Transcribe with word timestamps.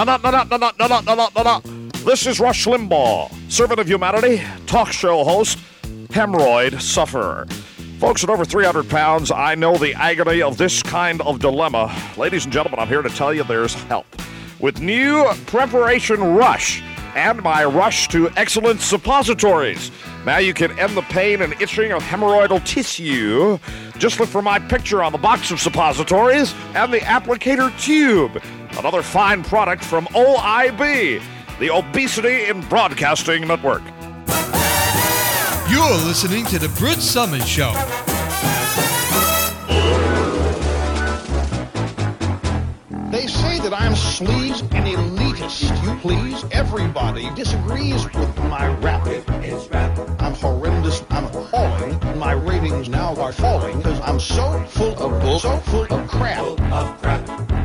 No, 0.00 0.16
no, 0.16 0.16
no, 0.16 0.30
no, 0.30 0.56
no, 0.56 0.72
no, 0.78 1.00
no, 1.00 1.28
no, 1.36 1.42
no. 1.42 1.60
This 2.06 2.26
is 2.26 2.40
Rush 2.40 2.64
Limbaugh, 2.64 3.30
servant 3.50 3.80
of 3.80 3.86
humanity, 3.86 4.42
talk 4.64 4.92
show 4.92 5.22
host, 5.24 5.58
hemorrhoid 6.08 6.80
sufferer. 6.80 7.44
Folks 7.98 8.24
at 8.24 8.30
over 8.30 8.46
300 8.46 8.88
pounds, 8.88 9.30
I 9.30 9.54
know 9.56 9.76
the 9.76 9.92
agony 9.92 10.40
of 10.40 10.56
this 10.56 10.82
kind 10.82 11.20
of 11.20 11.38
dilemma. 11.38 11.94
Ladies 12.16 12.44
and 12.44 12.52
gentlemen, 12.52 12.80
I'm 12.80 12.88
here 12.88 13.02
to 13.02 13.10
tell 13.10 13.34
you 13.34 13.44
there's 13.44 13.74
help. 13.74 14.06
With 14.58 14.80
new 14.80 15.30
Preparation 15.44 16.18
Rush 16.34 16.82
and 17.14 17.42
my 17.42 17.66
Rush 17.66 18.08
to 18.08 18.30
Excellence 18.38 18.82
suppositories. 18.82 19.90
Now 20.24 20.38
you 20.38 20.54
can 20.54 20.78
end 20.78 20.96
the 20.96 21.02
pain 21.02 21.42
and 21.42 21.52
itching 21.60 21.92
of 21.92 22.02
hemorrhoidal 22.02 22.64
tissue. 22.64 23.58
Just 23.98 24.18
look 24.18 24.30
for 24.30 24.40
my 24.40 24.58
picture 24.58 25.02
on 25.02 25.12
the 25.12 25.18
box 25.18 25.50
of 25.50 25.60
suppositories 25.60 26.54
and 26.74 26.90
the 26.90 27.00
applicator 27.00 27.70
tube. 27.78 28.42
Another 28.80 29.02
fine 29.02 29.44
product 29.44 29.84
from 29.84 30.06
OIB, 30.06 31.22
the 31.58 31.68
Obesity 31.68 32.46
in 32.46 32.62
Broadcasting 32.62 33.46
Network. 33.46 33.82
You're 35.68 35.98
listening 36.06 36.46
to 36.46 36.58
The 36.58 36.74
Brit 36.78 36.96
Somers 36.96 37.46
Show. 37.46 37.74
They 43.10 43.26
say 43.26 43.58
that 43.58 43.72
I'm 43.72 43.94
sleaze 43.94 44.60
and 44.72 44.86
elitist. 44.86 45.82
You 45.82 45.98
please, 45.98 46.44
everybody 46.52 47.28
disagrees 47.34 48.04
with 48.04 48.36
my 48.44 48.68
rap. 48.76 49.04
I'm 50.20 50.34
horrendous. 50.34 51.02
I'm 51.10 51.24
appalling. 51.24 51.98
My 52.16 52.32
ratings 52.32 52.88
now 52.88 53.16
are 53.16 53.32
falling 53.32 53.78
because 53.78 54.00
I'm 54.02 54.20
so 54.20 54.62
full 54.68 54.92
of 54.92 55.20
bull, 55.22 55.40
so 55.40 55.56
full 55.56 55.92
of 55.92 56.08
crap. 56.08 56.44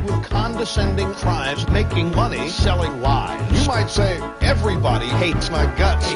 With 0.04 0.24
condescending 0.24 1.12
crimes, 1.14 1.68
making 1.68 2.12
money, 2.14 2.48
selling 2.48 3.00
lies. 3.00 3.60
You 3.60 3.68
might 3.68 3.88
say 3.88 4.20
everybody 4.40 5.06
hates 5.06 5.48
my 5.50 5.66
guts. 5.76 6.06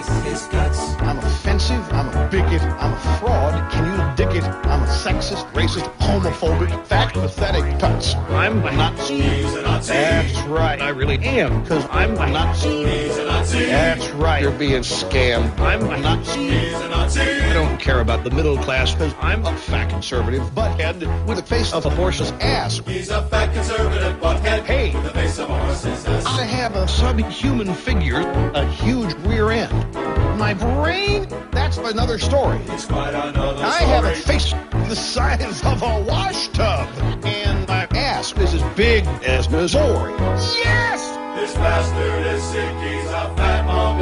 I'm 1.00 1.18
offensive. 1.18 1.84
I'm 1.92 2.08
a 2.08 2.28
bigot. 2.30 2.62
I'm 2.62 2.92
a 2.92 3.18
fraud. 3.18 3.70
Can 3.70 3.84
you 3.86 4.16
dig 4.16 4.34
it? 4.36 4.44
I'm 4.44 4.82
a 4.82 4.86
sexist, 4.86 5.48
racist, 5.52 5.92
homophobic, 5.98 6.84
fat, 6.86 7.12
pathetic 7.12 7.78
tuts. 7.78 8.14
I'm 8.30 8.64
a 8.66 8.72
Nazi. 8.72 9.19
That's 9.22 10.38
right. 10.42 10.80
I 10.80 10.90
really 10.90 11.18
am. 11.18 11.62
Because 11.62 11.86
I'm 11.90 12.12
a 12.12 12.30
Nazi. 12.30 12.84
That's 12.84 14.08
right. 14.10 14.42
You're 14.42 14.52
being 14.52 14.82
scammed. 14.82 15.58
I'm 15.58 15.82
a 15.82 15.98
Nazi. 15.98 16.74
I 16.74 17.52
don't 17.52 17.78
care 17.78 18.00
about 18.00 18.24
the 18.24 18.30
middle 18.30 18.56
class 18.58 18.92
because 18.92 19.14
I'm 19.20 19.44
a 19.44 19.56
fat 19.56 19.90
conservative 19.90 20.42
butthead 20.54 21.00
with 21.26 21.38
the 21.38 21.42
face 21.42 21.72
of 21.72 21.86
a 21.86 21.90
horse's 21.90 22.30
ass. 22.40 22.80
He's 22.86 23.10
a 23.10 23.22
fat 23.28 23.52
conservative 23.52 24.20
butthead 24.20 24.64
Hey. 24.64 24.94
with 24.94 25.04
the 25.04 25.10
face 25.10 25.38
of 25.38 25.50
a 25.50 25.58
horse's 25.58 26.06
ass. 26.06 26.26
I 26.26 26.44
have 26.44 26.76
a 26.76 26.86
subhuman 26.86 27.74
figure, 27.74 28.20
a 28.54 28.64
huge 28.66 29.14
rear 29.26 29.50
end. 29.50 29.94
My 30.38 30.54
brain, 30.54 31.26
that's 31.50 31.78
another 31.78 32.18
story. 32.18 32.60
Another 32.68 33.64
I 33.64 33.82
have 33.82 34.04
a 34.04 34.14
face 34.14 34.54
the 34.88 34.96
size 34.96 35.64
of 35.64 35.82
a 35.82 36.00
wash 36.02 36.48
tub, 36.48 36.88
and 37.24 37.66
my 37.68 37.79
ass 38.20 38.32
is 38.36 38.52
as 38.52 38.76
big 38.76 39.06
as 39.24 39.48
Missouri. 39.48 40.12
Yes! 40.18 41.00
This 41.40 41.54
bastard 41.54 42.26
is 42.26 42.42
sick. 42.42 42.74
He's 42.84 43.06
a 43.06 43.34
fat 43.34 43.64
mom 43.64 43.98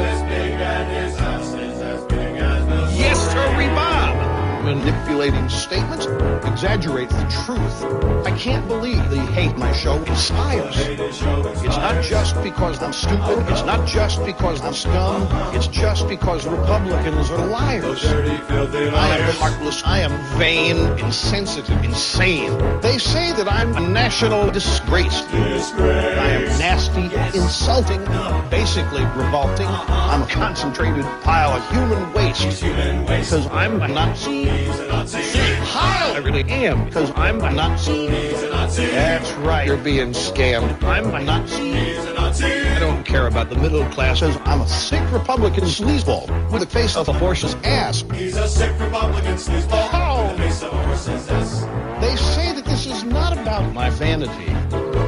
Manipulating 5.19 5.49
statements 5.49 6.05
exaggerates 6.47 7.13
the 7.13 7.43
truth. 7.43 8.25
I 8.25 8.31
can't 8.37 8.65
believe 8.69 9.09
they 9.09 9.17
hate 9.17 9.57
my 9.57 9.73
show 9.73 10.01
inspires. 10.03 10.73
It's 10.77 11.75
not 11.75 12.01
just 12.01 12.41
because 12.41 12.81
I'm 12.81 12.93
stupid. 12.93 13.45
It's 13.49 13.63
not 13.63 13.85
just 13.85 14.23
because 14.23 14.61
I'm 14.61 14.73
scum. 14.73 15.27
It's 15.53 15.67
just 15.67 16.07
because 16.07 16.47
Republicans 16.47 17.29
are 17.31 17.45
liars. 17.47 18.05
I 18.05 19.17
am 19.17 19.33
heartless. 19.33 19.83
I 19.83 19.99
am 19.99 20.39
vain, 20.39 20.77
insensitive, 20.99 21.83
insane. 21.83 22.57
They 22.79 22.97
say 22.97 23.33
that 23.33 23.51
I'm 23.51 23.75
a 23.75 23.81
national 23.89 24.49
disgrace. 24.51 25.21
I 25.33 26.29
am 26.29 26.45
nasty, 26.59 27.13
insulting, 27.37 28.05
basically 28.49 29.03
revolting. 29.17 29.67
I'm 29.67 30.21
a 30.21 30.27
concentrated 30.27 31.03
pile 31.23 31.57
of 31.57 31.71
human 31.71 32.13
waste. 32.13 32.63
Human 32.63 33.05
waste. 33.05 33.31
Because 33.31 33.47
I'm 33.47 33.81
a 33.81 33.87
Nazi. 33.89 35.08
Nazi. 35.13 35.39
Hi! 35.73 36.13
I 36.13 36.17
really 36.19 36.43
am. 36.43 36.85
Because 36.85 37.11
I'm 37.15 37.41
a 37.41 37.51
Nazi. 37.51 38.07
He's 38.09 38.43
a 38.43 38.49
Nazi. 38.49 38.85
That's 38.87 39.31
right. 39.33 39.65
You're 39.65 39.77
being 39.77 40.11
scammed. 40.11 40.83
I'm 40.83 41.13
a 41.15 41.19
Nazi. 41.23 41.71
He's 41.73 42.05
a 42.05 42.13
Nazi. 42.13 42.45
I 42.45 42.79
don't 42.79 43.03
care 43.03 43.25
about 43.25 43.49
the 43.49 43.55
middle 43.55 43.83
classes. 43.85 44.37
I'm 44.45 44.61
a 44.61 44.67
sick 44.67 45.01
Republican 45.11 45.63
sleazeball 45.63 46.27
with 46.51 46.61
the 46.61 46.67
face 46.67 46.95
of 46.95 47.07
a 47.09 47.13
horse's 47.13 47.55
ass. 47.63 48.03
He's 48.13 48.37
a 48.37 48.47
sick 48.47 48.79
Republican 48.79 49.33
sleazeball 49.35 49.89
Oh. 49.93 50.27
with 50.27 50.37
the 50.37 50.43
face 50.43 50.61
of 50.63 50.73
a 50.73 50.83
horse's 50.85 51.27
ass. 51.29 51.61
They 52.01 52.15
say 52.15 52.53
that 52.53 52.65
this 52.65 52.85
is 52.85 53.03
not 53.03 53.33
about 53.35 53.73
my 53.73 53.89
vanity. 53.89 54.53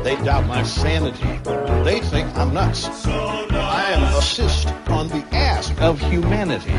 They 0.04 0.16
doubt 0.24 0.48
my 0.48 0.64
sanity. 0.64 1.40
They 1.84 2.00
think 2.00 2.36
I'm 2.36 2.56
nuts. 2.56 2.80
So 3.04 3.12
I 3.12 3.92
am 3.92 4.02
a 4.18 4.22
cyst 4.22 4.68
on 4.90 5.10
the 5.10 5.24
ass 5.32 5.72
of 5.80 6.00
humanity. 6.02 6.74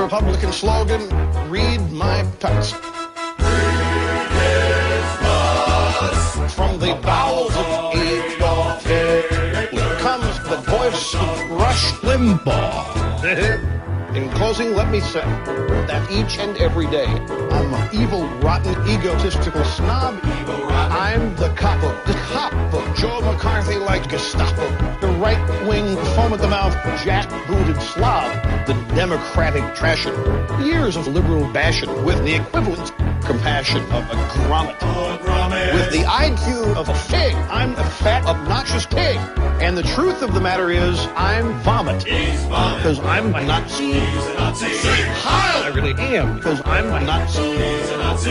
Republican 0.00 0.50
slogan, 0.50 1.02
read 1.50 1.92
my 1.92 2.24
tuts. 2.38 2.72
From 6.54 6.78
the 6.78 6.98
bowels 7.02 7.54
of 7.54 7.92
Hitler 7.92 8.78
comes 9.98 10.38
the 10.48 10.56
voice 10.56 11.14
of 11.14 11.50
Rush 11.50 11.92
Limbaugh. 12.00 13.84
In 14.14 14.28
closing, 14.30 14.74
let 14.74 14.90
me 14.90 14.98
say 14.98 15.20
that 15.20 16.10
each 16.10 16.38
and 16.38 16.56
every 16.56 16.86
day, 16.86 17.06
I'm 17.06 17.72
an 17.72 17.88
evil, 17.94 18.26
rotten, 18.40 18.74
egotistical 18.88 19.64
snob. 19.64 20.18
I'm 20.24 21.36
the 21.36 21.50
capo, 21.50 21.90
the 22.06 22.14
capo, 22.14 22.94
Joe 22.94 23.20
McCarthy 23.20 23.76
like 23.76 24.08
Gestapo, 24.08 24.68
the 25.00 25.06
right-wing, 25.18 25.94
foam-at-the-mouth, 26.16 26.74
jack-booted 27.04 27.80
slob, 27.80 28.66
the 28.66 28.74
democratic 28.96 29.62
trashing, 29.76 30.66
years 30.66 30.96
of 30.96 31.06
liberal 31.06 31.48
bashing 31.52 32.04
with 32.04 32.18
the 32.24 32.34
equivalent 32.34 32.92
compassion 33.20 33.82
of 33.92 34.04
a 34.10 34.16
grommet. 34.34 34.80
With 35.74 35.92
the 35.92 36.04
IQ 36.04 36.76
of 36.76 36.88
a 36.88 36.94
pig, 37.08 37.34
I'm 37.50 37.72
a 37.72 37.84
fat, 37.84 38.26
obnoxious 38.26 38.86
pig. 38.86 39.16
And 39.60 39.76
the 39.76 39.82
truth 39.82 40.22
of 40.22 40.32
the 40.34 40.40
matter 40.40 40.70
is, 40.70 40.98
I'm 41.16 41.52
vomit. 41.60 42.04
Because 42.04 42.98
I'm 43.00 43.34
a 43.34 43.44
Nazi. 43.44 43.92
He's 43.92 44.26
a 44.26 44.34
Nazi. 44.34 44.66
I 44.66 45.70
really 45.74 45.92
am. 46.16 46.36
Because 46.36 46.62
I'm 46.64 46.86
a 46.86 47.00
Nazi. 47.04 47.42
He's 47.42 47.90
a 47.90 47.96
Nazi. 47.98 48.30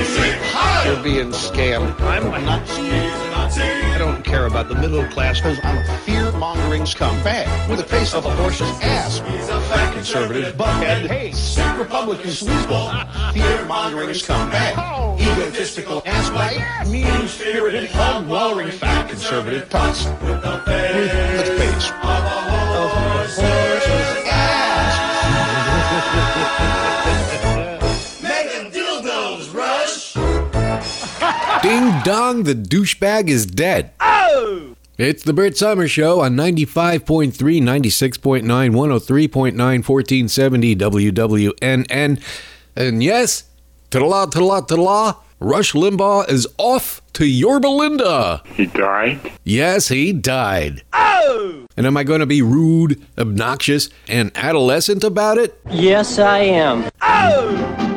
You're 0.90 1.04
being 1.04 1.32
scammed. 1.32 2.00
I'm 2.02 2.34
a 2.34 2.40
Nazi. 2.40 3.29
A. 3.58 3.94
I 3.94 3.98
don't 3.98 4.24
care 4.24 4.46
about 4.46 4.68
the 4.70 4.76
middle 4.76 5.06
class 5.08 5.40
because 5.40 5.60
I'm 5.64 5.78
a 5.78 5.98
fear-mongering 6.00 6.84
scumbag 6.84 7.70
with 7.70 7.80
the 7.80 7.86
face 7.86 8.14
of 8.14 8.26
a 8.26 8.32
horse's 8.32 8.70
ass. 8.82 9.20
A 9.20 9.62
fat 9.62 9.94
Conservative 9.94 10.56
butthead. 10.56 11.08
Hey, 11.08 11.32
sick 11.32 11.78
Republican 11.78 12.30
sleazeball. 12.30 13.34
Fear-mongering 13.34 14.10
scumbag. 14.10 15.20
Egotistical 15.20 16.02
assbite. 16.02 16.90
Mean-spirited, 16.90 17.90
hog-wallering 17.92 18.72
fat 18.72 19.10
conservative 19.10 19.70
tuts. 19.70 20.06
With 20.06 20.42
the 20.42 20.62
face 21.58 21.92
of 22.02 23.09
Ding 31.80 32.02
dong, 32.04 32.44
the 32.44 32.56
douchebag 32.56 33.30
is 33.30 33.46
dead. 33.46 33.94
Oh! 34.02 34.76
It's 34.98 35.24
the 35.24 35.32
Brit 35.32 35.56
Somers 35.56 35.90
Show 35.90 36.20
on 36.20 36.36
95.3, 36.36 37.32
96.9, 37.32 38.44
103.9, 38.44 39.56
1470 39.56 40.76
WWNN. 40.76 42.22
And 42.76 43.02
yes, 43.02 43.46
ta-da, 43.92 44.26
ta-da, 44.26 44.60
ta-da, 44.60 45.14
Rush 45.40 45.72
Limbaugh 45.72 46.30
is 46.30 46.46
off 46.58 47.02
to 47.14 47.26
Yorba 47.26 47.70
Linda. 47.70 48.44
He 48.56 48.66
died? 48.66 49.32
Yes, 49.46 49.88
he 49.88 50.12
died. 50.12 50.84
Oh! 50.92 51.66
And 51.78 51.88
am 51.88 51.96
I 51.96 52.04
going 52.04 52.20
to 52.20 52.26
be 52.26 52.42
rude, 52.42 53.02
obnoxious, 53.18 53.88
and 54.10 54.34
adolescent 54.36 55.06
about 55.06 55.38
it? 55.38 55.58
Yes, 55.72 56.20
I 56.20 56.40
am. 56.40 56.92
Oh! 57.02 57.89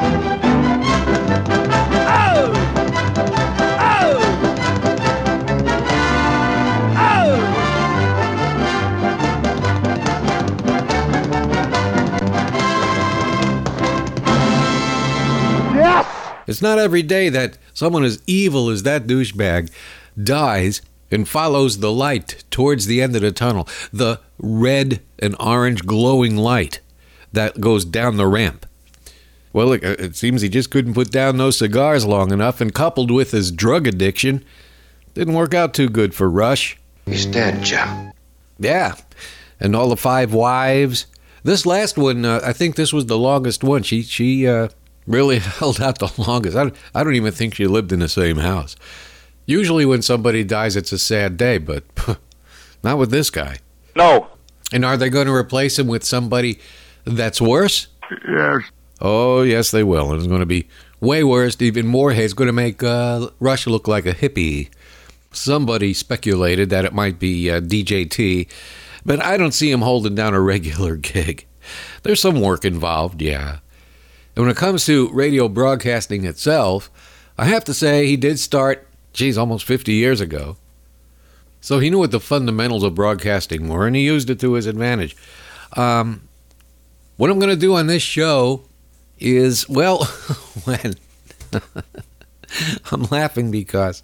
It's 16.53 16.63
not 16.63 16.79
every 16.79 17.03
day 17.03 17.31
that 17.31 17.57
someone 17.73 18.05
as 18.05 18.23
evil 18.27 18.69
as 18.69 18.83
that 18.83 19.07
douchebag 19.07 19.71
dies 20.23 20.83
and 21.11 21.27
follows 21.27 21.79
the 21.79 21.91
light 21.91 22.45
towards 22.51 22.85
the 22.85 23.01
end 23.01 23.17
of 23.17 23.23
the 23.23 23.33
tunnel. 23.33 23.67
The 23.91 24.21
red 24.39 25.01
and 25.19 25.35
orange 25.41 25.87
glowing 25.87 26.37
light 26.37 26.81
that 27.33 27.59
goes 27.59 27.87
down 27.87 28.19
the 28.19 28.27
ramp. 28.27 28.67
Well, 29.55 29.73
it, 29.73 29.83
it 29.83 30.17
seems 30.17 30.43
he 30.43 30.51
just 30.51 30.71
couldn't 30.71 30.93
put 30.93 31.11
down 31.11 31.39
those 31.39 31.57
cigars 31.57 32.05
long 32.05 32.33
enough, 32.33 32.61
and 32.61 32.75
coupled 32.75 33.11
with 33.11 33.31
his 33.31 33.51
drug 33.51 33.87
addiction, 33.87 34.45
didn't 35.15 35.35
work 35.35 35.55
out 35.55 35.73
too 35.73 35.89
good 35.89 36.15
for 36.15 36.29
Rush. 36.29 36.79
He's 37.07 37.27
dead, 37.27 37.63
Jim. 37.63 38.13
Yeah, 38.59 38.95
and 39.59 39.75
all 39.75 39.89
the 39.89 39.97
five 39.97 40.35
wives. 40.35 41.07
This 41.45 41.65
last 41.65 41.97
one, 41.97 42.25
uh, 42.25 42.41
I 42.45 42.53
think 42.53 42.77
this 42.77 42.93
was 42.93 43.07
the 43.07 43.19
longest 43.19 43.65
one. 43.65 43.83
She 43.83 44.03
she 44.03 44.47
uh, 44.47 44.69
really 45.07 45.39
held 45.41 45.81
out 45.81 45.99
the 45.99 46.13
longest. 46.19 46.57
I, 46.57 46.73
I 46.95 47.05
don't 47.05 47.15
even 47.15 47.33
think 47.33 47.55
she 47.55 47.67
lived 47.67 47.93
in 47.93 48.01
the 48.01 48.09
same 48.09 48.39
house. 48.39 48.77
Usually, 49.47 49.85
when 49.85 50.03
somebody 50.03 50.45
dies, 50.45 50.77
it's 50.77 50.93
a 50.93 50.99
sad 50.99 51.37
day, 51.37 51.59
but 51.59 51.85
not 52.83 52.99
with 52.99 53.11
this 53.11 53.31
guy. 53.31 53.59
No. 53.97 54.29
And 54.73 54.85
are 54.85 54.97
they 54.97 55.11
going 55.11 55.27
to 55.27 55.35
replace 55.35 55.79
him 55.79 55.87
with 55.87 56.05
somebody 56.05 56.59
that's 57.05 57.41
worse? 57.41 57.89
Yes. 58.27 58.63
Oh, 59.01 59.43
yes, 59.43 59.71
they 59.71 59.83
will. 59.83 60.11
And 60.13 60.19
it's 60.19 60.29
going 60.29 60.41
to 60.41 60.47
be 60.47 60.69
way 61.01 61.25
worse. 61.25 61.61
Even 61.61 61.87
more 61.87 62.13
It's 62.13 62.33
going 62.33 62.47
to 62.47 62.53
make 62.53 62.83
uh, 62.83 63.29
Rush 63.41 63.67
look 63.67 63.89
like 63.89 64.07
a 64.07 64.15
hippie. 64.15 64.71
Somebody 65.33 65.93
speculated 65.93 66.71
that 66.71 66.85
it 66.85 66.93
might 66.93 67.19
be 67.19 67.51
uh, 67.51 67.61
DJT, 67.61 68.49
but 69.05 69.21
I 69.21 69.37
don't 69.37 69.53
see 69.53 69.71
him 69.71 69.81
holding 69.81 70.15
down 70.15 70.35
a 70.35 70.41
regular 70.55 70.97
gig. 70.97 71.47
There's 72.03 72.21
some 72.21 72.41
work 72.41 72.65
involved, 72.65 73.21
yeah. 73.21 73.59
And 74.35 74.45
when 74.45 74.51
it 74.51 74.57
comes 74.57 74.87
to 74.87 75.09
radio 75.11 75.49
broadcasting 75.49 76.25
itself, 76.25 76.91
I 77.37 77.47
have 77.47 77.65
to 77.65 77.75
say 77.75 78.07
he 78.07 78.17
did 78.17 78.39
start, 78.39 78.87
geez, 79.13 79.37
almost 79.37 79.65
50 79.65 79.93
years 79.93 80.21
ago. 80.21 80.57
So 81.61 81.79
he 81.79 81.91
knew 81.91 81.99
what 81.99 82.11
the 82.11 82.21
fundamentals 82.21 82.83
of 82.83 82.95
broadcasting 82.95 83.69
were, 83.69 83.87
and 83.87 83.95
he 83.95 84.03
used 84.03 84.31
it 84.31 84.41
to 84.41 84.55
his 84.55 84.67
advantage. 84.67 85.17
Um, 85.77 86.29
what 87.17 87.31
I'm 87.31 87.39
going 87.39 87.51
to 87.51 87.57
do 87.57 87.75
on 87.75 87.87
this 87.87 88.03
show 88.03 88.65
is, 89.19 89.69
well, 89.69 90.05
when 90.65 90.95
I'm 92.91 93.03
laughing 93.05 93.51
because 93.51 94.03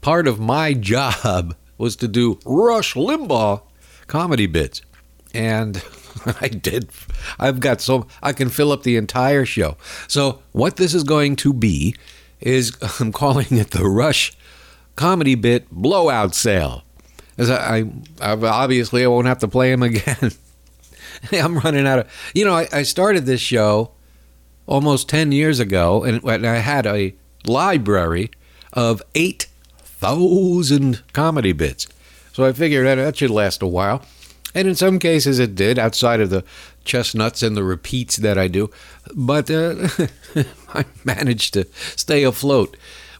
part 0.00 0.28
of 0.28 0.38
my 0.38 0.74
job 0.74 1.54
was 1.78 1.96
to 1.96 2.08
do 2.08 2.38
Rush 2.44 2.94
Limbaugh 2.94 3.62
comedy 4.06 4.46
bits. 4.46 4.82
And 5.34 5.82
I 6.40 6.48
did. 6.48 6.88
I've 7.38 7.60
got 7.60 7.80
so 7.80 8.06
I 8.22 8.32
can 8.32 8.48
fill 8.48 8.72
up 8.72 8.82
the 8.82 8.96
entire 8.96 9.44
show. 9.44 9.76
So 10.08 10.42
what 10.52 10.76
this 10.76 10.94
is 10.94 11.04
going 11.04 11.36
to 11.36 11.52
be 11.52 11.94
is 12.40 12.76
I'm 13.00 13.12
calling 13.12 13.46
it 13.50 13.70
the 13.70 13.88
Rush 13.88 14.36
comedy 14.94 15.34
bit 15.34 15.70
blowout 15.70 16.34
sale. 16.34 16.82
As 17.38 17.50
I, 17.50 17.84
I 18.20 18.32
obviously 18.32 19.04
I 19.04 19.08
won't 19.08 19.26
have 19.26 19.38
to 19.40 19.48
play 19.48 19.70
him 19.70 19.82
again. 19.82 20.32
I'm 21.32 21.58
running 21.58 21.86
out 21.86 22.00
of. 22.00 22.30
You 22.34 22.44
know, 22.44 22.54
I, 22.54 22.68
I 22.72 22.82
started 22.82 23.26
this 23.26 23.40
show 23.40 23.92
almost 24.66 25.08
ten 25.08 25.32
years 25.32 25.60
ago, 25.60 26.02
and, 26.02 26.22
and 26.24 26.46
I 26.46 26.56
had 26.56 26.86
a 26.86 27.14
library 27.44 28.30
of 28.72 29.02
eight 29.14 29.48
thousand 29.76 31.02
comedy 31.12 31.52
bits. 31.52 31.86
So 32.32 32.44
I 32.44 32.52
figured 32.52 32.86
that, 32.86 32.96
that 32.96 33.16
should 33.16 33.30
last 33.30 33.62
a 33.62 33.66
while. 33.66 34.02
And 34.56 34.66
in 34.66 34.74
some 34.74 34.98
cases 34.98 35.38
it 35.38 35.54
did, 35.54 35.78
outside 35.78 36.18
of 36.18 36.30
the 36.30 36.42
chestnuts 36.82 37.42
and 37.42 37.54
the 37.54 37.62
repeats 37.62 38.16
that 38.16 38.38
I 38.38 38.48
do. 38.48 38.70
But 39.14 39.50
uh, 39.50 39.88
I 40.74 40.86
managed 41.04 41.52
to 41.54 41.66
stay 41.94 42.22
afloat 42.22 42.74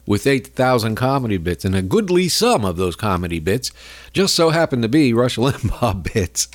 with 0.07 0.25
8,000 0.25 0.95
comedy 0.95 1.37
bits, 1.37 1.63
and 1.63 1.75
a 1.75 1.83
goodly 1.83 2.27
sum 2.27 2.65
of 2.65 2.77
those 2.77 2.95
comedy 2.95 3.37
bits 3.39 3.71
just 4.13 4.33
so 4.33 4.49
happened 4.49 4.81
to 4.81 4.89
be 4.89 5.13
Rush 5.13 5.37
Limbaugh 5.37 6.11
bits. 6.13 6.47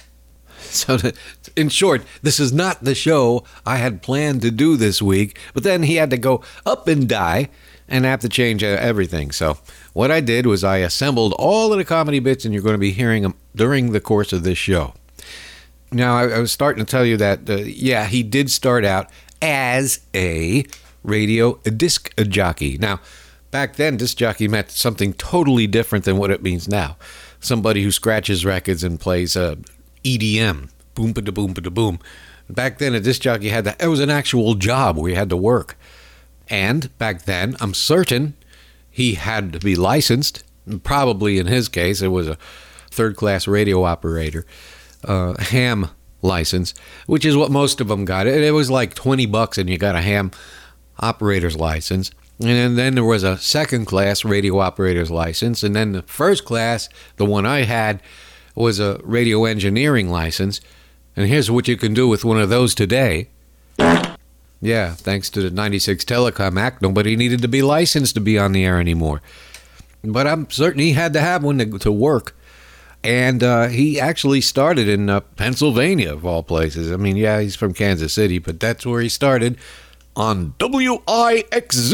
So, 0.63 0.97
to, 0.97 1.15
in 1.55 1.69
short, 1.69 2.03
this 2.23 2.41
is 2.41 2.53
not 2.53 2.83
the 2.83 2.97
show 2.97 3.45
I 3.65 3.77
had 3.77 4.03
planned 4.03 4.43
to 4.43 4.51
do 4.51 4.77
this 4.77 5.01
week, 5.01 5.39
but 5.55 5.63
then 5.63 5.85
he 5.85 5.95
had 5.95 6.11
to 6.11 6.19
go 6.19 6.43
up 6.67 6.89
and 6.89 7.09
die 7.09 7.51
and 7.93 8.07
have 8.07 8.21
to 8.21 8.29
change 8.29 8.65
everything. 8.65 9.31
So, 9.31 9.59
what 9.93 10.11
I 10.11 10.21
did 10.21 10.47
was 10.47 10.65
I 10.65 10.79
assembled 10.79 11.35
all 11.39 11.73
of 11.73 11.79
the 11.79 11.85
comedy 11.85 12.21
bits, 12.21 12.45
and 12.45 12.55
you're 12.55 12.63
going 12.63 12.75
to 12.75 12.79
be 12.79 12.91
hearing 12.91 13.23
them 13.23 13.35
during 13.55 13.93
the 13.93 14.01
course 14.01 14.33
of 14.33 14.45
this 14.45 14.57
show. 14.57 14.95
Now, 15.93 16.17
I, 16.17 16.29
I 16.29 16.39
was 16.39 16.51
starting 16.51 16.83
to 16.83 16.91
tell 16.91 17.05
you 17.05 17.19
that, 17.19 17.49
uh, 17.49 17.57
yeah, 17.57 18.07
he 18.07 18.23
did 18.23 18.51
start 18.51 18.87
out 18.87 19.11
as 19.43 20.01
a 20.15 20.65
radio 21.05 21.57
disc 21.57 22.19
jockey. 22.29 22.79
Now, 22.79 23.01
back 23.51 23.77
then, 23.77 23.99
disc 23.99 24.17
jockey 24.17 24.49
meant 24.49 24.71
something 24.71 25.13
totally 25.13 25.67
different 25.67 26.07
than 26.07 26.17
what 26.17 26.31
it 26.31 26.43
means 26.43 26.67
now. 26.67 26.97
Somebody 27.41 27.83
who 27.83 27.93
scratches 27.93 28.43
records 28.43 28.83
and 28.83 28.99
plays 28.99 29.37
uh, 29.37 29.57
EDM, 30.03 30.71
boom, 30.95 31.13
ba 31.13 31.21
da 31.21 31.31
boom, 31.31 31.53
ba 31.53 31.61
da 31.61 31.69
boom. 31.69 31.99
Back 32.49 32.79
then, 32.79 32.95
a 32.95 33.01
disc 33.01 33.21
jockey 33.21 33.51
had 33.51 33.65
that. 33.65 33.83
It 33.83 33.89
was 33.89 34.01
an 34.01 34.11
actual 34.11 34.55
job 34.55 34.97
where 34.97 35.11
you 35.11 35.17
had 35.17 35.29
to 35.29 35.37
work. 35.37 35.77
And 36.49 36.97
back 36.99 37.23
then, 37.23 37.57
I'm 37.61 37.75
certain 37.75 38.35
he 38.91 39.15
had 39.15 39.53
to 39.55 39.59
be 39.59 39.75
licensed. 39.75 40.45
Probably 40.83 41.39
in 41.39 41.47
his 41.47 41.69
case, 41.69 42.03
it 42.03 42.09
was 42.09 42.29
a 42.29 42.39
third 42.91 43.17
class 43.17 43.49
radio 43.49 43.85
operator, 43.85 44.47
uh, 45.05 45.35
ham 45.41 45.91
license, 46.21 46.75
which 47.07 47.25
is 47.25 47.37
what 47.37 47.51
most 47.51 47.81
of 47.81 47.89
them 47.89 48.05
got. 48.05 48.27
It, 48.27 48.43
it 48.43 48.53
was 48.53 48.71
like 48.71 48.95
20 48.95 49.27
bucks 49.27 49.59
and 49.59 49.69
you 49.69 49.79
got 49.79 49.97
a 49.97 50.03
ham 50.03 50.31
operator's 51.01 51.57
license. 51.57 52.11
And 52.41 52.79
then 52.79 52.95
there 52.95 53.05
was 53.05 53.23
a 53.23 53.39
second 53.39 53.87
class 53.87 54.25
radio 54.25 54.59
operator's 54.59 55.11
license. 55.11 55.63
And 55.63 55.77
then 55.77 55.93
the 55.93 56.03
first 56.03 56.45
class, 56.45 56.89
the 57.17 57.25
one 57.25 57.47
I 57.47 57.63
had, 57.63 58.03
was 58.55 58.81
a 58.81 59.01
radio 59.03 59.45
engineering 59.45 60.11
license. 60.11 60.61
And 61.17 61.29
here's 61.29 61.51
what 61.51 61.69
you 61.69 61.77
can 61.77 61.95
do 61.95 62.09
with 62.09 62.25
one 62.25 62.41
of 62.41 62.49
those 62.49 62.75
today. 62.75 63.29
Yeah, 64.65 64.95
thanks 64.95 65.29
to 65.31 65.43
the 65.43 65.51
96 65.51 66.05
Telecom 66.05 66.59
Act, 66.59 66.81
nobody 66.81 67.17
needed 67.17 67.43
to 67.43 67.49
be 67.49 67.63
licensed 67.63 68.15
to 68.15 68.21
be 68.21 68.39
on 68.39 68.53
the 68.53 68.65
air 68.65 68.79
anymore. 68.79 69.21
But 70.05 70.29
I'm 70.29 70.49
certain 70.51 70.81
he 70.81 70.93
had 70.93 71.13
to 71.15 71.21
have 71.21 71.43
one 71.43 71.59
to, 71.59 71.79
to 71.79 71.91
work. 71.91 72.37
And 73.03 73.43
uh, 73.43 73.67
he 73.67 73.99
actually 73.99 74.41
started 74.41 74.87
in 74.87 75.11
uh, 75.11 75.19
Pennsylvania, 75.21 76.13
of 76.13 76.25
all 76.25 76.45
places. 76.45 76.93
I 76.93 76.97
mean, 76.97 77.17
yeah, 77.17 77.41
he's 77.41 77.57
from 77.57 77.75
Kansas 77.75 78.13
City, 78.13 78.39
but 78.39 78.61
that's 78.61 78.87
where 78.87 79.01
he 79.01 79.09
started 79.09 79.59
on 80.15 80.53
WIXZ, 80.61 81.93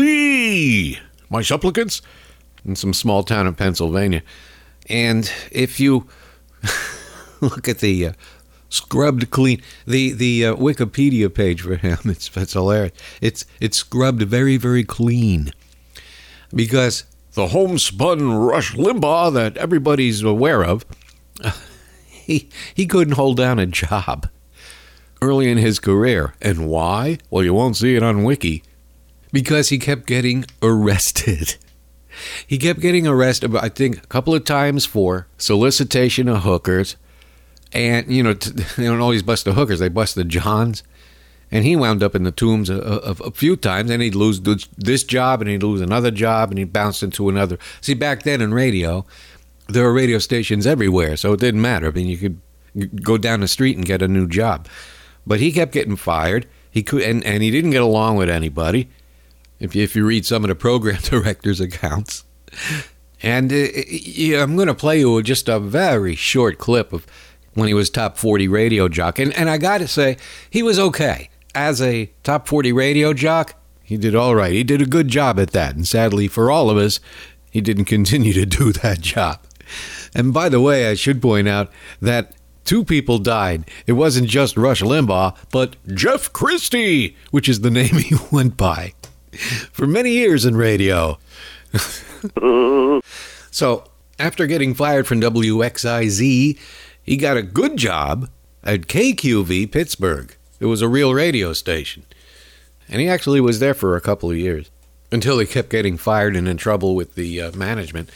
my 1.30 1.40
supplicants, 1.40 2.02
in 2.66 2.76
some 2.76 2.92
small 2.92 3.22
town 3.22 3.46
in 3.46 3.54
Pennsylvania. 3.54 4.22
And 4.90 5.32
if 5.50 5.80
you 5.80 6.06
look 7.40 7.66
at 7.66 7.78
the 7.78 8.08
uh, 8.08 8.12
scrubbed 8.68 9.30
clean. 9.30 9.62
The 9.86 10.12
the 10.12 10.46
uh, 10.46 10.54
Wikipedia 10.56 11.32
page 11.32 11.62
for 11.62 11.76
him 11.76 11.98
it's 12.04 12.30
it's 12.36 12.52
hilarious. 12.52 12.92
It's 13.20 13.44
it's 13.60 13.78
scrubbed 13.78 14.22
very 14.22 14.56
very 14.56 14.84
clean 14.84 15.52
because 16.54 17.04
the 17.32 17.48
homespun 17.48 18.32
Rush 18.32 18.74
Limbaugh 18.74 19.32
that 19.34 19.56
everybody's 19.56 20.22
aware 20.22 20.64
of, 20.64 20.84
he 22.06 22.48
he 22.74 22.86
couldn't 22.86 23.14
hold 23.14 23.36
down 23.36 23.58
a 23.58 23.66
job 23.66 24.28
early 25.20 25.50
in 25.50 25.58
his 25.58 25.78
career, 25.78 26.34
and 26.40 26.68
why? 26.68 27.18
Well, 27.30 27.44
you 27.44 27.54
won't 27.54 27.76
see 27.76 27.96
it 27.96 28.02
on 28.02 28.24
Wiki 28.24 28.62
because 29.32 29.68
he 29.68 29.78
kept 29.78 30.06
getting 30.06 30.44
arrested. 30.62 31.56
He 32.48 32.58
kept 32.58 32.80
getting 32.80 33.06
arrested, 33.06 33.54
I 33.54 33.68
think, 33.68 34.02
a 34.02 34.06
couple 34.08 34.34
of 34.34 34.44
times 34.44 34.84
for 34.84 35.28
solicitation 35.36 36.26
of 36.26 36.42
hookers 36.42 36.96
and 37.72 38.10
you 38.10 38.22
know 38.22 38.34
t- 38.34 38.50
they 38.76 38.84
don't 38.84 39.00
always 39.00 39.22
bust 39.22 39.44
the 39.44 39.54
hookers; 39.54 39.78
they 39.78 39.88
bust 39.88 40.14
the 40.14 40.24
johns. 40.24 40.82
And 41.50 41.64
he 41.64 41.76
wound 41.76 42.02
up 42.02 42.14
in 42.14 42.24
the 42.24 42.30
tombs 42.30 42.68
a, 42.68 42.76
a, 42.76 43.12
a 43.24 43.30
few 43.30 43.56
times, 43.56 43.90
and 43.90 44.02
he'd 44.02 44.14
lose 44.14 44.38
this 44.76 45.02
job, 45.02 45.40
and 45.40 45.48
he'd 45.48 45.62
lose 45.62 45.80
another 45.80 46.10
job, 46.10 46.50
and 46.50 46.58
he'd 46.58 46.74
bounce 46.74 47.02
into 47.02 47.30
another. 47.30 47.58
See, 47.80 47.94
back 47.94 48.24
then 48.24 48.42
in 48.42 48.52
radio, 48.52 49.06
there 49.66 49.84
were 49.84 49.94
radio 49.94 50.18
stations 50.18 50.66
everywhere, 50.66 51.16
so 51.16 51.32
it 51.32 51.40
didn't 51.40 51.62
matter. 51.62 51.86
I 51.86 51.90
mean, 51.90 52.06
you 52.06 52.18
could 52.18 52.38
go 53.02 53.16
down 53.16 53.40
the 53.40 53.48
street 53.48 53.76
and 53.76 53.86
get 53.86 54.02
a 54.02 54.08
new 54.08 54.26
job. 54.26 54.68
But 55.26 55.40
he 55.40 55.52
kept 55.52 55.72
getting 55.72 55.96
fired. 55.96 56.46
He 56.70 56.82
could, 56.82 57.02
and, 57.02 57.24
and 57.24 57.42
he 57.42 57.50
didn't 57.50 57.70
get 57.70 57.82
along 57.82 58.16
with 58.16 58.30
anybody. 58.30 58.88
If 59.58 59.74
you, 59.74 59.82
if 59.82 59.96
you 59.96 60.06
read 60.06 60.24
some 60.24 60.44
of 60.44 60.48
the 60.48 60.54
program 60.54 61.00
director's 61.02 61.60
accounts, 61.60 62.24
and 63.22 63.52
uh, 63.52 63.56
I'm 64.36 64.56
going 64.56 64.68
to 64.68 64.74
play 64.74 65.00
you 65.00 65.22
just 65.22 65.48
a 65.48 65.58
very 65.58 66.14
short 66.14 66.58
clip 66.58 66.92
of 66.92 67.06
when 67.58 67.68
he 67.68 67.74
was 67.74 67.90
top 67.90 68.16
40 68.16 68.46
radio 68.48 68.88
jock. 68.88 69.18
And, 69.18 69.32
and 69.34 69.50
I 69.50 69.58
got 69.58 69.78
to 69.78 69.88
say, 69.88 70.16
he 70.48 70.62
was 70.62 70.78
okay. 70.78 71.28
As 71.54 71.82
a 71.82 72.12
top 72.22 72.46
40 72.46 72.72
radio 72.72 73.12
jock, 73.12 73.54
he 73.82 73.96
did 73.96 74.14
all 74.14 74.34
right. 74.34 74.52
He 74.52 74.62
did 74.62 74.80
a 74.80 74.86
good 74.86 75.08
job 75.08 75.40
at 75.40 75.50
that. 75.50 75.74
And 75.74 75.86
sadly 75.86 76.28
for 76.28 76.50
all 76.50 76.70
of 76.70 76.76
us, 76.76 77.00
he 77.50 77.60
didn't 77.60 77.84
continue 77.96 78.32
to 78.32 78.46
do 78.46 78.72
that 78.72 79.00
job. 79.00 79.40
And 80.14 80.32
by 80.32 80.48
the 80.48 80.60
way, 80.60 80.88
I 80.88 80.94
should 80.94 81.20
point 81.20 81.48
out 81.48 81.70
that 82.00 82.34
two 82.64 82.84
people 82.84 83.18
died. 83.18 83.68
It 83.86 83.92
wasn't 83.94 84.28
just 84.28 84.56
Rush 84.56 84.82
Limbaugh, 84.82 85.36
but 85.50 85.76
Jeff 85.94 86.32
Christie, 86.32 87.16
which 87.30 87.48
is 87.48 87.60
the 87.62 87.70
name 87.70 87.96
he 87.96 88.14
went 88.30 88.56
by 88.56 88.94
for 89.72 89.86
many 89.86 90.12
years 90.12 90.44
in 90.44 90.56
radio. 90.56 91.18
so 93.50 93.84
After 94.18 94.46
getting 94.46 94.74
fired 94.74 95.06
from 95.06 95.20
WIXZ, 95.20 96.58
he 97.08 97.16
got 97.16 97.38
a 97.38 97.42
good 97.42 97.78
job 97.78 98.28
at 98.62 98.82
KQV 98.82 99.72
Pittsburgh. 99.72 100.36
It 100.60 100.66
was 100.66 100.82
a 100.82 100.88
real 100.88 101.14
radio 101.14 101.54
station. 101.54 102.04
And 102.86 103.00
he 103.00 103.08
actually 103.08 103.40
was 103.40 103.60
there 103.60 103.72
for 103.72 103.96
a 103.96 104.00
couple 104.02 104.30
of 104.30 104.36
years 104.36 104.70
until 105.10 105.38
he 105.38 105.46
kept 105.46 105.70
getting 105.70 105.96
fired 105.96 106.36
and 106.36 106.46
in 106.46 106.58
trouble 106.58 106.94
with 106.94 107.14
the 107.14 107.40
uh, 107.40 107.52
management. 107.52 108.10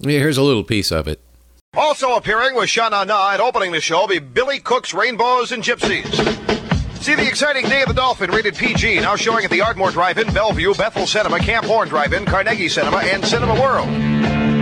Here's 0.00 0.36
a 0.36 0.42
little 0.42 0.64
piece 0.64 0.90
of 0.90 1.06
it. 1.06 1.20
Also 1.74 2.16
appearing 2.16 2.56
with 2.56 2.68
Shana 2.68 3.06
Na 3.06 3.30
and 3.30 3.40
opening 3.40 3.70
the 3.70 3.80
show 3.80 4.08
be 4.08 4.18
Billy 4.18 4.58
Cook's 4.58 4.92
Rainbows 4.92 5.52
and 5.52 5.62
Gypsies. 5.62 6.12
See 7.00 7.14
the 7.14 7.28
exciting 7.28 7.66
Day 7.66 7.82
of 7.82 7.88
the 7.88 7.94
Dolphin 7.94 8.32
rated 8.32 8.56
PG 8.56 8.96
now 8.96 9.14
showing 9.14 9.44
at 9.44 9.52
the 9.52 9.60
Ardmore 9.60 9.92
Drive-In, 9.92 10.34
Bellevue, 10.34 10.74
Bethel 10.74 11.06
Cinema, 11.06 11.38
Camp 11.38 11.64
Horne 11.64 11.86
Drive-In, 11.86 12.26
Carnegie 12.26 12.68
Cinema, 12.68 12.98
and 12.98 13.24
Cinema 13.24 13.54
World. 13.54 14.09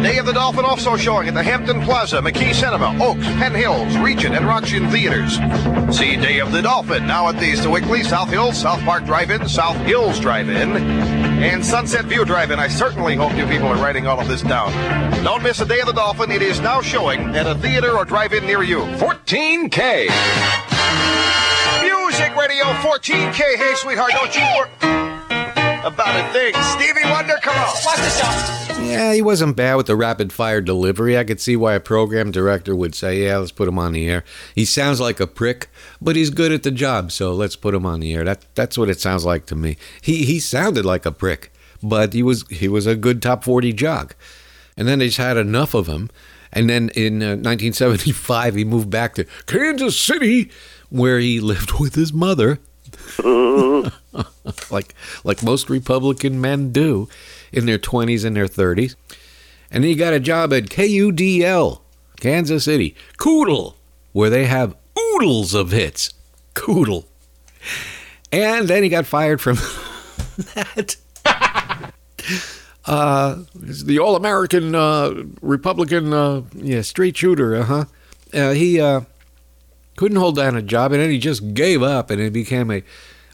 Day 0.02 0.18
of 0.18 0.26
the 0.26 0.32
Dolphin 0.32 0.64
also 0.64 0.96
showing 0.96 1.26
at 1.26 1.34
the 1.34 1.42
Hampton 1.42 1.82
Plaza, 1.82 2.18
McKee 2.18 2.54
Cinema, 2.54 2.96
Oaks, 3.02 3.24
Penn 3.24 3.52
Hills, 3.52 3.96
Regent, 3.98 4.34
and 4.34 4.46
Rockson 4.46 4.88
Theaters. 4.90 5.34
See 5.96 6.16
Day 6.16 6.38
of 6.38 6.52
the 6.52 6.62
Dolphin 6.62 7.06
now 7.06 7.28
at 7.28 7.38
the 7.38 7.56
Sewickley, 7.56 8.04
South 8.04 8.30
Hills, 8.30 8.56
South 8.56 8.80
Park 8.80 9.04
Drive-In, 9.04 9.48
South 9.48 9.76
Hills 9.78 10.20
Drive-In, 10.20 10.76
and 10.76 11.64
Sunset 11.64 12.04
View 12.04 12.24
Drive-In. 12.24 12.60
I 12.60 12.68
certainly 12.68 13.16
hope 13.16 13.34
you 13.34 13.46
people 13.46 13.66
are 13.66 13.76
writing 13.76 14.06
all 14.06 14.20
of 14.20 14.28
this 14.28 14.42
down. 14.42 14.72
Don't 15.24 15.42
miss 15.42 15.58
the 15.58 15.64
Day 15.64 15.80
of 15.80 15.86
the 15.86 15.92
Dolphin. 15.92 16.30
It 16.30 16.42
is 16.42 16.60
now 16.60 16.80
showing 16.80 17.34
at 17.34 17.46
a 17.46 17.56
theater 17.56 17.96
or 17.96 18.04
drive-in 18.04 18.46
near 18.46 18.62
you. 18.62 18.80
14K. 18.98 20.08
Music 21.82 22.36
Radio 22.36 22.64
14K. 22.64 23.56
Hey, 23.56 23.74
sweetheart, 23.74 24.12
don't 24.12 24.34
you 24.34 25.07
about 25.88 26.14
a 26.18 26.32
thing. 26.32 26.54
Stevie 26.62 27.08
Wonder, 27.10 27.38
come 27.42 27.56
on. 27.56 27.74
Watch 27.84 27.96
this 27.96 28.20
out. 28.22 28.78
Yeah, 28.80 29.12
he 29.12 29.22
wasn't 29.22 29.56
bad 29.56 29.74
with 29.74 29.86
the 29.86 29.96
rapid 29.96 30.32
fire 30.32 30.60
delivery. 30.60 31.18
I 31.18 31.24
could 31.24 31.40
see 31.40 31.56
why 31.56 31.74
a 31.74 31.80
program 31.80 32.30
director 32.30 32.76
would 32.76 32.94
say, 32.94 33.24
"Yeah, 33.24 33.38
let's 33.38 33.52
put 33.52 33.68
him 33.68 33.78
on 33.78 33.92
the 33.92 34.08
air." 34.08 34.24
He 34.54 34.64
sounds 34.64 35.00
like 35.00 35.20
a 35.20 35.26
prick, 35.26 35.68
but 36.00 36.16
he's 36.16 36.30
good 36.30 36.52
at 36.52 36.62
the 36.62 36.70
job, 36.70 37.10
so 37.12 37.32
let's 37.32 37.56
put 37.56 37.74
him 37.74 37.84
on 37.84 38.00
the 38.00 38.14
air. 38.14 38.24
That 38.24 38.44
that's 38.54 38.78
what 38.78 38.88
it 38.88 39.00
sounds 39.00 39.24
like 39.24 39.46
to 39.46 39.56
me. 39.56 39.76
He 40.00 40.24
he 40.24 40.38
sounded 40.40 40.84
like 40.84 41.04
a 41.04 41.12
prick, 41.12 41.52
but 41.82 42.12
he 42.12 42.22
was 42.22 42.46
he 42.48 42.68
was 42.68 42.86
a 42.86 42.96
good 42.96 43.20
top 43.20 43.44
40 43.44 43.72
jock. 43.72 44.16
And 44.76 44.86
then 44.86 45.00
they 45.00 45.06
just 45.06 45.18
had 45.18 45.36
enough 45.36 45.74
of 45.74 45.88
him. 45.88 46.08
And 46.52 46.70
then 46.70 46.90
in 46.94 47.20
uh, 47.20 47.34
1975 47.34 48.54
he 48.54 48.64
moved 48.64 48.90
back 48.90 49.14
to 49.16 49.26
Kansas 49.46 49.98
City 49.98 50.50
where 50.88 51.18
he 51.18 51.40
lived 51.40 51.80
with 51.80 51.94
his 51.94 52.12
mother. 52.12 52.60
like 54.70 54.94
like 55.24 55.42
most 55.42 55.68
Republican 55.70 56.40
men 56.40 56.72
do 56.72 57.08
in 57.52 57.66
their 57.66 57.78
20s 57.78 58.24
and 58.24 58.36
their 58.36 58.46
30s. 58.46 58.94
And 59.70 59.84
he 59.84 59.94
got 59.94 60.14
a 60.14 60.20
job 60.20 60.52
at 60.52 60.64
KUDL, 60.64 61.80
Kansas 62.20 62.64
City, 62.64 62.96
Koodle, 63.18 63.74
where 64.12 64.30
they 64.30 64.46
have 64.46 64.74
oodles 64.98 65.54
of 65.54 65.70
hits. 65.72 66.12
Koodle. 66.54 67.04
And 68.32 68.68
then 68.68 68.82
he 68.82 68.88
got 68.88 69.06
fired 69.06 69.40
from 69.40 69.56
that. 70.54 70.96
Uh, 72.84 73.44
the 73.54 73.98
All 73.98 74.16
American 74.16 74.74
uh, 74.74 75.24
Republican, 75.42 76.12
uh, 76.14 76.42
yeah, 76.54 76.80
straight 76.80 77.16
shooter. 77.16 77.56
Uh-huh. 77.56 77.84
Uh 78.32 78.52
He 78.52 78.80
uh, 78.80 79.02
couldn't 79.98 80.18
hold 80.18 80.36
down 80.36 80.56
a 80.56 80.62
job, 80.62 80.92
and 80.92 81.02
then 81.02 81.10
he 81.10 81.18
just 81.18 81.54
gave 81.54 81.82
up, 81.82 82.08
and 82.08 82.20
he 82.20 82.30
became 82.30 82.70
a 82.70 82.84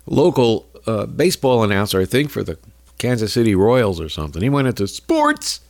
local 0.06 0.66
uh, 0.86 1.04
baseball 1.04 1.62
announcer, 1.62 2.00
I 2.00 2.06
think, 2.06 2.30
for 2.30 2.42
the 2.42 2.56
Kansas 2.96 3.34
City 3.34 3.54
Royals 3.54 4.00
or 4.00 4.08
something. 4.08 4.40
He 4.40 4.48
went 4.48 4.66
into 4.66 4.88
sports 4.88 5.60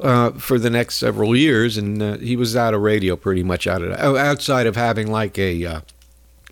uh, 0.00 0.30
for 0.30 0.58
the 0.58 0.70
next 0.70 0.96
several 0.96 1.36
years, 1.36 1.76
and 1.76 2.02
uh, 2.02 2.16
he 2.16 2.34
was 2.34 2.56
out 2.56 2.72
of 2.72 2.80
radio 2.80 3.14
pretty 3.14 3.42
much 3.42 3.66
out 3.66 3.82
of 3.82 3.94
oh, 3.98 4.16
outside 4.16 4.66
of 4.66 4.74
having 4.74 5.12
like 5.12 5.38
a. 5.38 5.66
Uh, 5.66 5.80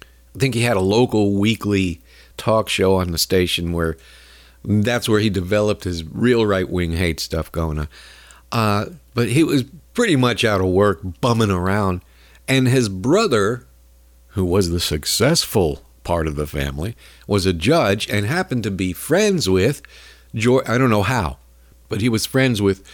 I 0.02 0.38
think 0.38 0.54
he 0.54 0.61
had 0.61 0.76
a 0.76 0.80
local 0.80 1.33
weekly 1.33 2.02
talk 2.37 2.68
show 2.68 2.97
on 2.97 3.12
the 3.12 3.18
station 3.18 3.73
where 3.73 3.97
that's 4.62 5.09
where 5.09 5.21
he 5.21 5.30
developed 5.30 5.85
his 5.85 6.04
real 6.04 6.44
right 6.44 6.68
wing 6.68 6.92
hate 6.92 7.18
stuff 7.18 7.50
going 7.50 7.78
on. 7.78 7.88
Uh, 8.52 8.85
but 9.14 9.30
he 9.30 9.42
was 9.42 9.64
pretty 9.94 10.16
much 10.16 10.44
out 10.44 10.61
of 10.61 10.66
work, 10.66 11.00
bumming 11.23 11.50
around, 11.50 12.02
and 12.49 12.69
his 12.69 12.89
brother, 12.89 13.67
who 14.29 14.45
was 14.45 14.71
the 14.71 14.81
successful 14.81 15.83
part 16.03 16.27
of 16.27 16.37
the 16.37 16.47
family, 16.47 16.97
was 17.27 17.47
a 17.47 17.53
judge 17.53 18.09
and 18.09 18.27
happened 18.27 18.63
to 18.65 18.71
be 18.71 18.93
friends 18.93 19.49
with 19.49 19.83
George. 20.35 20.69
I 20.69 20.79
don't 20.79 20.91
know 20.91 21.03
how, 21.03 21.39
but 21.89 22.01
he 22.01 22.09
was 22.09 22.27
friends 22.27 22.61
with 22.61 22.87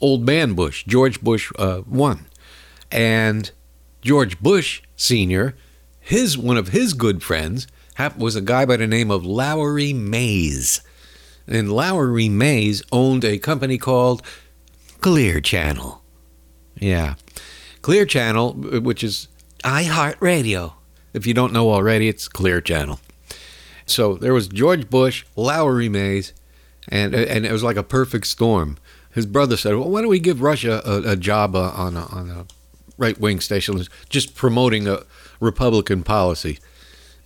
old 0.00 0.24
man 0.26 0.54
Bush, 0.54 0.84
George 0.84 1.20
Bush 1.20 1.52
uh, 1.58 1.78
one, 1.78 2.26
and 2.90 3.50
George 4.02 4.40
Bush 4.40 4.82
Senior. 4.96 5.54
His 6.00 6.36
one 6.36 6.56
of 6.56 6.68
his 6.68 6.92
good 6.92 7.22
friends 7.22 7.66
was 8.18 8.36
a 8.36 8.40
guy 8.40 8.66
by 8.66 8.76
the 8.76 8.86
name 8.86 9.10
of 9.10 9.24
Lowry 9.24 9.92
Mays, 9.92 10.80
and 11.46 11.72
Lowry 11.72 12.28
Mays 12.28 12.82
owned 12.92 13.24
a 13.24 13.38
company 13.38 13.78
called 13.78 14.22
Clear 15.00 15.40
Channel. 15.40 16.02
Yeah, 16.78 17.14
Clear 17.84 18.06
Channel, 18.06 18.54
which 18.54 19.04
is 19.04 19.28
iHeartRadio. 19.62 20.72
If 21.12 21.26
you 21.26 21.34
don't 21.34 21.52
know 21.52 21.70
already, 21.70 22.08
it's 22.08 22.28
Clear 22.28 22.62
Channel. 22.62 22.98
So 23.84 24.14
there 24.14 24.32
was 24.32 24.48
George 24.48 24.88
Bush, 24.88 25.26
Lowry 25.36 25.90
Mays, 25.90 26.32
and 26.88 27.14
and 27.14 27.44
it 27.44 27.52
was 27.52 27.62
like 27.62 27.76
a 27.76 27.82
perfect 27.82 28.26
storm. 28.26 28.78
His 29.10 29.26
brother 29.26 29.58
said, 29.58 29.74
"Well, 29.74 29.90
why 29.90 30.00
don't 30.00 30.08
we 30.08 30.18
give 30.18 30.40
Russia 30.40 30.80
a, 30.82 31.10
a 31.10 31.16
job 31.16 31.54
uh, 31.54 31.72
on 31.76 31.98
a, 31.98 32.06
on 32.06 32.30
a 32.30 32.46
right 32.96 33.20
wing 33.20 33.40
station, 33.40 33.78
just 34.08 34.34
promoting 34.34 34.88
a 34.88 35.02
Republican 35.38 36.04
policy?" 36.04 36.60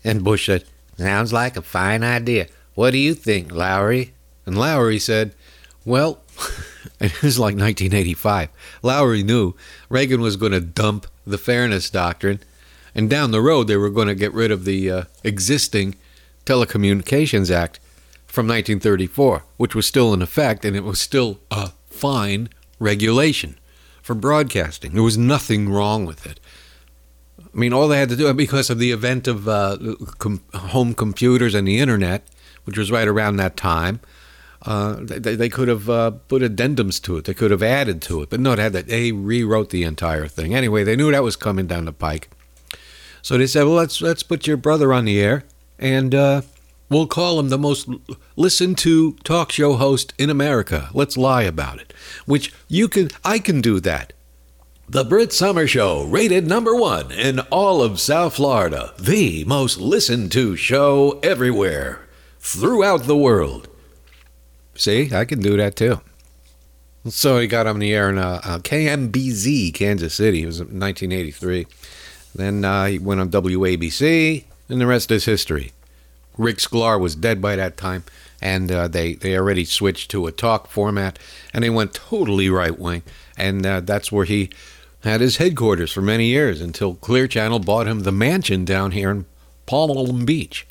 And 0.03 0.25
Bush 0.25 0.47
said, 0.47 0.65
"Sounds 0.97 1.33
like 1.33 1.57
a 1.57 1.62
fine 1.62 2.03
idea. 2.03 2.49
What 2.75 2.91
do 2.91 2.99
you 2.99 3.15
think, 3.15 3.53
Lowry?" 3.53 4.12
And 4.45 4.59
Lowry 4.59 4.99
said, 4.99 5.37
"Well." 5.85 6.19
it 7.00 7.23
was 7.23 7.38
like 7.38 7.57
1985. 7.57 8.49
Lowry 8.83 9.23
knew 9.23 9.55
Reagan 9.88 10.21
was 10.21 10.37
going 10.37 10.52
to 10.52 10.61
dump 10.61 11.07
the 11.26 11.38
Fairness 11.38 11.90
Doctrine, 11.90 12.40
and 12.95 13.09
down 13.09 13.31
the 13.31 13.43
road 13.43 13.64
they 13.64 13.76
were 13.76 13.90
going 13.90 14.09
to 14.09 14.14
get 14.14 14.33
rid 14.33 14.50
of 14.50 14.64
the 14.64 14.90
uh, 14.90 15.05
existing 15.23 15.95
Telecommunications 16.45 17.50
Act 17.50 17.78
from 18.26 18.47
1934, 18.47 19.45
which 19.57 19.75
was 19.75 19.87
still 19.87 20.12
in 20.12 20.23
effect, 20.23 20.64
and 20.64 20.76
it 20.76 20.85
was 20.85 21.00
still 21.00 21.38
a 21.50 21.73
fine 21.88 22.49
regulation 22.78 23.59
for 24.02 24.14
broadcasting. 24.14 24.93
There 24.93 25.02
was 25.02 25.19
nothing 25.19 25.69
wrong 25.69 26.07
with 26.07 26.26
it. 26.26 26.40
I 27.38 27.57
mean, 27.57 27.73
all 27.73 27.88
they 27.88 27.99
had 27.99 28.09
to 28.11 28.17
do, 28.17 28.33
because 28.35 28.71
of 28.71 28.78
the 28.78 28.93
event 28.93 29.26
of 29.28 29.49
uh, 29.49 29.76
com- 30.19 30.43
home 30.55 30.95
computers 30.95 31.55
and 31.55 31.67
the 31.67 31.78
internet, 31.78 32.26
which 32.64 32.78
was 32.78 32.90
right 32.90 33.09
around 33.09 33.37
that 33.37 33.57
time, 33.57 34.00
uh, 34.62 34.97
they, 35.00 35.37
they 35.37 35.49
could 35.49 35.69
have 35.69 35.88
uh, 35.88 36.11
put 36.11 36.43
addendums 36.43 37.00
to 37.03 37.17
it. 37.17 37.25
They 37.25 37.35
could 37.35 37.50
have 37.50 37.62
added 37.62 38.03
to 38.03 38.23
it, 38.23 38.31
but 38.31 38.41
no, 38.41 38.57
had 38.57 38.73
that. 38.73 38.88
They 38.88 39.12
rewrote 39.12 39.71
the 39.71 39.85
entire 39.85 40.27
thing. 40.27 40.55
Anyway, 40.55 40.85
they 40.85 40.97
knew 40.97 41.11
that 41.12 41.23
was 41.23 41.37
coming 41.37 41.67
down 41.67 41.85
the 41.85 41.93
pike, 41.93 42.29
so 43.23 43.38
they 43.38 43.47
said, 43.47 43.65
"Well, 43.65 43.75
let's 43.75 44.00
let's 44.00 44.23
put 44.23 44.47
your 44.47 44.57
brother 44.57 44.93
on 44.93 45.05
the 45.05 45.21
air, 45.21 45.45
and 45.79 46.15
uh, 46.15 46.43
we'll 46.88 47.07
call 47.07 47.38
him 47.38 47.50
the 47.50 47.59
most 47.59 47.88
listened 48.35 48.79
to 48.79 49.12
talk 49.23 49.53
show 49.53 49.75
host 49.77 50.12
in 50.19 50.29
America. 50.29 50.91
Let's 50.93 51.17
lie 51.17 51.43
about 51.43 51.81
it." 51.81 51.95
Which 52.27 52.53
you 52.67 52.88
can, 52.88 53.11
I 53.25 53.38
can 53.38 53.61
do 53.61 53.79
that. 53.81 54.12
The 54.91 55.05
Brit 55.05 55.35
Somers 55.35 55.69
Show, 55.71 56.05
rated 56.05 56.47
number 56.47 56.75
one 56.75 57.12
in 57.12 57.41
all 57.50 57.83
of 57.83 58.00
South 58.00 58.37
Florida, 58.37 58.95
the 58.99 59.45
most 59.45 59.79
listened 59.79 60.33
to 60.33 60.57
show 60.57 61.21
everywhere, 61.23 62.09
throughout 62.41 63.03
the 63.05 63.17
world. 63.17 63.69
See, 64.79 65.13
I 65.13 65.25
can 65.25 65.41
do 65.41 65.57
that 65.57 65.75
too. 65.75 66.01
So 67.09 67.39
he 67.39 67.49
got 67.49 67.67
on 67.67 67.81
the 67.81 67.93
air 67.93 68.09
in 68.09 68.17
uh, 68.17 68.41
uh, 68.45 68.59
KMBZ, 68.61 69.75
Kansas 69.75 70.15
City. 70.15 70.45
It 70.45 70.47
was 70.47 70.61
1983. 70.61 71.67
Then 72.35 72.65
uh, 72.65 72.87
he 72.87 72.99
went 72.99 73.21
on 73.21 73.31
WABC, 73.31 74.45
and 74.69 74.81
the 74.81 74.87
rest 74.87 75.11
is 75.11 75.25
history. 75.25 75.73
Rick 76.37 76.59
Sklar 76.59 77.01
was 77.01 77.17
dead 77.17 77.43
by 77.43 77.57
that 77.57 77.77
time, 77.77 78.05
and 78.41 78.71
uh, 78.71 78.87
they, 78.87 79.15
they 79.15 79.37
already 79.37 79.65
switched 79.65 80.13
to 80.13 80.29
a 80.29 80.33
talk 80.33 80.69
format, 80.69 81.19
and 81.53 81.65
they 81.65 81.71
went 81.71 81.93
totally 81.95 82.49
right 82.49 82.79
wing. 82.79 83.03
And 83.37 83.67
uh, 83.67 83.81
that's 83.81 84.13
where 84.13 84.27
he 84.27 84.51
had 85.01 85.21
his 85.21 85.39
headquarters 85.39 85.91
for 85.91 86.03
many 86.03 86.27
years 86.27 86.61
until 86.61 86.95
Clear 86.95 87.27
Channel 87.27 87.59
bought 87.59 87.89
him 87.89 88.01
the 88.01 88.13
mansion 88.13 88.65
down 88.65 88.93
here 88.93 89.11
in 89.11 89.27
Palm 89.67 90.25
Beach. 90.25 90.69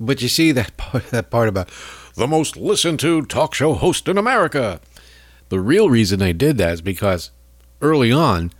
But 0.00 0.22
you 0.22 0.28
see 0.28 0.52
that 0.52 0.76
part, 0.78 1.10
that 1.10 1.30
part 1.30 1.48
about 1.48 1.68
the 2.14 2.26
most 2.26 2.56
listened 2.56 3.00
to 3.00 3.22
talk 3.22 3.54
show 3.54 3.74
host 3.74 4.08
in 4.08 4.18
America. 4.18 4.80
The 5.48 5.60
real 5.60 5.90
reason 5.90 6.18
they 6.18 6.32
did 6.32 6.58
that 6.58 6.74
is 6.74 6.80
because 6.82 7.30
early 7.80 8.12
on, 8.12 8.52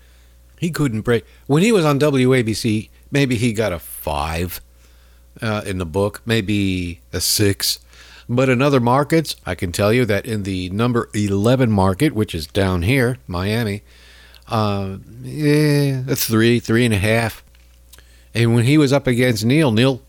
he 0.58 0.70
couldn't 0.70 1.02
break. 1.02 1.24
When 1.46 1.62
he 1.62 1.72
was 1.72 1.84
on 1.84 1.98
WABC, 1.98 2.88
maybe 3.10 3.36
he 3.36 3.52
got 3.52 3.72
a 3.72 3.78
five 3.78 4.60
uh, 5.40 5.62
in 5.66 5.78
the 5.78 5.86
book, 5.86 6.22
maybe 6.24 7.00
a 7.12 7.20
six. 7.20 7.78
But 8.28 8.48
in 8.48 8.62
other 8.62 8.80
markets, 8.80 9.36
I 9.44 9.54
can 9.54 9.72
tell 9.72 9.92
you 9.92 10.04
that 10.04 10.26
in 10.26 10.44
the 10.44 10.70
number 10.70 11.08
11 11.14 11.70
market, 11.70 12.14
which 12.14 12.34
is 12.34 12.46
down 12.46 12.82
here, 12.82 13.18
Miami, 13.26 13.82
uh, 14.48 14.98
yeah, 15.22 16.02
a 16.08 16.16
three, 16.16 16.60
three 16.60 16.84
and 16.84 16.94
a 16.94 16.98
half. 16.98 17.42
And 18.34 18.54
when 18.54 18.64
he 18.64 18.78
was 18.78 18.92
up 18.92 19.06
against 19.06 19.44
Neil, 19.44 19.72
Neil, 19.72 20.00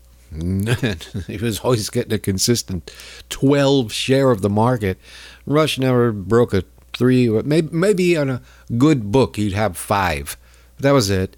he 1.26 1.36
was 1.42 1.60
always 1.60 1.90
getting 1.90 2.12
a 2.12 2.18
consistent 2.18 2.90
12 3.28 3.92
share 3.92 4.30
of 4.30 4.42
the 4.42 4.50
market. 4.50 4.98
Rush 5.46 5.78
never 5.78 6.12
broke 6.12 6.52
a 6.52 6.64
three, 6.96 7.28
maybe, 7.28 7.68
maybe 7.72 8.16
on 8.16 8.30
a 8.30 8.42
good 8.76 9.10
book, 9.10 9.36
he'd 9.36 9.52
have 9.52 9.76
five. 9.76 10.36
That 10.78 10.92
was 10.92 11.10
it. 11.10 11.36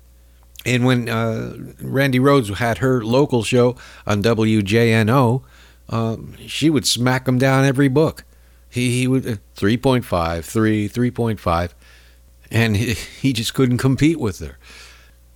And 0.65 0.85
when 0.85 1.09
uh, 1.09 1.57
Randi 1.81 2.19
Rhodes 2.19 2.49
had 2.59 2.79
her 2.79 3.05
local 3.05 3.43
show 3.45 3.77
on 4.07 4.23
WJNO, 4.23 5.43
um, 5.89 6.35
she 6.47 6.71
would 6.71 6.87
smack 6.87 7.29
him 7.29 7.39
down 7.39 7.65
every 7.65 7.89
book. 7.89 8.25
He, 8.69 8.99
he 8.99 9.07
would 9.07 9.27
uh, 9.27 9.37
3.5, 9.57 10.45
3, 10.45 10.89
3.5, 10.89 11.71
and 12.51 12.77
he, 12.77 12.95
he 13.21 13.33
just 13.33 13.55
couldn't 13.55 13.79
compete 13.79 14.19
with 14.19 14.41
her. 14.41 14.59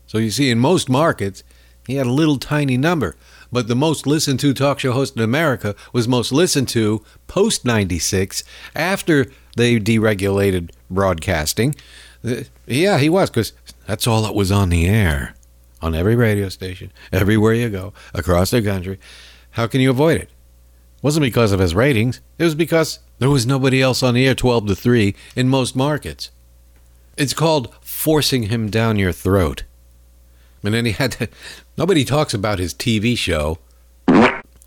So 0.07 0.19
you 0.19 0.31
see, 0.31 0.51
in 0.51 0.59
most 0.59 0.89
markets, 0.89 1.45
he 1.87 1.95
had 1.95 2.07
a 2.07 2.13
little 2.13 2.37
tiny 2.37 2.77
number. 2.77 3.15
But 3.53 3.69
the 3.69 3.75
most 3.75 4.07
listened 4.07 4.41
to 4.41 4.55
talk 4.55 4.79
show 4.79 4.93
host 4.93 5.17
in 5.17 5.23
America 5.23 5.75
was 5.93 6.07
most 6.07 6.33
listened 6.33 6.69
to 6.69 7.05
post 7.27 7.65
96 7.65 8.45
after 8.75 9.27
they 9.57 9.79
deregulated 9.79 10.71
broadcasting. 10.89 11.75
Uh, 12.25 12.43
yeah, 12.67 12.99
he 12.99 13.09
was, 13.09 13.31
because 13.31 13.53
that's 13.87 14.07
all 14.07 14.23
that 14.23 14.35
was 14.35 14.53
on 14.53 14.69
the 14.69 14.87
air 14.87 15.35
on 15.83 15.95
every 15.95 16.15
radio 16.15 16.49
station, 16.49 16.93
everywhere 17.13 17.55
you 17.55 17.69
go, 17.71 17.93
across 18.15 18.51
the 18.51 18.63
country. 18.63 18.99
How 19.53 19.67
can 19.67 19.81
you 19.81 19.91
avoid 19.91 20.19
it? 20.19 20.29
It 20.29 21.03
wasn't 21.03 21.23
because 21.23 21.53
of 21.53 21.61
his 21.61 21.75
ratings, 21.75 22.21
it 22.39 22.45
was 22.45 22.55
because 22.55 22.99
there 23.19 23.31
was 23.31 23.47
nobody 23.47 23.83
else 23.83 24.03
on 24.03 24.15
the 24.15 24.27
air 24.27 24.35
12 24.35 24.69
to 24.69 24.75
3 24.75 25.15
in 25.35 25.49
most 25.49 25.75
markets. 25.75 26.31
It's 27.17 27.35
called 27.35 27.75
forcing 27.81 28.45
him 28.45 28.71
down 28.71 28.99
your 28.99 29.13
throat. 29.13 29.65
And 30.63 30.75
then 30.75 30.85
he 30.85 30.93
had 30.93 31.13
to. 31.13 31.29
Nobody 31.77 32.05
talks 32.05 32.35
about 32.35 32.59
his 32.59 32.75
TV 32.75 33.17
show. 33.17 33.59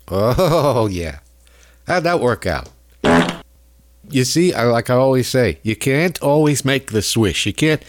Oh, 0.08 0.88
yeah. 0.90 1.20
How'd 1.86 2.04
that 2.04 2.20
work 2.20 2.46
out? 2.46 2.68
You 4.10 4.24
see, 4.24 4.52
I, 4.52 4.64
like 4.64 4.90
I 4.90 4.94
always 4.94 5.28
say, 5.28 5.58
you 5.62 5.76
can't 5.76 6.20
always 6.22 6.64
make 6.64 6.92
the 6.92 7.02
swish. 7.02 7.46
You 7.46 7.54
can't. 7.54 7.82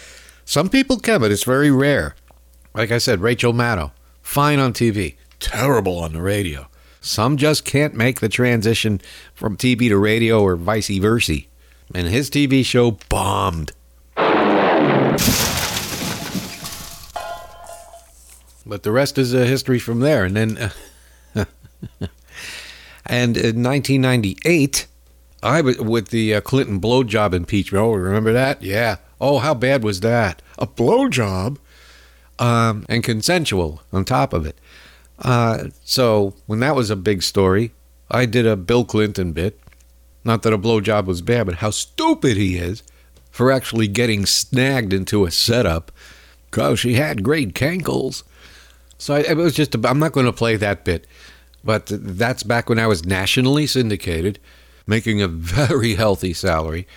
Some 0.46 0.70
people 0.70 1.00
can, 1.00 1.20
but 1.20 1.32
it's 1.32 1.44
very 1.44 1.72
rare. 1.72 2.16
Like 2.74 2.92
I 2.92 3.00
said, 3.00 3.22
Rachel 3.22 3.54
Maddow, 3.54 3.92
fine 4.22 4.60
on 4.60 4.74
TV, 4.74 5.16
terrible 5.40 5.98
on 6.00 6.14
the 6.14 6.22
radio. 6.22 6.68
Some 7.02 7.38
just 7.38 7.66
can't 7.66 7.94
make 7.94 8.20
the 8.20 8.30
transition 8.30 9.02
from 9.34 9.58
TV 9.58 9.90
to 9.90 9.98
radio 9.98 10.42
or 10.42 10.56
vice 10.56 10.90
versa. 10.90 11.38
And 11.94 12.08
his 12.08 12.30
TV 12.30 12.66
show 12.66 12.98
bombed. 13.10 13.74
But 18.66 18.84
the 18.84 18.92
rest 18.92 19.18
is 19.18 19.34
a 19.34 19.46
history 19.46 19.80
from 19.80 20.00
there. 20.00 20.26
And 20.26 20.36
then, 20.36 20.58
uh, 21.36 21.46
and 23.06 23.38
in 23.38 23.64
1998, 23.64 24.88
I 25.44 25.62
was 25.62 25.78
with 25.78 26.10
the 26.10 26.36
uh, 26.36 26.42
Clinton 26.42 26.82
blowjob 26.82 27.34
impeachment. 27.34 27.84
Oh, 27.84 27.94
remember 27.94 28.34
that? 28.34 28.64
Yeah. 28.64 28.98
Oh, 29.22 29.40
how 29.40 29.54
bad 29.54 29.84
was 29.84 30.00
that? 30.02 30.42
A 30.58 30.68
blowjob, 30.68 31.58
um, 32.40 32.86
and 32.90 33.04
consensual 33.04 33.82
on 33.94 34.06
top 34.06 34.34
of 34.34 34.46
it. 34.46 34.58
Uh, 35.20 35.66
so 35.84 36.34
when 36.46 36.60
that 36.60 36.76
was 36.76 36.90
a 36.90 36.96
big 36.96 37.24
story, 37.24 37.72
I 38.10 38.26
did 38.26 38.46
a 38.46 38.58
Bill 38.58 38.84
Clinton 38.84 39.32
bit. 39.32 39.60
Not 40.24 40.44
that 40.44 40.54
a 40.54 40.58
blowjob 40.58 41.06
was 41.06 41.22
bad, 41.22 41.46
but 41.46 41.56
how 41.56 41.70
stupid 41.70 42.36
he 42.36 42.58
is 42.58 42.84
for 43.30 43.52
actually 43.52 43.88
getting 43.88 44.26
snagged 44.26 44.92
into 44.92 45.25
a 45.25 45.32
setup. 45.32 45.92
Cause 46.51 46.80
she 46.80 46.94
had 46.94 47.24
great 47.24 47.54
cankles. 47.54 48.24
So 48.98 49.16
I, 49.16 49.20
it 49.20 49.38
was 49.38 49.53
just. 49.53 49.75
A, 49.75 49.88
I'm 49.88 50.00
not 50.00 50.12
going 50.12 50.25
to 50.25 50.34
play 50.34 50.55
that 50.58 50.84
bit, 50.84 51.08
but 51.64 51.88
that's 51.92 52.44
back 52.44 52.70
when 52.70 52.79
I 52.79 52.88
was 52.88 53.05
nationally 53.05 53.68
syndicated, 53.68 54.40
making 54.88 55.22
a 55.22 55.27
very 55.29 55.96
healthy 55.96 56.34
salary, 56.34 56.88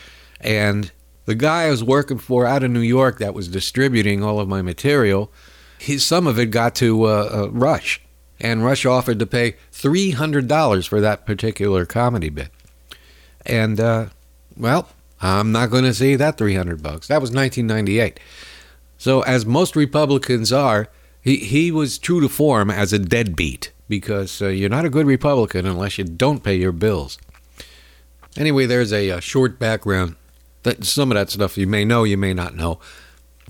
and 0.40 0.90
the 1.24 1.34
guy 1.34 1.64
I 1.64 1.70
was 1.70 1.84
working 1.84 2.18
for 2.18 2.46
out 2.46 2.62
of 2.62 2.70
New 2.70 2.80
York 2.80 3.18
that 3.18 3.34
was 3.34 3.48
distributing 3.48 4.22
all 4.22 4.40
of 4.40 4.48
my 4.48 4.62
material, 4.62 5.30
he, 5.78 5.98
some 5.98 6.26
of 6.26 6.38
it 6.38 6.46
got 6.46 6.74
to 6.76 7.04
uh, 7.04 7.30
uh, 7.32 7.50
Rush, 7.50 8.00
and 8.40 8.64
Rush 8.64 8.86
offered 8.86 9.18
to 9.18 9.26
pay 9.26 9.56
three 9.72 10.12
hundred 10.12 10.48
dollars 10.48 10.86
for 10.86 11.00
that 11.00 11.26
particular 11.26 11.84
comedy 11.84 12.30
bit, 12.30 12.50
and 13.44 13.80
uh, 13.80 14.06
well, 14.56 14.88
I'm 15.20 15.52
not 15.52 15.70
going 15.70 15.84
to 15.84 15.94
see 15.94 16.16
that 16.16 16.38
three 16.38 16.54
hundred 16.54 16.82
bucks. 16.82 17.08
That 17.08 17.20
was 17.20 17.30
1998. 17.30 18.20
So 18.98 19.22
as 19.22 19.46
most 19.46 19.76
Republicans 19.76 20.52
are, 20.52 20.88
he 21.28 21.36
he 21.36 21.70
was 21.70 21.98
true 21.98 22.20
to 22.20 22.28
form 22.28 22.70
as 22.70 22.92
a 22.92 22.98
deadbeat 22.98 23.72
because 23.88 24.40
uh, 24.40 24.48
you're 24.48 24.70
not 24.70 24.84
a 24.84 24.90
good 24.90 25.06
Republican 25.06 25.66
unless 25.66 25.98
you 25.98 26.04
don't 26.04 26.42
pay 26.42 26.54
your 26.54 26.72
bills. 26.72 27.18
Anyway, 28.36 28.66
there's 28.66 28.92
a, 28.92 29.10
a 29.10 29.20
short 29.20 29.58
background. 29.58 30.16
That 30.62 30.84
some 30.84 31.10
of 31.10 31.16
that 31.16 31.30
stuff 31.30 31.58
you 31.58 31.66
may 31.66 31.84
know, 31.84 32.04
you 32.04 32.16
may 32.16 32.34
not 32.34 32.54
know. 32.54 32.80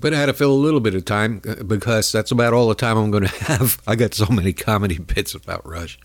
But 0.01 0.13
I 0.13 0.19
had 0.19 0.27
to 0.27 0.33
fill 0.33 0.51
a 0.51 0.53
little 0.53 0.79
bit 0.79 0.95
of 0.95 1.05
time 1.05 1.41
uh, 1.47 1.63
because 1.63 2.11
that's 2.11 2.31
about 2.31 2.53
all 2.53 2.69
the 2.69 2.75
time 2.75 2.97
I'm 2.97 3.11
going 3.11 3.27
to 3.27 3.43
have. 3.45 3.81
I 3.87 3.95
got 3.95 4.13
so 4.13 4.27
many 4.27 4.53
comedy 4.53 4.97
bits 5.15 5.33
about 5.33 5.65
Rush. 5.65 5.99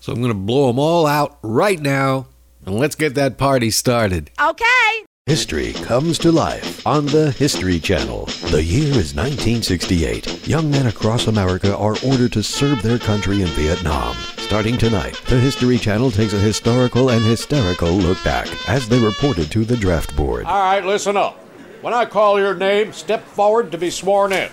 So 0.00 0.12
I'm 0.12 0.20
going 0.20 0.32
to 0.32 0.38
blow 0.38 0.68
them 0.68 0.78
all 0.78 1.06
out 1.06 1.38
right 1.42 1.80
now. 1.80 2.26
And 2.66 2.74
let's 2.78 2.94
get 2.94 3.14
that 3.14 3.38
party 3.38 3.70
started. 3.70 4.30
Okay. 4.40 5.04
History 5.30 5.74
comes 5.74 6.18
to 6.18 6.32
life 6.32 6.84
on 6.84 7.06
the 7.06 7.30
History 7.30 7.78
Channel. 7.78 8.24
The 8.50 8.64
year 8.64 8.88
is 8.88 9.14
1968. 9.14 10.48
Young 10.48 10.68
men 10.68 10.88
across 10.88 11.28
America 11.28 11.76
are 11.76 11.94
ordered 12.04 12.32
to 12.32 12.42
serve 12.42 12.82
their 12.82 12.98
country 12.98 13.40
in 13.40 13.46
Vietnam. 13.50 14.16
Starting 14.38 14.76
tonight, 14.76 15.14
the 15.28 15.38
History 15.38 15.78
Channel 15.78 16.10
takes 16.10 16.32
a 16.32 16.38
historical 16.40 17.10
and 17.10 17.24
hysterical 17.24 17.90
look 17.90 18.18
back 18.24 18.48
as 18.68 18.88
they 18.88 18.98
reported 18.98 19.52
to 19.52 19.64
the 19.64 19.76
draft 19.76 20.16
board. 20.16 20.46
All 20.46 20.52
right, 20.52 20.84
listen 20.84 21.16
up. 21.16 21.38
When 21.80 21.94
I 21.94 22.06
call 22.06 22.40
your 22.40 22.56
name, 22.56 22.92
step 22.92 23.24
forward 23.24 23.70
to 23.70 23.78
be 23.78 23.90
sworn 23.90 24.32
in. 24.32 24.50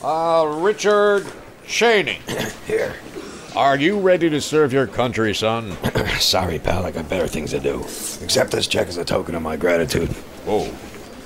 Uh, 0.00 0.44
Richard 0.60 1.26
Cheney. 1.66 2.20
Here. 2.68 2.94
Are 3.56 3.76
you 3.76 3.98
ready 3.98 4.30
to 4.30 4.40
serve 4.40 4.72
your 4.72 4.86
country, 4.86 5.34
son? 5.34 5.76
Sorry, 6.20 6.60
pal, 6.60 6.86
I 6.86 6.92
got 6.92 7.08
better 7.08 7.26
things 7.26 7.50
to 7.50 7.58
do. 7.58 7.80
Accept 7.80 8.52
this 8.52 8.68
check 8.68 8.86
as 8.86 8.96
a 8.96 9.04
token 9.04 9.34
of 9.34 9.42
my 9.42 9.56
gratitude. 9.56 10.08
Whoa. 10.46 10.72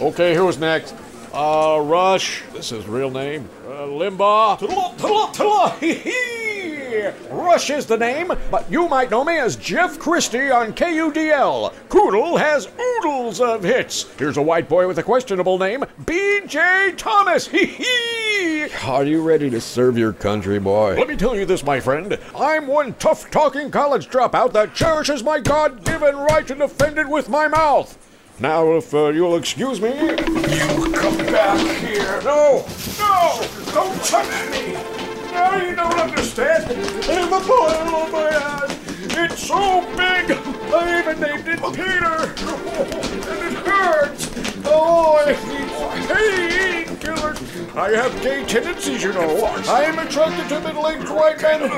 Okay, 0.01 0.35
who's 0.35 0.57
next? 0.57 0.95
Uh, 1.35 1.81
Rush. 1.81 2.45
This 2.53 2.71
is 2.71 2.87
real 2.87 3.11
name. 3.11 3.49
Uh, 3.67 3.89
Limbaugh. 3.89 5.79
Hee 5.81 5.95
hee. 5.95 7.09
Rush 7.29 7.71
is 7.71 7.87
the 7.87 7.97
name, 7.97 8.33
but 8.53 8.71
you 8.71 8.89
might 8.89 9.11
know 9.11 9.25
me 9.25 9.37
as 9.39 9.57
Jeff 9.57 9.99
Christie 9.99 10.53
on 10.53 10.73
KUDL. 10.73 11.73
Koodle 11.89 12.39
has 12.39 12.69
oodles 12.81 13.41
of 13.41 13.65
hits. 13.65 14.09
Here's 14.17 14.37
a 14.37 14.43
white 14.43 14.69
boy 14.69 14.87
with 14.87 14.99
a 14.99 15.03
questionable 15.03 15.59
name, 15.59 15.85
B.J. 16.07 16.93
Thomas. 16.97 17.49
Hee 17.49 17.67
hee. 17.67 18.69
Are 18.85 19.03
you 19.03 19.21
ready 19.21 19.51
to 19.51 19.61
serve 19.61 19.99
your 19.99 20.13
country, 20.13 20.61
boy? 20.61 20.95
Let 20.97 21.09
me 21.09 21.17
tell 21.17 21.35
you 21.35 21.47
this, 21.47 21.65
my 21.65 21.81
friend. 21.81 22.17
I'm 22.37 22.69
one 22.69 22.95
tough 22.95 23.29
talking 23.33 23.73
college 23.73 24.09
dropout 24.09 24.53
that 24.53 24.73
cherishes 24.73 25.25
my 25.25 25.41
God 25.41 25.85
given 25.85 26.15
right 26.15 26.47
to 26.47 26.55
defend 26.55 26.97
it 26.99 27.09
with 27.09 27.29
my 27.29 27.49
mouth. 27.49 27.99
Now, 28.41 28.73
if 28.73 28.93
uh, 28.93 29.11
you'll 29.11 29.37
excuse 29.37 29.81
me. 29.81 29.91
You 29.91 30.93
come 30.93 31.17
back 31.19 31.61
here. 31.79 32.21
No! 32.23 32.65
No! 32.99 33.47
Don't 33.73 34.03
touch 34.03 34.51
me! 34.51 34.73
Now 35.33 35.57
you 35.57 35.77
don't 35.77 35.95
understand. 35.95 36.65
I 36.65 37.13
have 37.13 37.33
a 37.33 37.41
boil 37.47 37.95
on 37.95 38.11
my 38.11 38.33
hand. 38.33 38.73
It's 39.17 39.47
so 39.47 39.83
big. 39.93 40.37
I 40.73 40.99
even 41.01 41.21
named 41.21 41.47
it 41.47 41.61
Peter. 41.75 42.35
And 43.31 43.41
it 43.47 43.59
hurts. 43.67 44.31
Oh, 44.67 45.17
I 45.21 45.27
need 45.49 45.69
painkillers. 46.99 47.77
I 47.77 47.91
have 47.91 48.21
gay 48.21 48.45
tendencies, 48.45 49.03
you 49.05 49.13
know. 49.13 49.45
I 49.69 49.85
am 49.85 49.99
attracted 50.01 50.49
to 50.49 50.61
middle-aged 50.61 51.09
white 51.09 51.41
men. 51.41 51.61
No! 51.61 51.77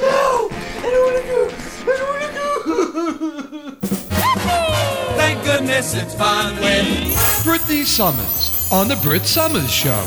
No! 0.00 0.48
I 0.50 0.90
don't 0.90 1.04
want 1.04 1.16
to 1.16 1.24
go. 1.28 1.40
I 1.86 1.96
don't 1.96 2.08
want 2.08 2.22
to 2.22 3.58
go. 3.60 3.67
Thank 5.48 5.60
goodness 5.60 5.94
it's 5.94 6.14
fun 6.14 6.56
with 6.56 7.42
Brittany 7.42 7.82
Somers 7.82 8.70
on 8.70 8.86
the 8.86 8.96
Brit 8.96 9.22
Somers 9.22 9.72
Show. 9.72 10.04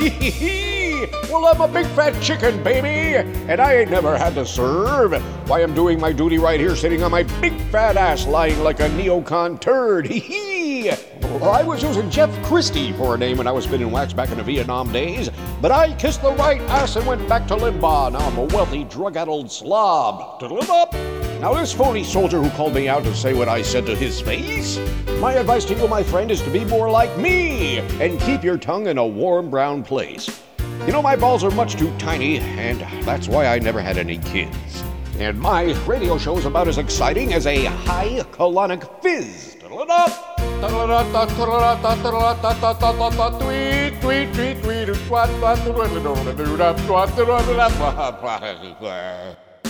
Well, 1.30 1.46
I'm 1.46 1.62
a 1.62 1.68
big 1.72 1.86
fat 1.94 2.20
chicken, 2.22 2.62
baby, 2.62 3.16
and 3.48 3.58
I 3.58 3.76
ain't 3.76 3.90
never 3.90 4.18
had 4.18 4.34
to 4.34 4.44
serve. 4.44 5.14
Why, 5.48 5.62
I'm 5.62 5.74
doing 5.74 5.98
my 5.98 6.12
duty 6.12 6.36
right 6.36 6.60
here, 6.60 6.76
sitting 6.76 7.02
on 7.02 7.10
my 7.10 7.22
big 7.40 7.58
fat 7.70 7.96
ass, 7.96 8.26
lying 8.26 8.60
like 8.60 8.80
a 8.80 8.90
neocon 8.90 9.58
turd. 9.60 10.06
Hee 10.10 10.18
hee! 10.18 10.59
I 10.88 11.62
was 11.62 11.82
using 11.82 12.08
Jeff 12.10 12.30
Christie 12.42 12.92
for 12.92 13.14
a 13.14 13.18
name 13.18 13.36
when 13.36 13.46
I 13.46 13.52
was 13.52 13.64
spinning 13.64 13.90
wax 13.90 14.14
back 14.14 14.30
in 14.30 14.38
the 14.38 14.42
Vietnam 14.42 14.90
days, 14.90 15.28
but 15.60 15.70
I 15.70 15.94
kissed 15.96 16.22
the 16.22 16.32
right 16.32 16.60
ass 16.62 16.96
and 16.96 17.06
went 17.06 17.28
back 17.28 17.46
to 17.48 17.56
Limbaugh. 17.56 18.12
Now 18.12 18.20
I'm 18.20 18.38
a 18.38 18.44
wealthy, 18.44 18.84
drug-addled 18.84 19.50
slob. 19.50 20.40
To 20.40 20.46
live 20.46 20.70
up. 20.70 20.94
Now 21.40 21.52
this 21.52 21.72
phony 21.72 22.02
soldier 22.02 22.40
who 22.42 22.48
called 22.50 22.74
me 22.74 22.88
out 22.88 23.04
to 23.04 23.14
say 23.14 23.34
what 23.34 23.48
I 23.48 23.60
said 23.60 23.84
to 23.86 23.94
his 23.94 24.20
face. 24.20 24.78
My 25.18 25.34
advice 25.34 25.66
to 25.66 25.74
you, 25.74 25.86
my 25.86 26.02
friend, 26.02 26.30
is 26.30 26.40
to 26.42 26.50
be 26.50 26.64
more 26.64 26.90
like 26.90 27.14
me 27.18 27.78
and 28.00 28.18
keep 28.20 28.42
your 28.42 28.56
tongue 28.56 28.86
in 28.86 28.96
a 28.96 29.06
warm 29.06 29.50
brown 29.50 29.82
place. 29.82 30.40
You 30.86 30.92
know, 30.92 31.02
my 31.02 31.14
balls 31.14 31.44
are 31.44 31.50
much 31.50 31.76
too 31.76 31.94
tiny, 31.98 32.38
and 32.38 32.80
that's 33.04 33.28
why 33.28 33.46
I 33.46 33.58
never 33.58 33.82
had 33.82 33.98
any 33.98 34.16
kids. 34.16 34.82
And 35.18 35.38
my 35.38 35.74
radio 35.84 36.16
show 36.16 36.38
is 36.38 36.46
about 36.46 36.68
as 36.68 36.78
exciting 36.78 37.34
as 37.34 37.46
a 37.46 37.66
high 37.66 38.20
colonic 38.32 39.02
fizz. 39.02 39.56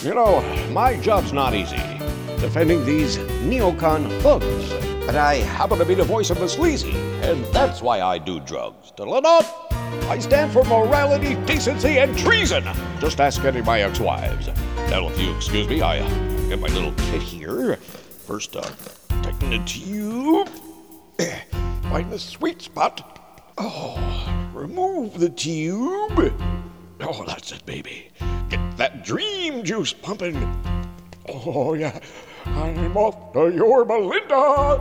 You 0.03 0.15
know, 0.15 0.41
my 0.73 0.97
job's 0.97 1.33
not 1.33 1.55
easy, 1.55 1.77
defending 2.41 2.85
these 2.85 3.19
neocon 3.19 4.21
thugs. 4.23 4.73
But 5.07 5.15
I 5.15 5.37
happen 5.37 5.79
to 5.79 5.85
be 5.85 5.95
the 5.95 6.03
voice 6.03 6.31
of 6.31 6.41
the 6.41 6.49
sleazy, 6.49 6.97
and 7.23 7.45
that's 7.47 7.81
why 7.83 8.01
I 8.01 8.19
do 8.19 8.41
drugs. 8.41 8.93
I 10.09 10.19
stand 10.19 10.53
for 10.53 10.65
morality, 10.65 11.37
decency, 11.47 11.99
and 11.99 12.19
treason. 12.19 12.65
Just 12.99 13.21
ask 13.21 13.45
any 13.45 13.61
of 13.61 13.67
my 13.67 13.83
ex-wives. 13.83 14.49
Now, 14.91 15.09
if 15.09 15.21
you 15.21 15.35
excuse 15.37 15.69
me, 15.69 15.83
I 15.83 15.99
get 16.49 16.59
my 16.59 16.69
little 16.69 16.93
kit 16.95 17.23
here. 17.23 17.77
First, 17.77 18.57
uh, 18.57 18.69
tighten 19.23 19.51
the 19.51 19.59
tube. 19.65 20.00
Find 21.91 22.13
the 22.13 22.21
sweet 22.21 22.63
spot. 22.63 23.19
Oh, 23.59 23.99
remove 24.55 25.19
the 25.19 25.29
tube. 25.29 26.33
Oh, 27.01 27.25
that's 27.27 27.51
it, 27.51 27.67
baby. 27.67 28.13
Get 28.49 28.77
that 28.77 29.05
dream 29.05 29.65
juice 29.65 29.93
pumping. 29.93 30.37
Oh, 31.29 31.75
yeah. 31.75 31.99
I'm 32.47 32.97
off 32.97 33.33
to 33.33 33.51
Yorba 33.53 33.95
Linda. 33.95 34.79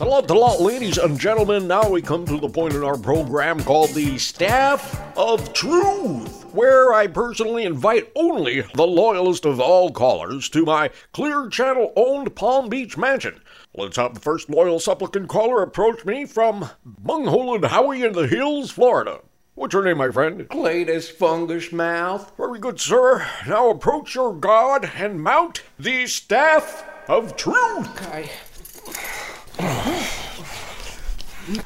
Hello, 0.00 0.22
hello, 0.26 0.56
ladies 0.64 0.96
and 0.96 1.20
gentlemen. 1.20 1.68
Now 1.68 1.86
we 1.90 2.00
come 2.00 2.24
to 2.24 2.38
the 2.38 2.48
point 2.48 2.72
in 2.72 2.82
our 2.82 2.96
program 2.96 3.62
called 3.62 3.90
the 3.90 4.16
Staff 4.16 4.98
of 5.14 5.52
Truth, 5.52 6.46
where 6.54 6.94
I 6.94 7.06
personally 7.06 7.64
invite 7.64 8.10
only 8.16 8.62
the 8.62 8.86
loyalist 8.86 9.44
of 9.44 9.60
all 9.60 9.90
callers 9.90 10.48
to 10.48 10.64
my 10.64 10.88
Clear 11.12 11.50
Channel 11.50 11.92
owned 11.96 12.34
Palm 12.34 12.70
Beach 12.70 12.96
mansion. 12.96 13.42
Let's 13.74 13.98
have 13.98 14.14
the 14.14 14.20
first 14.20 14.48
loyal 14.48 14.80
supplicant 14.80 15.28
caller 15.28 15.62
approach 15.62 16.06
me 16.06 16.24
from 16.24 16.70
Bunghole 16.82 17.54
and 17.56 17.64
Howey 17.64 18.02
in 18.02 18.14
the 18.14 18.26
Hills, 18.26 18.70
Florida. 18.70 19.20
What's 19.54 19.74
your 19.74 19.84
name, 19.84 19.98
my 19.98 20.10
friend? 20.10 20.48
Cletus 20.48 21.12
Fungus 21.12 21.72
Mouth. 21.72 22.32
Very 22.38 22.58
good, 22.58 22.80
sir. 22.80 23.28
Now 23.46 23.68
approach 23.68 24.14
your 24.14 24.32
god 24.32 24.90
and 24.96 25.22
mount 25.22 25.62
the 25.78 26.06
Staff 26.06 26.86
of 27.06 27.36
Truth. 27.36 28.00
Okay. 28.00 28.30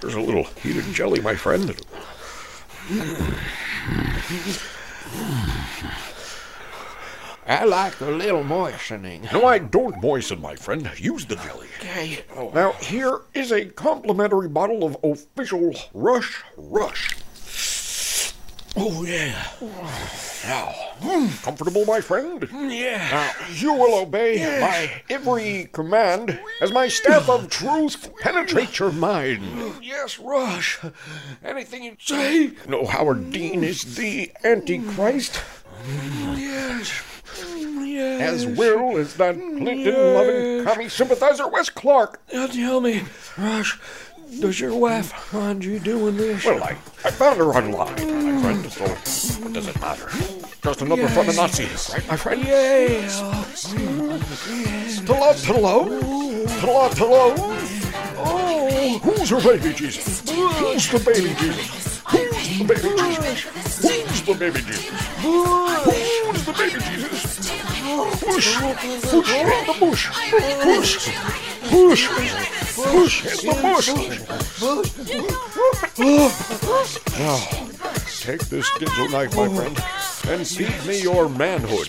There's 0.01 0.15
a 0.15 0.21
little 0.21 0.45
heated 0.45 0.85
jelly, 0.93 1.21
my 1.21 1.35
friend. 1.35 1.75
I 7.47 7.65
like 7.65 8.01
a 8.01 8.07
little 8.07 8.43
moistening. 8.43 9.29
No, 9.33 9.45
I 9.45 9.59
don't 9.59 10.03
moisten, 10.03 10.41
my 10.41 10.57
friend. 10.57 10.91
Use 10.97 11.27
the 11.27 11.37
jelly. 11.37 11.69
Okay. 11.81 12.25
Now, 12.55 12.73
here 12.73 13.21
is 13.35 13.53
a 13.53 13.67
complimentary 13.67 14.49
bottle 14.49 14.83
of 14.85 14.97
official 15.05 15.75
Rush 15.93 16.43
Rush. 16.57 17.15
Oh, 18.77 19.05
yeah. 19.05 19.47
Now, 20.45 20.75
comfortable, 21.43 21.85
my 21.87 22.01
friend? 22.01 22.49
Yeah. 22.53 22.97
Now, 23.11 23.31
you 23.55 23.73
will 23.73 23.95
obey 24.01 24.39
my 24.61 24.91
every 25.09 25.69
command 25.73 26.39
as 26.61 26.73
my 26.73 26.89
staff 26.89 27.29
of 27.29 27.49
truth 27.49 28.11
penetrates 28.21 28.79
your 28.81 28.91
mind. 28.93 29.43
Yes, 29.81 30.19
Rush. 30.19 30.81
Anything 31.45 31.85
you 31.85 31.97
say? 32.01 32.51
No, 32.67 32.85
Howard 32.85 33.31
Dean 33.31 33.63
is 33.63 33.95
the 33.95 34.33
Antichrist, 34.43 35.41
Yes. 36.37 37.03
Yes. 37.79 38.21
as 38.21 38.47
well 38.47 38.97
as 38.97 39.15
that 39.17 39.37
Clinton 39.37 39.95
loving 40.15 40.65
commie 40.65 40.89
sympathizer 40.89 41.47
Wes 41.49 41.69
Clark. 41.71 42.21
Now 42.33 42.47
tell 42.49 42.81
me, 42.81 43.03
Rush, 43.39 43.79
does 44.41 44.61
your 44.61 44.75
wife 44.75 45.13
find 45.13 45.65
you 45.65 45.79
doing 45.79 46.17
this? 46.17 46.45
Well, 46.45 46.63
I, 46.63 46.77
I 47.05 47.11
found 47.11 47.39
her 47.39 47.47
online, 47.55 47.75
my 47.77 48.43
friend, 48.43 48.73
so 48.73 48.85
what 49.43 49.53
does 49.53 49.69
it 49.69 49.81
matter? 49.81 50.09
Just 50.63 50.83
another 50.83 51.09
from 51.09 51.27
the 51.27 51.33
Nazis, 51.35 51.91
right, 51.93 52.09
my 52.09 52.17
friend? 52.17 52.43
yeah. 52.45 53.09
Hello, 55.05 55.33
hello, 55.35 55.85
hello, 56.61 56.89
hello. 56.95 57.35
Oh, 58.17 58.99
who's 59.03 59.31
your 59.31 59.41
baby 59.43 59.75
Jesus? 59.75 60.21
Who's 60.31 60.89
the 60.91 60.99
baby 60.99 61.35
Jesus? 61.39 62.03
Who's 62.09 62.59
the 62.59 62.65
baby 62.65 62.89
Jesus? 62.97 63.45
Who's 63.83 64.23
the 64.23 64.35
baby 64.35 64.61
Jesus? 64.61 64.89
Who's 65.21 66.45
the 66.47 66.53
baby 66.53 66.81
Jesus? 66.81 67.51
Push, 68.25 68.57
push 68.57 69.35
in 69.35 69.67
the 69.67 69.77
bush, 69.79 70.11
push, 71.71 72.09
push, 72.09 73.45
push. 73.45 73.89
Now, 77.19 77.39
take 78.21 78.45
this 78.49 78.69
Ginsu 78.71 79.11
knife, 79.11 79.37
my 79.37 79.49
friend, 79.49 79.79
and 80.29 80.47
feed 80.47 80.87
me 80.87 81.03
your 81.03 81.29
manhood. 81.29 81.89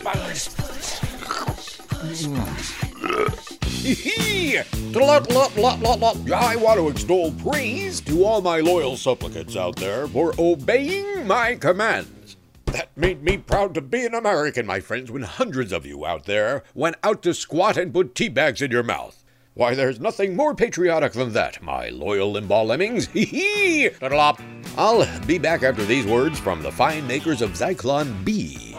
Hee 3.65 3.93
hee! 3.93 4.57
I 4.57 6.55
want 6.55 6.79
to 6.79 6.89
extol 6.89 7.31
praise 7.31 8.01
to 8.01 8.23
all 8.23 8.41
my 8.41 8.59
loyal 8.59 8.97
supplicants 8.97 9.55
out 9.55 9.75
there 9.75 10.07
for 10.07 10.33
obeying 10.39 11.27
my 11.27 11.55
commands. 11.55 12.37
That 12.67 12.95
made 12.97 13.23
me 13.23 13.37
proud 13.37 13.73
to 13.75 13.81
be 13.81 14.05
an 14.05 14.13
American, 14.13 14.65
my 14.65 14.79
friends, 14.79 15.11
when 15.11 15.23
hundreds 15.23 15.71
of 15.71 15.85
you 15.85 16.05
out 16.05 16.25
there 16.25 16.63
went 16.73 16.97
out 17.03 17.21
to 17.23 17.33
squat 17.33 17.77
and 17.77 17.93
put 17.93 18.15
tea 18.15 18.29
bags 18.29 18.61
in 18.61 18.71
your 18.71 18.83
mouth. 18.83 19.24
Why, 19.55 19.73
there's 19.73 20.01
nothing 20.01 20.35
more 20.35 20.53
patriotic 20.53 21.13
than 21.13 21.31
that, 21.31 21.63
my 21.63 21.87
loyal 21.87 22.33
Limbaugh 22.33 22.65
lemmings. 22.65 23.07
Hee 23.13 23.23
hee! 23.23 23.89
Toodle-op. 24.01 24.41
I'll 24.77 25.07
be 25.25 25.37
back 25.37 25.63
after 25.63 25.85
these 25.85 26.05
words 26.05 26.37
from 26.37 26.61
the 26.61 26.69
fine 26.69 27.07
makers 27.07 27.41
of 27.41 27.51
Zyklon 27.51 28.25
B. 28.25 28.75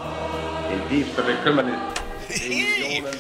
In 0.69 0.89
deep 0.91 1.07
subliminal. 1.15 1.95
Hee. 2.29 3.03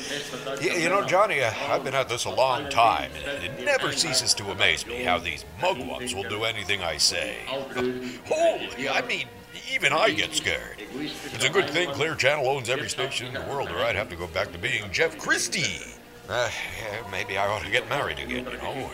You 0.60 0.88
know, 0.88 1.04
Johnny, 1.04 1.42
uh, 1.42 1.52
I've 1.68 1.84
been 1.84 1.94
at 1.94 2.08
this 2.08 2.24
a 2.24 2.30
long 2.30 2.70
time, 2.70 3.10
and 3.26 3.44
it 3.44 3.64
never 3.64 3.92
ceases 3.92 4.32
to 4.34 4.50
amaze 4.50 4.86
me 4.86 5.02
how 5.02 5.18
these 5.18 5.44
mugwumps 5.60 6.14
will 6.14 6.28
do 6.28 6.44
anything 6.44 6.82
I 6.82 6.96
say. 6.96 7.36
Holy, 7.46 8.88
I 8.88 9.02
mean, 9.06 9.26
even 9.72 9.92
I 9.92 10.10
get 10.10 10.32
scared. 10.34 10.82
It's 10.94 11.44
a 11.44 11.50
good 11.50 11.68
thing 11.68 11.90
Clear 11.90 12.14
Channel 12.14 12.48
owns 12.48 12.70
every 12.70 12.88
station 12.88 13.26
in 13.26 13.34
the 13.34 13.42
world, 13.42 13.70
or 13.70 13.78
I'd 13.78 13.96
have 13.96 14.08
to 14.10 14.16
go 14.16 14.28
back 14.28 14.50
to 14.52 14.58
being 14.58 14.90
Jeff 14.92 15.18
Christie. 15.18 15.95
Uh, 16.28 16.50
yeah, 16.78 17.10
maybe 17.10 17.38
I 17.38 17.46
ought 17.46 17.62
to 17.62 17.70
get 17.70 17.88
married 17.88 18.18
again, 18.18 18.46
you 18.50 18.58
know. 18.58 18.90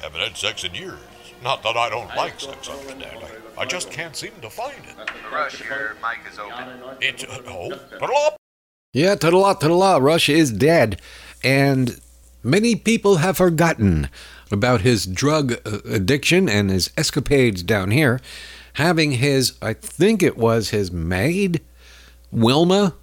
Haven't 0.00 0.20
had 0.20 0.36
sex 0.36 0.64
in 0.64 0.74
years. 0.74 0.98
Not 1.42 1.62
that 1.64 1.76
I 1.76 1.90
don't 1.90 2.14
like 2.16 2.40
sex, 2.40 2.68
understand. 2.68 3.04
I, 3.58 3.62
I 3.62 3.66
just 3.66 3.90
can't 3.90 4.16
seem 4.16 4.32
to 4.40 4.48
find 4.48 4.74
it. 4.88 5.10
Rush, 5.30 5.60
your 5.68 5.96
mic 6.00 6.20
is 6.32 6.38
open. 6.38 6.68
It's, 7.00 7.24
uh, 7.24 7.42
oh, 7.46 7.70
toodle-op. 7.98 8.36
Yeah, 8.94 9.14
ta-da-la, 9.16 9.54
ta-da-la, 9.54 9.98
Rush 9.98 10.28
is 10.28 10.50
dead. 10.50 11.00
And 11.44 12.00
many 12.42 12.74
people 12.74 13.16
have 13.16 13.36
forgotten 13.36 14.08
about 14.50 14.82
his 14.82 15.06
drug 15.06 15.52
uh, 15.66 15.78
addiction 15.86 16.48
and 16.48 16.70
his 16.70 16.90
escapades 16.96 17.62
down 17.62 17.90
here, 17.90 18.20
having 18.74 19.12
his, 19.12 19.54
I 19.60 19.74
think 19.74 20.22
it 20.22 20.36
was 20.38 20.70
his 20.70 20.90
maid, 20.92 21.60
Wilma. 22.30 22.94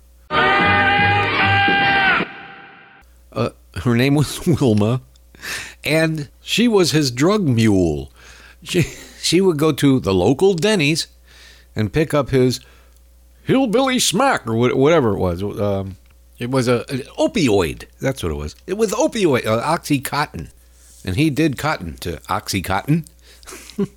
Uh, 3.79 3.83
her 3.83 3.95
name 3.95 4.15
was 4.15 4.45
Wilma, 4.61 5.01
and 5.83 6.29
she 6.41 6.67
was 6.67 6.91
his 6.91 7.11
drug 7.11 7.47
mule. 7.47 8.11
She, 8.63 8.81
she 9.21 9.41
would 9.41 9.57
go 9.57 9.71
to 9.71 9.99
the 9.99 10.13
local 10.13 10.53
Denny's 10.53 11.07
and 11.75 11.93
pick 11.93 12.13
up 12.13 12.29
his 12.29 12.59
hillbilly 13.43 13.99
smack 13.99 14.45
or 14.47 14.55
whatever 14.75 15.13
it 15.13 15.19
was. 15.19 15.41
Um, 15.41 15.97
it 16.37 16.51
was 16.51 16.67
a 16.67 16.85
an 16.89 16.99
opioid. 17.17 17.85
That's 17.99 18.23
what 18.23 18.31
it 18.31 18.35
was. 18.35 18.55
It 18.67 18.77
was 18.77 18.91
opioid, 18.91 19.45
uh, 19.45 19.61
oxycontin, 19.61 20.51
and 21.03 21.15
he 21.15 21.29
did 21.29 21.57
cotton 21.57 21.97
to 21.97 22.17
oxycontin. 22.29 23.05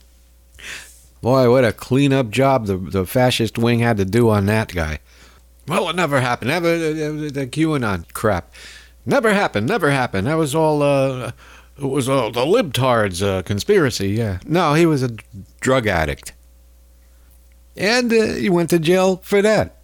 Boy, 1.23 1.51
what 1.51 1.65
a 1.65 1.73
cleanup 1.73 2.31
job 2.31 2.67
the 2.67 2.77
the 2.77 3.07
fascist 3.07 3.59
wing 3.59 3.79
had 3.79 3.97
to 3.99 4.05
do 4.05 4.29
on 4.29 4.47
that 4.47 4.75
guy. 4.75 4.99
Well, 5.69 5.89
it 5.89 5.97
never 5.97 6.21
happened. 6.21 6.49
Never 6.51 6.69
uh, 6.69 7.31
the 7.31 7.49
QAnon 7.51 8.13
crap. 8.13 8.53
Never 9.05 9.33
happened. 9.33 9.67
Never 9.67 9.91
happened. 9.91 10.27
That 10.27 10.35
was 10.35 10.55
all. 10.55 10.83
Uh, 10.83 11.33
it 11.77 11.85
was 11.85 12.09
all 12.09 12.31
the 12.31 12.45
libtards 12.45 13.27
uh, 13.27 13.43
conspiracy. 13.43 14.11
Yeah. 14.11 14.39
No, 14.47 14.75
he 14.75 14.87
was 14.87 15.03
a 15.03 15.17
drug 15.61 15.87
addict, 15.87 16.33
and 17.77 18.13
uh, 18.13 18.35
he 18.35 18.49
went 18.49 18.71
to 18.71 18.79
jail 18.79 19.17
for 19.25 19.43
that. 19.43 19.79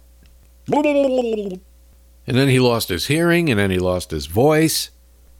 And 0.71 2.37
then 2.37 2.47
he 2.47 2.59
lost 2.59 2.89
his 2.89 3.07
hearing, 3.07 3.49
and 3.49 3.59
then 3.59 3.71
he 3.71 3.79
lost 3.79 4.11
his 4.11 4.27
voice. 4.27 4.91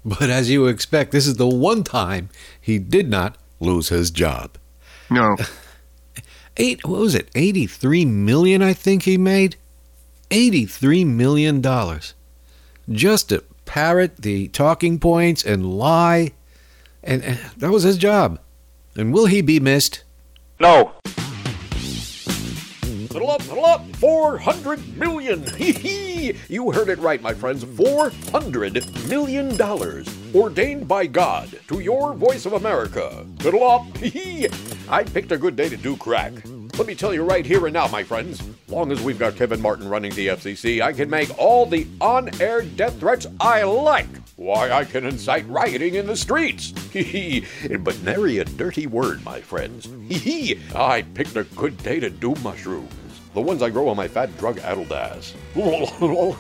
But 0.04 0.30
as 0.30 0.50
you 0.50 0.66
expect, 0.66 1.12
this 1.12 1.28
is 1.28 1.36
the 1.36 1.48
one 1.48 1.84
time 1.84 2.30
he 2.60 2.80
did 2.80 3.10
not 3.10 3.38
lose 3.60 3.90
his 3.90 4.12
job. 4.12 4.58
No. 5.10 5.36
Eight. 6.58 6.86
What 6.86 7.00
was 7.00 7.16
it? 7.16 7.30
Eighty-three 7.36 8.06
million. 8.06 8.62
I 8.62 8.74
think 8.74 9.04
he 9.04 9.18
made. 9.18 9.56
$83 10.30 11.08
million 11.08 11.62
just 12.92 13.30
to 13.30 13.44
parrot 13.70 14.18
the 14.18 14.48
talking 14.48 15.00
points 15.00 15.46
and 15.46 15.64
lie. 15.78 16.32
And, 17.04 17.24
and 17.24 17.38
that 17.58 17.70
was 17.70 17.84
his 17.84 18.00
job. 18.00 18.40
And 18.96 19.14
will 19.14 19.28
he 19.28 19.42
be 19.42 19.60
missed? 19.60 20.04
No. 20.60 20.94
Little 23.12 23.30
up, 23.30 23.48
little 23.48 23.66
up, 23.66 23.96
400 23.98 24.98
million. 24.98 25.46
Hee 25.56 25.72
hee. 25.72 26.34
You 26.48 26.72
heard 26.72 26.90
it 26.90 26.98
right, 26.98 27.22
my 27.22 27.34
friends. 27.34 27.64
400 27.64 29.08
million 29.08 29.56
dollars 29.56 30.08
ordained 30.34 30.88
by 30.88 31.06
God 31.06 31.60
to 31.68 31.80
your 31.80 32.16
voice 32.16 32.48
of 32.48 32.54
America. 32.54 33.24
Little 33.44 33.64
up. 33.64 33.98
Hee 33.98 34.10
hee. 34.10 34.48
I 34.90 35.04
picked 35.04 35.32
a 35.32 35.38
good 35.38 35.56
day 35.56 35.70
to 35.70 35.78
do 35.78 35.96
crack. 35.96 36.34
Let 36.80 36.88
me 36.88 36.96
tell 36.96 37.14
you 37.14 37.24
right 37.24 37.46
here 37.46 37.66
and 37.66 37.74
now, 37.74 37.90
my 37.90 38.04
friends. 38.04 38.42
Long 38.70 38.90
as 38.94 39.02
we've 39.02 39.20
got 39.20 39.36
Kevin 39.36 39.62
Martin 39.62 39.90
running 39.90 40.14
the 40.14 40.28
FCC, 40.28 40.82
I 40.82 40.94
can 40.94 41.10
make 41.10 41.38
all 41.38 41.66
the 41.66 41.86
on-air 42.00 42.62
death 42.62 42.98
threats 43.02 43.28
I 43.42 43.64
like. 43.64 44.08
Why, 44.38 44.72
I 44.72 44.86
can 44.86 45.06
incite 45.06 45.46
rioting 45.50 45.96
in 45.96 46.08
the 46.08 46.16
streets. 46.16 46.72
But 47.80 48.02
nary 48.04 48.38
a 48.38 48.46
dirty 48.46 48.88
word, 48.88 49.26
my 49.26 49.42
friends. 49.42 49.90
I 50.74 51.02
picked 51.16 51.36
a 51.36 51.44
good 51.44 51.78
day 51.84 52.00
to 52.00 52.10
do 52.10 52.34
mushrooms. 52.36 52.94
The 53.34 53.42
ones 53.42 53.62
I 53.62 53.70
grow 53.70 53.90
on 53.90 53.98
my 53.98 54.08
fat 54.08 54.36
drug-addled 54.38 54.94
ass. 54.94 55.34
oh, 55.58 56.32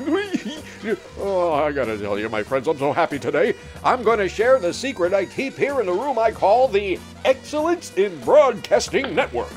I 1.53 1.73
gotta 1.73 1.97
tell 1.97 2.17
you, 2.17 2.29
my 2.29 2.43
friends, 2.43 2.69
I'm 2.69 2.77
so 2.77 2.93
happy 2.93 3.19
today. 3.19 3.55
I'm 3.83 4.05
to 4.05 4.29
share 4.29 4.57
the 4.57 4.73
secret 4.73 5.13
I 5.13 5.25
keep 5.25 5.57
here 5.57 5.81
in 5.81 5.85
the 5.85 5.91
room 5.91 6.17
I 6.17 6.31
call 6.31 6.69
the 6.69 6.97
Excellence 7.25 7.93
in 7.97 8.17
Broadcasting 8.21 9.13
Network. 9.13 9.51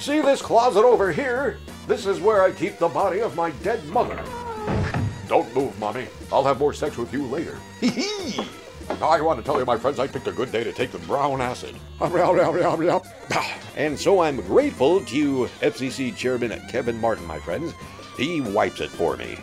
See 0.00 0.22
this 0.22 0.40
closet 0.40 0.82
over 0.82 1.12
here? 1.12 1.58
This 1.86 2.06
is 2.06 2.20
where 2.20 2.42
I 2.42 2.52
keep 2.52 2.78
the 2.78 2.88
body 2.88 3.20
of 3.20 3.36
my 3.36 3.50
dead 3.62 3.84
mother. 3.84 4.18
Don't 5.28 5.54
move, 5.54 5.78
Mommy. 5.78 6.06
I'll 6.32 6.42
have 6.42 6.58
more 6.58 6.72
sex 6.72 6.96
with 6.96 7.12
you 7.12 7.26
later. 7.26 7.58
Hee 7.82 7.88
hee! 7.90 8.46
I 9.02 9.20
want 9.20 9.38
to 9.38 9.44
tell 9.44 9.58
you, 9.58 9.66
my 9.66 9.76
friends, 9.76 9.98
I 9.98 10.06
picked 10.06 10.26
a 10.26 10.32
good 10.32 10.50
day 10.50 10.64
to 10.64 10.72
take 10.72 10.90
the 10.90 10.98
brown 11.00 11.42
acid. 11.42 11.76
And 13.76 13.98
so 13.98 14.20
I'm 14.20 14.40
grateful 14.40 15.04
to 15.04 15.16
you, 15.16 15.50
FCC 15.60 16.16
Chairman 16.16 16.58
Kevin 16.70 16.98
Martin, 16.98 17.26
my 17.26 17.38
friends. 17.38 17.74
He 18.16 18.40
wipes 18.40 18.80
it 18.80 18.90
for 18.90 19.18
me. 19.18 19.38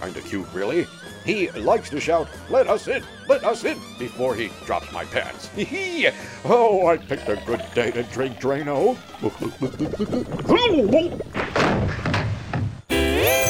Kinda 0.00 0.22
cute, 0.22 0.48
really. 0.54 0.86
He 1.24 1.50
likes 1.50 1.90
to 1.90 2.00
shout, 2.00 2.28
let 2.48 2.68
us 2.68 2.88
in, 2.88 3.02
let 3.28 3.44
us 3.44 3.64
in, 3.64 3.78
before 3.98 4.34
he 4.34 4.50
drops 4.64 4.90
my 4.92 5.04
pants. 5.04 5.48
Hee 5.54 5.64
hee! 5.64 6.08
Oh, 6.44 6.86
I 6.86 6.96
picked 6.96 7.28
a 7.28 7.36
good 7.46 7.62
day 7.74 7.90
to 7.90 8.02
drink 8.04 8.38
Drano. 8.38 8.96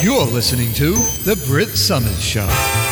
You're 0.03 0.27
listening 0.27 0.73
to 0.75 0.93
The 1.25 1.43
Brit 1.47 1.69
Somers 1.69 2.23
Show. 2.23 2.88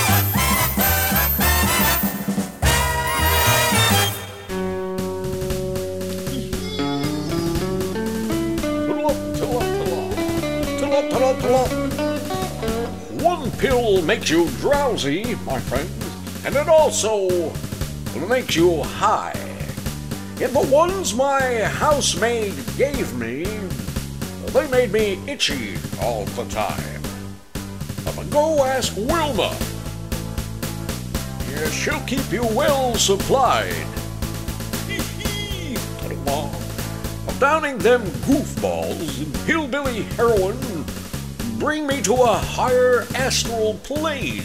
Makes 14.04 14.30
you 14.30 14.48
drowsy, 14.60 15.34
my 15.44 15.58
friends, 15.58 16.46
and 16.46 16.54
it 16.54 16.68
also 16.68 17.52
makes 18.28 18.54
you 18.54 18.82
high. 18.82 19.36
And 20.40 20.54
the 20.54 20.68
ones 20.70 21.12
my 21.12 21.64
housemaid 21.64 22.54
gave 22.76 23.12
me, 23.14 23.44
they 24.52 24.68
made 24.68 24.92
me 24.92 25.20
itchy 25.26 25.76
all 26.00 26.24
the 26.24 26.44
time. 26.44 27.02
I'ma 28.06 28.22
go 28.30 28.64
ask 28.64 28.96
Wilma. 28.96 29.56
Yeah, 31.50 31.68
she'll 31.70 32.00
keep 32.06 32.30
you 32.30 32.46
well 32.54 32.94
supplied. 32.94 33.86
Downing 37.38 37.76
them 37.76 38.00
goofballs 38.24 39.20
in 39.22 39.30
hillbilly 39.46 40.04
heroin 40.16 40.56
bring 41.58 41.86
me 41.86 42.02
to 42.02 42.14
a 42.14 42.36
higher 42.36 43.06
astral 43.14 43.74
plane. 43.84 44.44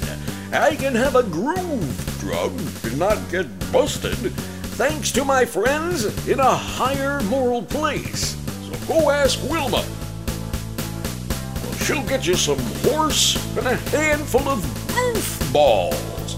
I 0.52 0.76
can 0.76 0.96
have 0.96 1.16
a 1.16 1.24
groove 1.24 2.18
drug 2.20 2.52
and 2.84 3.00
not 3.00 3.18
get 3.30 3.48
busted 3.72 4.16
thanks 4.78 5.12
to 5.12 5.24
my 5.24 5.46
friends 5.46 6.28
in 6.28 6.40
a 6.40 6.56
higher 6.56 7.22
moral 7.24 7.64
place. 7.64 8.36
So 8.66 8.74
go 8.88 9.10
ask 9.10 9.42
Wilma. 9.50 9.86
Well, 11.64 11.74
she'll 11.80 12.08
get 12.08 12.26
you 12.26 12.36
some 12.36 12.60
horse 12.84 13.36
and 13.58 13.68
a 13.68 13.76
handful 13.76 14.48
of 14.50 14.60
goofballs. 14.88 16.38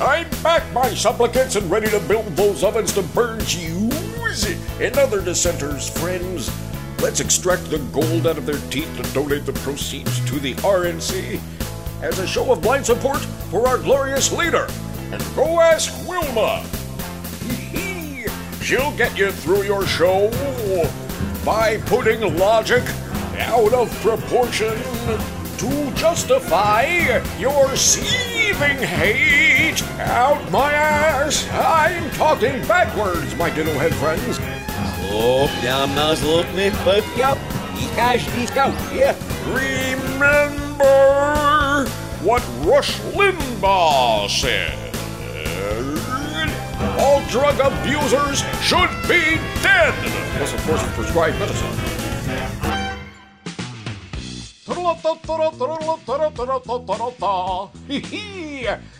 I'm 0.00 0.28
back, 0.42 0.70
my 0.72 0.92
supplicants, 0.94 1.56
and 1.56 1.70
ready 1.70 1.88
to 1.88 2.00
build 2.00 2.26
those 2.36 2.62
ovens 2.62 2.92
to 2.94 3.02
burn 3.02 3.40
you 3.48 3.90
and 4.80 4.98
other 4.98 5.22
dissenters, 5.22 5.88
friends. 5.88 6.50
Let's 7.00 7.20
extract 7.20 7.70
the 7.70 7.78
gold 7.92 8.26
out 8.26 8.38
of 8.38 8.46
their 8.46 8.58
teeth 8.70 8.94
and 8.98 9.14
donate 9.14 9.44
the 9.46 9.52
proceeds 9.52 10.18
to 10.28 10.40
the 10.40 10.54
RNC 10.56 11.40
as 12.02 12.18
a 12.18 12.26
show 12.26 12.52
of 12.52 12.62
blind 12.62 12.86
support 12.86 13.18
for 13.50 13.68
our 13.68 13.78
glorious 13.78 14.32
leader. 14.32 14.66
And 15.12 15.22
go 15.34 15.60
ask 15.60 15.92
Wilma. 16.08 16.64
She'll 18.62 18.96
get 18.96 19.16
you 19.16 19.30
through 19.30 19.62
your 19.62 19.86
show 19.86 20.30
by 21.44 21.76
putting 21.86 22.36
logic 22.36 22.82
out 23.38 23.72
of 23.72 23.90
proportion 24.00 24.76
to 25.58 25.92
justify 25.94 27.22
your 27.38 27.76
seething 27.76 28.78
hate 28.78 29.82
out 30.00 30.50
my 30.50 30.72
ass. 30.72 31.48
I'm 31.52 32.10
talking 32.12 32.60
backwards, 32.66 33.34
my 33.36 33.50
diddlehead 33.50 33.92
friends. 33.94 34.55
Slop 34.96 35.50
down 35.62 35.94
nozzle 35.94 36.44
me, 36.54 36.70
but 36.84 37.04
yup, 37.16 37.38
he 37.74 37.86
cash 37.94 38.26
he's 38.30 38.50
go. 38.50 38.66
Yeah. 38.92 39.14
Remember 39.46 40.56
what 42.22 42.42
Rush 42.60 42.98
Limbaugh 43.12 44.28
said. 44.28 44.86
All 46.98 47.20
drug 47.28 47.60
abusers 47.60 48.42
should 48.62 48.90
be 49.02 49.36
dead. 49.62 49.94
Unless, 50.34 50.54
of 50.54 50.62
course, 50.66 50.82
you 50.82 50.88
prescribe 50.88 51.38
medicine. 51.38 51.95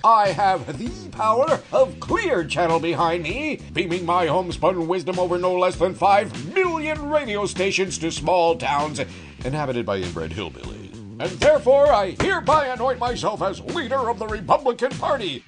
I 0.04 0.28
have 0.28 0.78
the 0.78 1.08
power 1.10 1.60
of 1.72 2.00
Clear 2.00 2.44
Channel 2.44 2.80
behind 2.80 3.22
me, 3.22 3.60
beaming 3.72 4.04
my 4.04 4.26
homespun 4.26 4.88
wisdom 4.88 5.18
over 5.18 5.38
no 5.38 5.54
less 5.54 5.76
than 5.76 5.94
5 5.94 6.54
million 6.54 7.08
radio 7.08 7.46
stations 7.46 7.98
to 7.98 8.10
small 8.10 8.56
towns 8.56 9.00
inhabited 9.44 9.86
by 9.86 9.98
inbred 9.98 10.32
hillbillies. 10.32 10.86
And 11.18 11.30
therefore, 11.40 11.86
I 11.92 12.14
hereby 12.20 12.66
anoint 12.66 12.98
myself 12.98 13.40
as 13.40 13.60
leader 13.60 14.10
of 14.10 14.18
the 14.18 14.26
Republican 14.26 14.90
Party 14.90 15.42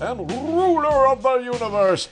and 0.00 0.30
ruler 0.30 1.08
of 1.08 1.22
the 1.22 1.38
universe. 1.38 2.08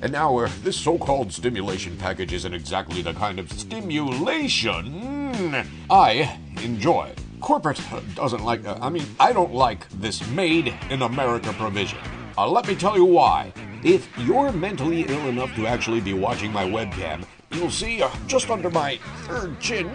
And 0.00 0.12
now, 0.12 0.38
uh, 0.38 0.48
this 0.62 0.76
so 0.76 0.96
called 0.96 1.32
stimulation 1.32 1.96
package 1.96 2.32
isn't 2.32 2.54
exactly 2.54 3.02
the 3.02 3.14
kind 3.14 3.40
of 3.40 3.50
stimulation 3.50 5.66
I 5.90 6.38
enjoy. 6.62 7.12
Corporate 7.40 7.80
doesn't 8.14 8.44
like, 8.44 8.64
uh, 8.64 8.78
I 8.80 8.90
mean, 8.90 9.04
I 9.18 9.32
don't 9.32 9.52
like 9.52 9.88
this 9.90 10.24
made 10.30 10.72
in 10.90 11.02
America 11.02 11.52
provision. 11.52 11.98
Uh, 12.36 12.48
let 12.48 12.68
me 12.68 12.76
tell 12.76 12.96
you 12.96 13.04
why. 13.04 13.52
If 13.82 14.08
you're 14.18 14.52
mentally 14.52 15.02
ill 15.02 15.28
enough 15.28 15.52
to 15.56 15.66
actually 15.66 16.00
be 16.00 16.14
watching 16.14 16.52
my 16.52 16.64
webcam, 16.64 17.24
you'll 17.50 17.70
see 17.70 18.00
uh, 18.00 18.08
just 18.28 18.50
under 18.50 18.70
my 18.70 18.98
third 19.26 19.58
chin 19.58 19.92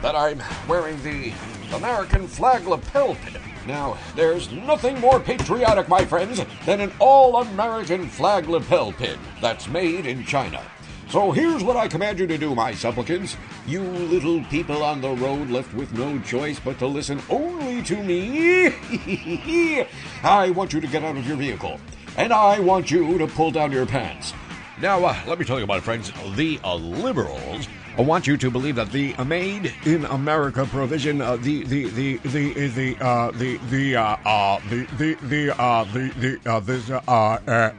that 0.00 0.14
I'm 0.14 0.42
wearing 0.66 1.02
the 1.02 1.34
American 1.74 2.26
flag 2.26 2.66
lapel 2.66 3.16
pin. 3.16 3.47
Now, 3.68 3.98
there's 4.16 4.50
nothing 4.50 4.98
more 4.98 5.20
patriotic, 5.20 5.90
my 5.90 6.02
friends, 6.02 6.40
than 6.64 6.80
an 6.80 6.90
all 6.98 7.42
American 7.42 8.08
flag 8.08 8.48
lapel 8.48 8.92
pin 8.92 9.18
that's 9.42 9.68
made 9.68 10.06
in 10.06 10.24
China. 10.24 10.62
So 11.10 11.32
here's 11.32 11.62
what 11.62 11.76
I 11.76 11.86
command 11.86 12.18
you 12.18 12.26
to 12.26 12.38
do, 12.38 12.54
my 12.54 12.72
supplicants. 12.72 13.36
You 13.66 13.82
little 13.82 14.42
people 14.44 14.82
on 14.82 15.02
the 15.02 15.10
road 15.10 15.50
left 15.50 15.74
with 15.74 15.92
no 15.92 16.18
choice 16.20 16.58
but 16.58 16.78
to 16.78 16.86
listen 16.86 17.20
only 17.28 17.82
to 17.82 18.02
me. 18.02 18.68
I 20.22 20.48
want 20.48 20.72
you 20.72 20.80
to 20.80 20.86
get 20.86 21.04
out 21.04 21.18
of 21.18 21.26
your 21.26 21.36
vehicle, 21.36 21.78
and 22.16 22.32
I 22.32 22.60
want 22.60 22.90
you 22.90 23.18
to 23.18 23.26
pull 23.26 23.50
down 23.50 23.70
your 23.70 23.84
pants. 23.84 24.32
Now, 24.80 25.04
uh, 25.04 25.14
let 25.26 25.38
me 25.38 25.44
tell 25.44 25.60
you, 25.60 25.66
my 25.66 25.80
friends, 25.80 26.10
the 26.36 26.58
uh, 26.64 26.74
liberals 26.74 27.68
I 27.98 28.02
want 28.02 28.28
you 28.28 28.36
to 28.36 28.48
believe 28.48 28.76
that 28.76 28.92
the 28.92 29.12
Made 29.24 29.74
in 29.84 30.04
America 30.04 30.64
provision, 30.66 31.20
uh, 31.20 31.34
the 31.34 31.64
the 31.64 31.88
the 31.90 32.16
the 32.18 32.68
the 32.68 32.96
uh, 33.04 33.32
the 33.32 33.56
the 33.70 33.96
uh, 33.96 34.16
uh 34.24 34.60
the 34.70 34.86
the 34.98 35.14
the 35.26 35.60
uh 35.60 35.82
the 35.82 36.08
the 36.20 36.38
uh 36.48 36.60
this 36.60 36.88
uh 36.90 37.00
uh 37.08 37.38
uh 37.48 37.72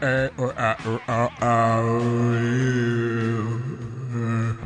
uh 0.00 0.30
uh 0.38 1.28
uh 1.40 1.60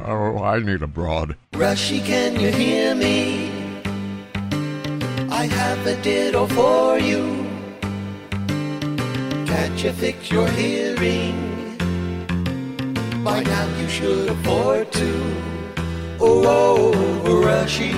oh 0.06 0.44
I 0.44 0.60
need 0.60 0.82
a 0.82 0.86
broad. 0.86 1.34
Rushy, 1.54 1.98
can 2.00 2.38
you 2.38 2.52
hear 2.52 2.94
me? 2.94 3.50
I 5.28 5.46
have 5.46 5.84
a 5.88 6.00
ditto 6.02 6.46
for 6.46 7.00
you. 7.00 7.44
Can't 9.44 9.82
you 9.82 9.92
fix 9.92 10.30
your 10.30 10.46
hearing? 10.46 11.43
By 13.24 13.42
now 13.42 13.66
you 13.80 13.88
should 13.88 14.28
afford 14.28 14.92
to. 14.92 15.10
Oh, 16.20 16.44
oh, 16.44 16.92
Arashi, 17.24 17.94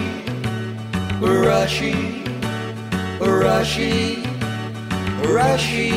Arashi, 1.19 2.23
Arashi, 3.19 4.23
Arashi. 5.27 5.91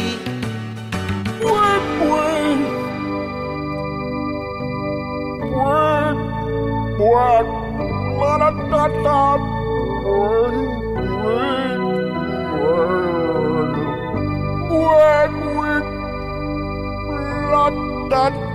Whap, 1.46 1.86
whap. 2.10 2.58
Whap, 5.54 6.18
whap. 6.98 7.48
La 8.18 8.34
da 8.40 8.50
da 8.72 8.84
da. 9.06 9.22
Whap, 14.74 15.32
whap. 15.56 15.86
Whap, 17.54 17.76
whap. 18.12 18.49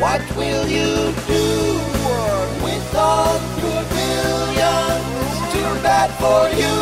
What? 0.00 0.22
Will 0.36 0.66
you 0.68 1.12
do 1.26 1.46
with 2.64 2.94
all 2.96 3.38
your 3.60 3.82
billions? 3.92 5.32
Too 5.52 5.72
bad 5.82 6.10
for 6.22 6.48
you, 6.56 6.76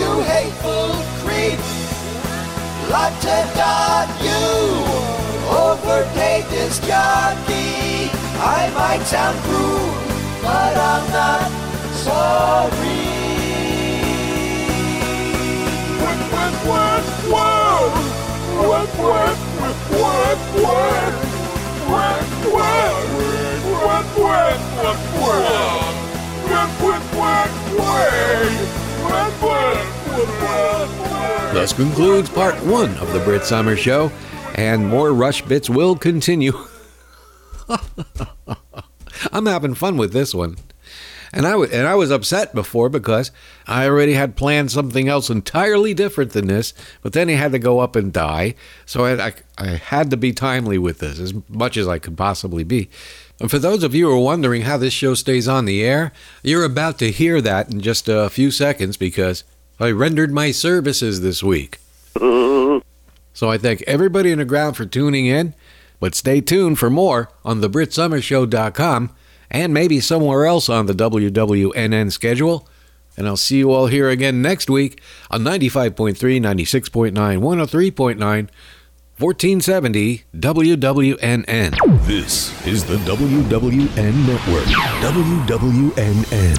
you 0.00 0.10
hateful 0.22 0.90
creep. 1.22 1.58
Lotta 2.90 3.38
dot 3.56 4.08
you, 4.20 4.44
overpaid 5.48 6.44
this 6.50 6.78
jockey. 6.80 8.10
I 8.38 8.70
might 8.74 9.04
sound 9.06 9.38
crude, 9.44 10.42
but 10.42 10.76
I'm 10.76 11.10
not 11.12 11.48
sorry. 11.94 13.11
Thus 31.52 31.72
concludes 31.72 32.28
part 32.30 32.56
one 32.64 32.96
of 32.98 33.12
the 33.12 33.20
Brit 33.20 33.44
Somers 33.44 33.78
Show, 33.78 34.10
and 34.56 34.88
more 34.88 35.12
Rush 35.12 35.42
bits 35.42 35.70
will 35.70 35.94
continue. 35.94 36.54
I'm 39.32 39.46
having 39.46 39.74
fun 39.74 39.96
with 39.96 40.12
this 40.12 40.34
one. 40.34 40.56
And 41.32 41.46
I, 41.46 41.52
w- 41.52 41.70
and 41.72 41.86
I 41.86 41.94
was 41.94 42.10
upset 42.10 42.54
before 42.54 42.88
because 42.88 43.30
I 43.66 43.86
already 43.86 44.12
had 44.12 44.36
planned 44.36 44.70
something 44.70 45.08
else 45.08 45.30
entirely 45.30 45.94
different 45.94 46.32
than 46.32 46.46
this, 46.46 46.74
but 47.00 47.14
then 47.14 47.28
he 47.28 47.36
had 47.36 47.52
to 47.52 47.58
go 47.58 47.80
up 47.80 47.96
and 47.96 48.12
die. 48.12 48.54
So 48.84 49.04
I, 49.06 49.28
I, 49.28 49.32
I 49.56 49.66
had 49.68 50.10
to 50.10 50.16
be 50.16 50.32
timely 50.32 50.76
with 50.76 50.98
this 50.98 51.18
as 51.18 51.32
much 51.48 51.76
as 51.76 51.88
I 51.88 51.98
could 51.98 52.18
possibly 52.18 52.64
be. 52.64 52.90
And 53.40 53.50
for 53.50 53.58
those 53.58 53.82
of 53.82 53.94
you 53.94 54.08
who 54.08 54.16
are 54.16 54.22
wondering 54.22 54.62
how 54.62 54.76
this 54.76 54.92
show 54.92 55.14
stays 55.14 55.48
on 55.48 55.64
the 55.64 55.82
air, 55.82 56.12
you're 56.42 56.64
about 56.64 56.98
to 56.98 57.10
hear 57.10 57.40
that 57.40 57.72
in 57.72 57.80
just 57.80 58.08
a 58.08 58.28
few 58.28 58.50
seconds 58.50 58.96
because 58.98 59.42
I 59.80 59.90
rendered 59.90 60.32
my 60.32 60.50
services 60.50 61.22
this 61.22 61.42
week. 61.42 61.78
So 63.34 63.50
I 63.50 63.58
thank 63.58 63.82
everybody 63.86 64.30
in 64.30 64.38
the 64.38 64.44
ground 64.44 64.76
for 64.76 64.84
tuning 64.84 65.26
in, 65.26 65.54
but 66.00 66.14
stay 66.14 66.40
tuned 66.40 66.78
for 66.78 66.90
more 66.90 67.30
on 67.44 67.60
thebritsomersshow.com 67.60 69.10
and 69.52 69.72
maybe 69.72 70.00
somewhere 70.00 70.46
else 70.46 70.68
on 70.68 70.86
the 70.86 70.94
WWNN 70.94 72.10
schedule. 72.10 72.66
And 73.16 73.28
I'll 73.28 73.36
see 73.36 73.58
you 73.58 73.70
all 73.70 73.86
here 73.86 74.08
again 74.08 74.40
next 74.40 74.70
week 74.70 75.00
on 75.30 75.42
95.3, 75.42 76.16
96.9, 76.16 77.12
103.9, 77.12 78.18
1470 79.18 80.24
WWNN. 80.34 82.06
This 82.06 82.66
is 82.66 82.84
the 82.86 82.96
WWN 82.96 84.26
Network. 84.26 84.64
WWNN. 85.04 86.58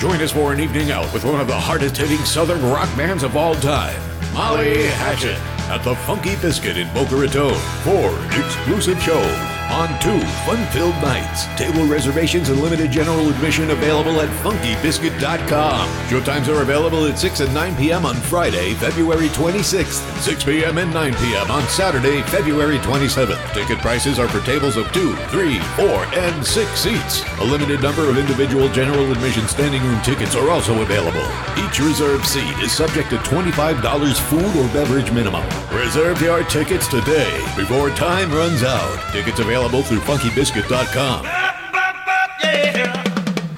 Join 0.00 0.20
us 0.20 0.32
for 0.32 0.52
an 0.52 0.60
evening 0.60 0.90
out 0.90 1.12
with 1.12 1.24
one 1.24 1.40
of 1.40 1.46
the 1.46 1.54
hardest 1.54 1.96
hitting 1.96 2.18
southern 2.18 2.62
rock 2.70 2.88
bands 2.96 3.22
of 3.22 3.36
all 3.36 3.54
time, 3.54 3.96
Molly 4.32 4.86
Hatchet, 4.86 5.38
at 5.70 5.82
the 5.84 5.94
Funky 5.94 6.34
Biscuit 6.36 6.76
in 6.76 6.92
Boca 6.92 7.16
Raton. 7.16 7.54
for 7.82 7.90
an 7.90 8.44
exclusive 8.44 9.00
shows 9.02 9.57
on 9.70 9.88
two 10.00 10.18
fun-filled 10.46 10.94
nights. 11.02 11.46
Table 11.56 11.84
reservations 11.86 12.48
and 12.48 12.60
limited 12.60 12.90
general 12.90 13.28
admission 13.28 13.70
available 13.70 14.20
at 14.20 14.28
funkybiscuit.com. 14.42 15.88
Showtimes 16.08 16.48
are 16.48 16.62
available 16.62 17.06
at 17.06 17.18
6 17.18 17.40
and 17.40 17.52
9 17.52 17.76
p.m. 17.76 18.06
on 18.06 18.14
Friday, 18.14 18.74
February 18.74 19.28
26th, 19.28 20.08
and 20.12 20.20
6 20.22 20.44
p.m. 20.44 20.78
and 20.78 20.92
9 20.92 21.14
p.m. 21.14 21.50
on 21.50 21.62
Saturday, 21.68 22.22
February 22.22 22.78
27th. 22.78 23.52
Ticket 23.52 23.78
prices 23.78 24.18
are 24.18 24.28
for 24.28 24.40
tables 24.46 24.76
of 24.76 24.90
two, 24.92 25.14
three, 25.28 25.58
four, 25.76 26.04
and 26.16 26.44
six 26.44 26.80
seats. 26.80 27.22
A 27.40 27.44
limited 27.44 27.82
number 27.82 28.08
of 28.08 28.16
individual 28.16 28.68
general 28.70 29.10
admission 29.12 29.46
standing 29.48 29.82
room 29.82 30.00
tickets 30.02 30.34
are 30.34 30.48
also 30.50 30.80
available. 30.80 31.26
Each 31.62 31.78
reserved 31.78 32.26
seat 32.26 32.56
is 32.60 32.72
subject 32.72 33.10
to 33.10 33.16
$25 33.18 34.18
food 34.28 34.56
or 34.56 34.72
beverage 34.72 35.12
minimum. 35.12 35.44
Reserve 35.70 36.20
your 36.22 36.42
tickets 36.44 36.88
today 36.88 37.38
before 37.56 37.90
time 37.90 38.32
runs 38.32 38.62
out. 38.62 39.12
Tickets 39.12 39.40
available 39.40 39.57
through 39.66 39.98
funkybiscuit.com. 39.98 41.26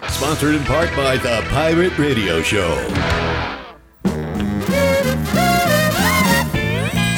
Sponsored 0.08 0.54
in 0.54 0.64
part 0.64 0.88
by 0.96 1.18
the 1.18 1.46
Pirate 1.50 1.98
Radio 1.98 2.40
Show. 2.40 2.72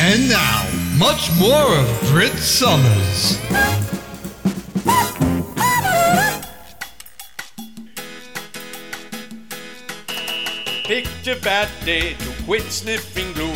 And 0.00 0.28
now, 0.28 0.68
much 0.98 1.30
more 1.38 1.78
of 1.78 2.10
Brit 2.10 2.32
Somers. 2.32 3.38
Picked 10.84 11.28
a 11.28 11.36
bad 11.40 11.68
day 11.84 12.14
to 12.14 12.42
quit 12.44 12.64
sniffing 12.64 13.32
glue. 13.32 13.54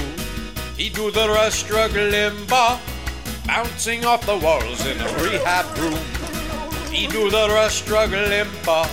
He 0.76 0.88
do 0.88 1.10
the 1.10 1.28
rush 1.28 1.54
struggle 1.54 2.06
limber, 2.06 2.78
bouncing 3.46 4.04
off 4.04 4.26
the 4.26 4.36
walls 4.36 4.84
in 4.86 5.00
a 5.00 5.08
rehab 5.22 5.66
room. 5.78 5.98
He 6.90 7.06
do 7.06 7.30
the 7.30 7.48
rush 7.48 7.74
struggle 7.82 8.18
limber, 8.20 8.84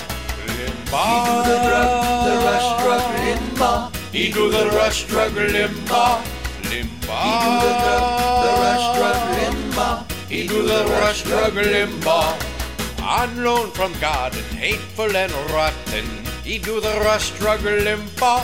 limber. 0.47 1.03
He 1.09 1.17
do 1.27 1.35
the 1.49 1.57
dru- 1.65 1.89
the 2.27 2.35
rush 2.45 2.67
struggle 2.75 3.23
limber. 3.25 3.91
He 4.11 4.31
do 4.31 4.49
the 4.51 4.65
rush 4.77 5.03
struggle 5.05 5.43
limber, 5.43 6.21
limber. 6.69 7.19
He 7.25 7.33
do 7.43 7.51
the 7.63 7.73
dru- 7.83 8.05
the 8.43 8.51
rush 8.63 8.85
struggle 8.93 9.31
limber. 9.41 10.05
He 10.29 10.47
do 10.47 10.63
the 10.63 10.85
rush 11.01 11.19
struggle 11.23 11.63
limber. 11.63 12.37
On 13.01 13.43
loan 13.43 13.69
from 13.71 13.93
God 13.99 14.33
and 14.35 14.45
hateful 14.57 15.15
and 15.15 15.31
rotten. 15.51 16.05
He 16.43 16.57
do 16.57 16.79
the 16.79 16.99
rush 17.01 17.31
struggle 17.33 17.73
limber. 17.73 18.43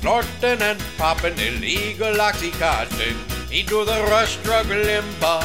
Snorting 0.00 0.62
and 0.62 0.80
popping 0.98 1.38
illegal 1.38 2.14
oxycontin 2.14 3.31
into 3.52 3.84
the 3.84 4.02
rush 4.08 4.36
drug 4.38 4.64
limba, 4.64 5.42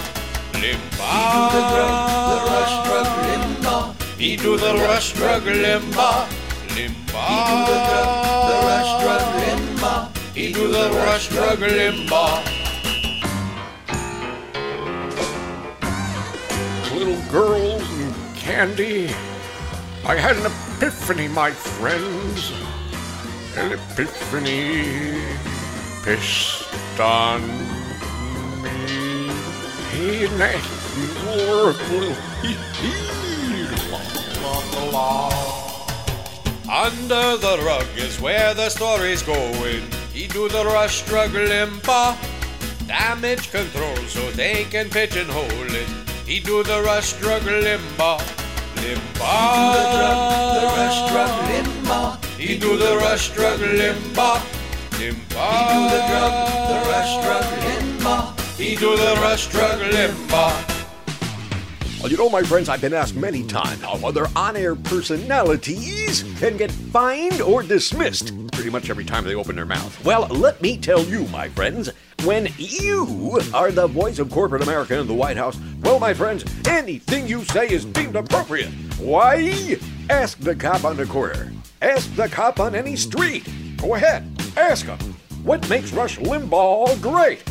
limba. 0.53 1.07
Into 1.27 1.59
the, 1.67 2.39
rush 2.47 2.77
drug 2.87 3.07
limba, 3.27 3.97
the 4.57 4.73
rush 4.87 5.13
limba, 5.43 6.11
limba. 6.69 7.25
Into 7.35 7.65
the, 7.67 7.91
the 8.47 8.55
rush 8.63 8.91
drug 9.03 9.25
limba, 9.43 9.93
into 10.37 10.67
the 10.69 10.89
rush 11.03 11.27
drug 11.27 11.59
limba. 11.59 12.23
Little 16.97 17.21
girls 17.29 17.83
and 17.91 18.35
candy. 18.37 19.09
I 20.05 20.15
had 20.15 20.37
an 20.37 20.45
epiphany, 20.45 21.27
my 21.27 21.51
friends. 21.51 22.53
An 23.57 23.73
epiphany 23.73 25.19
pissed 26.05 26.99
on 27.01 27.76
me. 28.57 28.87
Under 36.69 37.37
the 37.37 37.61
rug 37.65 37.87
is 37.95 38.19
where 38.19 38.53
the 38.53 38.69
story's 38.69 39.21
going. 39.21 39.83
He 40.13 40.27
do 40.27 40.49
the 40.49 40.65
rush, 40.65 41.03
struggle, 41.03 41.41
limpa. 41.41 42.15
Damage 42.87 43.51
control 43.51 43.95
so 44.07 44.31
they 44.31 44.65
can 44.65 44.89
pigeonhole 44.89 45.73
it. 45.75 45.87
He 46.25 46.39
do 46.39 46.63
the 46.63 46.81
rush, 46.83 47.13
struggle, 47.13 47.61
limba. 47.61 48.19
Limba. 48.75 49.47
He 49.47 49.57
do 49.57 49.73
the 49.73 49.85
drug, 49.97 50.17
the 50.55 50.67
rush, 50.77 50.99
drug, 51.11 51.33
limba. 51.49 52.25
He 52.37 52.57
do 52.57 52.77
the 52.77 52.97
rush, 52.97 53.29
struggle, 53.31 53.67
limba. 53.67 54.41
He 54.97 55.09
do 55.09 55.15
the 55.93 56.01
drug, 56.09 56.33
the 56.69 56.89
rush, 56.89 57.23
drug. 57.23 58.36
Do 58.57 58.75
the 58.97 59.15
rush, 59.21 59.43
struggle, 59.43 59.85
limba. 59.85 60.73
Well, 62.01 62.11
you 62.11 62.17
know, 62.17 62.27
my 62.27 62.41
friends, 62.41 62.69
I've 62.69 62.81
been 62.81 62.93
asked 62.93 63.15
many 63.15 63.43
times 63.43 63.83
how 63.83 64.03
other 64.03 64.25
on 64.35 64.57
air 64.57 64.75
personalities 64.75 66.23
can 66.39 66.57
get 66.57 66.71
fined 66.71 67.39
or 67.39 67.61
dismissed 67.61 68.33
pretty 68.51 68.71
much 68.71 68.89
every 68.89 69.05
time 69.05 69.25
they 69.25 69.35
open 69.35 69.55
their 69.55 69.67
mouth. 69.67 70.03
Well, 70.03 70.27
let 70.29 70.59
me 70.59 70.75
tell 70.75 71.03
you, 71.03 71.27
my 71.27 71.49
friends, 71.49 71.91
when 72.23 72.47
you 72.57 73.39
are 73.53 73.71
the 73.71 73.85
voice 73.85 74.17
of 74.17 74.31
corporate 74.31 74.63
America 74.63 74.99
in 74.99 75.05
the 75.05 75.13
White 75.13 75.37
House, 75.37 75.59
well, 75.83 75.99
my 75.99 76.15
friends, 76.15 76.43
anything 76.67 77.27
you 77.27 77.43
say 77.43 77.69
is 77.69 77.85
deemed 77.85 78.15
appropriate. 78.15 78.71
Why? 78.97 79.77
Ask 80.09 80.39
the 80.39 80.55
cop 80.55 80.83
on 80.83 80.97
the 80.97 81.05
corner. 81.05 81.53
Ask 81.83 82.11
the 82.15 82.27
cop 82.27 82.59
on 82.59 82.73
any 82.73 82.95
street. 82.95 83.47
Go 83.77 83.93
ahead, 83.93 84.25
ask 84.57 84.87
him. 84.87 84.97
What 85.43 85.69
makes 85.69 85.93
Rush 85.93 86.17
Limbaugh 86.17 86.99
great? 87.01 87.43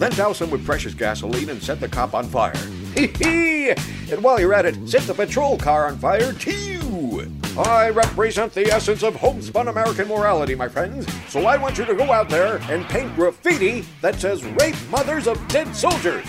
Then 0.00 0.12
douse 0.12 0.40
him 0.40 0.50
with 0.50 0.64
precious 0.64 0.94
gasoline 0.94 1.50
and 1.50 1.62
set 1.62 1.78
the 1.78 1.86
cop 1.86 2.14
on 2.14 2.24
fire. 2.24 2.56
Hee 2.94 3.08
hee! 3.18 3.74
And 4.10 4.22
while 4.22 4.40
you're 4.40 4.54
at 4.54 4.64
it, 4.64 4.88
set 4.88 5.02
the 5.02 5.12
patrol 5.12 5.58
car 5.58 5.88
on 5.88 5.98
fire 5.98 6.32
too! 6.32 7.30
I 7.58 7.90
represent 7.90 8.54
the 8.54 8.72
essence 8.72 9.02
of 9.02 9.14
homespun 9.14 9.68
American 9.68 10.08
morality, 10.08 10.54
my 10.54 10.68
friends. 10.68 11.06
So 11.28 11.44
I 11.44 11.58
want 11.58 11.76
you 11.76 11.84
to 11.84 11.94
go 11.94 12.12
out 12.12 12.30
there 12.30 12.62
and 12.70 12.86
paint 12.86 13.14
graffiti 13.14 13.84
that 14.00 14.14
says 14.14 14.42
Rape 14.42 14.74
Mothers 14.88 15.26
of 15.26 15.46
Dead 15.48 15.76
Soldiers. 15.76 16.24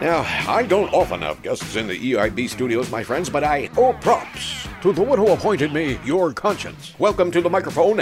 Now, 0.00 0.22
I 0.48 0.64
don't 0.64 0.92
often 0.92 1.22
have 1.22 1.42
guests 1.42 1.76
in 1.76 1.86
the 1.86 1.94
EIB 2.14 2.50
studios, 2.50 2.90
my 2.90 3.04
friends, 3.04 3.30
but 3.30 3.44
I 3.44 3.70
owe 3.76 3.92
props 3.92 4.66
to 4.80 4.92
the 4.92 5.02
one 5.02 5.20
who 5.20 5.28
appointed 5.28 5.72
me 5.72 6.00
your 6.04 6.32
conscience. 6.32 6.92
Welcome 6.98 7.30
to 7.30 7.40
the 7.40 7.48
microphone, 7.48 8.00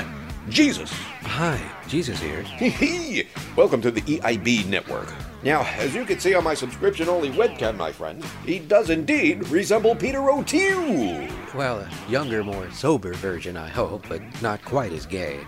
Jesus. 0.51 0.91
Hi, 0.91 1.61
Jesus 1.87 2.21
here. 2.21 2.43
Hee 2.59 2.71
hee! 2.71 3.29
Welcome 3.55 3.81
to 3.83 3.91
the 3.93 4.01
EIB 4.03 4.67
network. 4.67 5.09
Now, 5.43 5.63
as 5.79 5.95
you 5.95 6.05
can 6.05 6.19
see 6.19 6.35
on 6.35 6.45
my 6.45 6.53
subscription 6.55 7.09
only 7.09 7.31
webcam, 7.31 7.77
my 7.77 7.93
friend, 7.93 8.23
he 8.45 8.59
does 8.59 8.91
indeed 8.91 9.49
resemble 9.49 9.95
Peter 9.95 10.29
O'Toole. 10.29 11.29
Well, 11.55 11.79
a 11.79 11.91
younger, 12.11 12.45
more 12.45 12.71
sober 12.73 13.15
version, 13.15 13.57
I 13.57 13.69
hope, 13.69 14.07
but 14.09 14.21
not 14.43 14.63
quite 14.63 14.93
as 14.93 15.07
gay. 15.07 15.41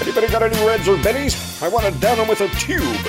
Anybody 0.02 0.28
got 0.30 0.42
any 0.42 0.58
reds 0.66 0.88
or 0.88 0.96
bennies? 0.98 1.62
I 1.62 1.68
want 1.68 1.86
to 1.86 1.92
down 2.00 2.18
them 2.18 2.28
with 2.28 2.42
a 2.42 2.48
tube. 2.56 3.06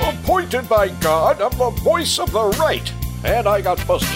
Appointed 0.00 0.66
by 0.70 0.88
God, 1.00 1.42
I'm 1.42 1.50
the 1.58 1.68
voice 1.82 2.18
of 2.18 2.32
the 2.32 2.44
right, 2.58 2.90
and 3.24 3.46
I 3.46 3.60
got 3.60 3.86
busted. 3.86 4.08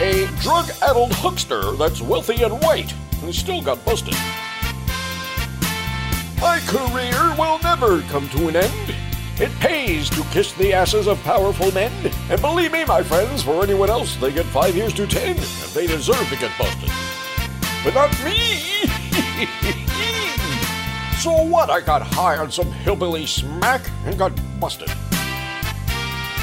A 0.00 0.26
drug-addled 0.40 1.12
huckster 1.12 1.70
that's 1.76 2.02
wealthy 2.02 2.42
and 2.42 2.60
white, 2.62 2.92
and 3.22 3.32
still 3.32 3.62
got 3.62 3.84
busted. 3.84 4.16
My 6.42 6.58
career 6.66 7.34
will 7.38 7.58
never 7.60 8.02
come 8.10 8.28
to 8.30 8.48
an 8.48 8.56
end. 8.56 8.96
It 9.38 9.52
pays 9.60 10.10
to 10.10 10.24
kiss 10.32 10.52
the 10.54 10.74
asses 10.74 11.06
of 11.06 11.22
powerful 11.22 11.70
men. 11.70 11.92
And 12.28 12.40
believe 12.40 12.72
me, 12.72 12.84
my 12.84 13.00
friends, 13.00 13.44
for 13.44 13.62
anyone 13.62 13.88
else, 13.88 14.16
they 14.16 14.32
get 14.32 14.44
five 14.46 14.74
years 14.74 14.92
to 14.94 15.06
ten, 15.06 15.36
and 15.36 15.72
they 15.72 15.86
deserve 15.86 16.28
to 16.30 16.36
get 16.36 16.50
busted. 16.58 16.90
But 17.84 17.94
not 17.94 18.10
me! 18.24 18.58
so 21.20 21.44
what? 21.44 21.70
I 21.70 21.80
got 21.80 22.02
high 22.02 22.38
on 22.38 22.50
some 22.50 22.72
hillbilly 22.72 23.24
smack 23.24 23.88
and 24.04 24.18
got 24.18 24.32
busted. 24.58 24.90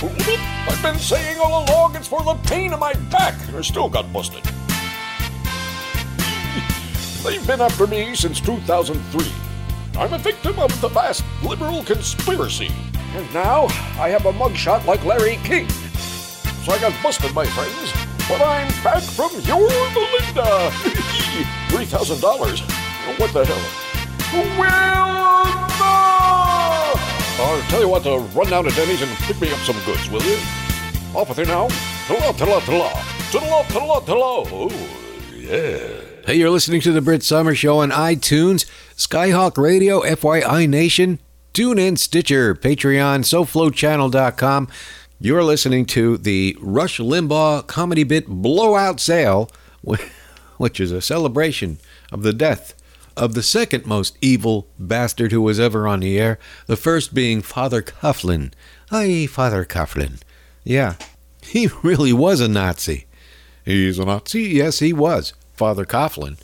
I've 0.01 0.81
been 0.81 0.97
saying 0.97 1.39
all 1.39 1.65
along 1.65 1.97
it's 1.97 2.07
for 2.07 2.23
the 2.23 2.35
pain 2.45 2.71
in 2.71 2.79
my 2.79 2.93
back, 3.11 3.35
and 3.49 3.57
I 3.57 3.61
still 3.61 3.89
got 3.89 4.13
busted. 4.13 4.45
They've 7.25 7.45
been 7.45 7.59
after 7.59 7.85
me 7.85 8.15
since 8.15 8.39
2003. 8.39 9.48
I'm 9.99 10.13
a 10.13 10.17
victim 10.17 10.57
of 10.59 10.79
the 10.79 10.87
vast 10.87 11.25
liberal 11.43 11.83
conspiracy. 11.83 12.71
And 13.15 13.33
now 13.33 13.65
I 13.99 14.07
have 14.07 14.25
a 14.27 14.31
mugshot 14.31 14.85
like 14.85 15.03
Larry 15.03 15.35
King. 15.43 15.67
So 16.63 16.71
I 16.71 16.79
got 16.79 16.93
busted, 17.03 17.33
my 17.35 17.45
friends. 17.45 17.91
But 18.29 18.41
I'm 18.41 18.69
back 18.81 19.03
from 19.03 19.31
your 19.41 19.67
Belinda. 19.91 20.71
$3,000. 21.67 23.19
What 23.19 23.33
the 23.33 23.43
hell? 23.43 24.57
Well, 24.57 24.79
I'll 27.41 27.61
tell 27.63 27.81
you 27.81 27.89
what, 27.89 28.07
uh, 28.07 28.19
run 28.19 28.49
down 28.49 28.63
to 28.63 28.69
Denny's 28.69 29.01
and 29.01 29.11
pick 29.27 29.41
me 29.41 29.51
up 29.51 29.59
some 29.59 29.75
goods, 29.85 30.09
will 30.09 30.23
you? 30.23 30.37
Off 31.13 31.27
with 31.27 31.39
you 31.39 31.45
now. 31.45 31.67
Ta-la, 32.07 32.31
ta-la, 32.31 32.61
ta-la. 32.61 32.89
Ta-la, 33.31 33.63
ta-la, 33.63 33.99
ta-la. 33.99 34.43
Oh, 34.47 34.71
yeah. 35.35 36.08
Hey, 36.29 36.35
you're 36.35 36.51
listening 36.51 36.81
to 36.81 36.91
the 36.91 37.01
Brit 37.01 37.23
Somers 37.23 37.57
Show 37.57 37.79
on 37.79 37.89
iTunes, 37.89 38.69
Skyhawk 38.95 39.57
Radio, 39.57 40.01
FYI 40.01 40.69
Nation, 40.69 41.17
TuneIn, 41.55 41.97
Stitcher, 41.97 42.53
Patreon, 42.53 43.21
SoFloChannel.com. 43.21 44.67
You're 45.19 45.43
listening 45.43 45.87
to 45.87 46.17
the 46.17 46.55
Rush 46.61 46.99
Limbaugh 46.99 47.65
comedy 47.65 48.03
bit 48.03 48.27
Blowout 48.27 48.99
Sale, 48.99 49.49
which 50.57 50.79
is 50.79 50.91
a 50.91 51.01
celebration 51.01 51.79
of 52.11 52.21
the 52.21 52.31
death 52.31 52.75
of 53.17 53.33
the 53.33 53.41
second 53.41 53.87
most 53.87 54.15
evil 54.21 54.67
bastard 54.77 55.31
who 55.31 55.41
was 55.41 55.59
ever 55.59 55.87
on 55.87 56.01
the 56.01 56.19
air, 56.19 56.37
the 56.67 56.77
first 56.77 57.15
being 57.15 57.41
Father 57.41 57.81
Coughlin. 57.81 58.53
Hi, 58.91 59.25
Father 59.25 59.65
Coughlin. 59.65 60.21
Yeah, 60.63 60.93
he 61.41 61.69
really 61.81 62.13
was 62.13 62.39
a 62.39 62.47
Nazi. 62.47 63.07
He's 63.65 63.97
a 63.97 64.05
Nazi? 64.05 64.43
Yes, 64.43 64.77
he 64.77 64.93
was. 64.93 65.33
Father 65.59 65.85
Coughlin. 65.85 66.39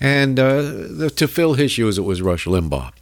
And 0.00 0.38
uh, 0.38 1.08
to 1.10 1.26
fill 1.26 1.54
his 1.54 1.72
shoes, 1.72 1.98
it 1.98 2.02
was 2.02 2.22
Rush 2.22 2.46
Limbaugh. 2.46 2.92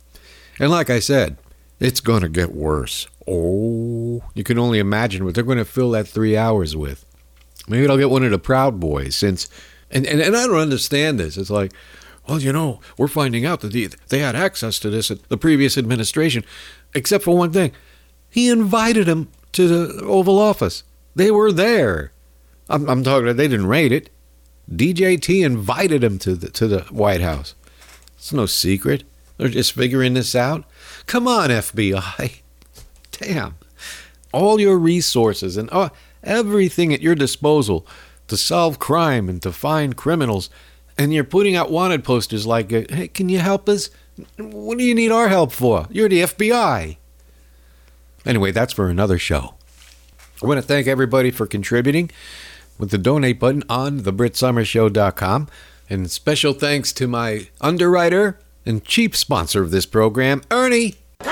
And 0.58 0.70
like 0.70 0.88
I 0.88 1.00
said, 1.00 1.36
it's 1.78 2.00
going 2.00 2.22
to 2.22 2.28
get 2.28 2.54
worse. 2.54 3.06
Oh, 3.28 4.22
you 4.34 4.42
can 4.42 4.58
only 4.58 4.78
imagine 4.78 5.24
what 5.24 5.34
they're 5.34 5.44
going 5.44 5.58
to 5.58 5.64
fill 5.64 5.90
that 5.90 6.08
three 6.08 6.36
hours 6.36 6.74
with. 6.74 7.04
Maybe 7.68 7.86
they'll 7.86 7.98
get 7.98 8.10
one 8.10 8.24
of 8.24 8.30
the 8.30 8.38
Proud 8.38 8.80
Boys, 8.80 9.16
since, 9.16 9.48
and, 9.90 10.06
and, 10.06 10.20
and 10.20 10.36
I 10.36 10.46
don't 10.46 10.56
understand 10.56 11.18
this. 11.20 11.36
It's 11.36 11.50
like, 11.50 11.72
well, 12.26 12.40
you 12.40 12.52
know, 12.52 12.80
we're 12.96 13.08
finding 13.08 13.44
out 13.44 13.60
that 13.60 13.72
the, 13.72 13.90
they 14.08 14.20
had 14.20 14.36
access 14.36 14.78
to 14.80 14.90
this 14.90 15.10
at 15.10 15.28
the 15.28 15.36
previous 15.36 15.76
administration, 15.76 16.44
except 16.94 17.24
for 17.24 17.36
one 17.36 17.52
thing. 17.52 17.72
He 18.30 18.48
invited 18.48 19.06
them 19.06 19.28
to 19.52 19.68
the 19.68 20.04
Oval 20.04 20.38
Office. 20.38 20.84
They 21.14 21.30
were 21.30 21.52
there. 21.52 22.12
I'm, 22.68 22.88
I'm 22.88 23.02
talking, 23.02 23.36
they 23.36 23.48
didn't 23.48 23.66
raid 23.66 23.92
it. 23.92 24.10
DJT 24.70 25.44
invited 25.44 26.02
him 26.02 26.18
to 26.20 26.34
the 26.34 26.50
to 26.50 26.66
the 26.66 26.80
White 26.84 27.20
House. 27.20 27.54
It's 28.16 28.32
no 28.32 28.46
secret. 28.46 29.04
They're 29.36 29.48
just 29.48 29.72
figuring 29.72 30.14
this 30.14 30.34
out. 30.34 30.64
Come 31.06 31.26
on, 31.26 31.50
FBI. 31.50 32.40
Damn. 33.12 33.56
All 34.32 34.60
your 34.60 34.78
resources 34.78 35.56
and 35.56 35.68
uh, 35.72 35.90
everything 36.22 36.92
at 36.92 37.02
your 37.02 37.14
disposal 37.14 37.86
to 38.28 38.36
solve 38.36 38.78
crime 38.78 39.28
and 39.28 39.42
to 39.42 39.52
find 39.52 39.96
criminals, 39.96 40.50
and 40.96 41.12
you're 41.12 41.24
putting 41.24 41.56
out 41.56 41.70
wanted 41.70 42.04
posters 42.04 42.46
like, 42.46 42.72
uh, 42.72 42.82
hey, 42.88 43.08
can 43.08 43.28
you 43.28 43.38
help 43.38 43.68
us? 43.68 43.90
What 44.38 44.78
do 44.78 44.84
you 44.84 44.94
need 44.94 45.10
our 45.10 45.28
help 45.28 45.52
for? 45.52 45.86
You're 45.90 46.08
the 46.08 46.22
FBI. 46.22 46.96
Anyway, 48.24 48.52
that's 48.52 48.72
for 48.72 48.88
another 48.88 49.18
show. 49.18 49.54
I 50.42 50.46
want 50.46 50.58
to 50.58 50.66
thank 50.66 50.86
everybody 50.86 51.30
for 51.30 51.46
contributing 51.46 52.10
with 52.78 52.90
the 52.90 52.98
donate 52.98 53.38
button 53.38 53.62
on 53.68 54.00
thebritsomersshow.com. 54.00 55.48
And 55.90 56.10
special 56.10 56.52
thanks 56.52 56.92
to 56.94 57.06
my 57.06 57.48
underwriter 57.60 58.38
and 58.64 58.84
chief 58.84 59.16
sponsor 59.16 59.62
of 59.62 59.70
this 59.70 59.86
program, 59.86 60.42
Ernie. 60.50 60.94
We. 61.20 61.30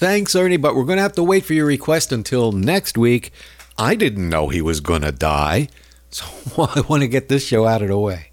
Thanks, 0.00 0.34
Ernie, 0.34 0.56
but 0.56 0.74
we're 0.74 0.84
going 0.84 0.96
to 0.96 1.02
have 1.02 1.12
to 1.16 1.22
wait 1.22 1.44
for 1.44 1.52
your 1.52 1.66
request 1.66 2.10
until 2.10 2.52
next 2.52 2.96
week. 2.96 3.32
I 3.76 3.94
didn't 3.94 4.30
know 4.30 4.48
he 4.48 4.62
was 4.62 4.80
going 4.80 5.02
to 5.02 5.12
die, 5.12 5.68
so 6.10 6.24
I 6.74 6.80
want 6.88 7.02
to 7.02 7.06
get 7.06 7.28
this 7.28 7.46
show 7.46 7.66
out 7.66 7.82
of 7.82 7.88
the 7.88 7.98
way. 7.98 8.30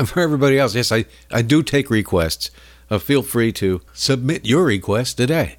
And 0.00 0.08
for 0.08 0.20
everybody 0.20 0.58
else, 0.58 0.74
yes, 0.74 0.90
I, 0.90 1.04
I 1.30 1.42
do 1.42 1.62
take 1.62 1.90
requests. 1.90 2.50
Uh, 2.88 2.98
feel 2.98 3.22
free 3.22 3.52
to 3.52 3.82
submit 3.92 4.46
your 4.46 4.64
request 4.64 5.18
today 5.18 5.58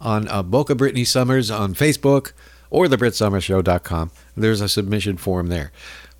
on 0.00 0.28
uh, 0.28 0.44
Boca 0.44 0.76
Brittany 0.76 1.04
Somers 1.04 1.50
on 1.50 1.74
Facebook 1.74 2.30
or 2.70 2.86
thebritsomersshow.com. 2.86 4.12
There's 4.36 4.60
a 4.60 4.68
submission 4.68 5.16
form 5.16 5.48
there. 5.48 5.72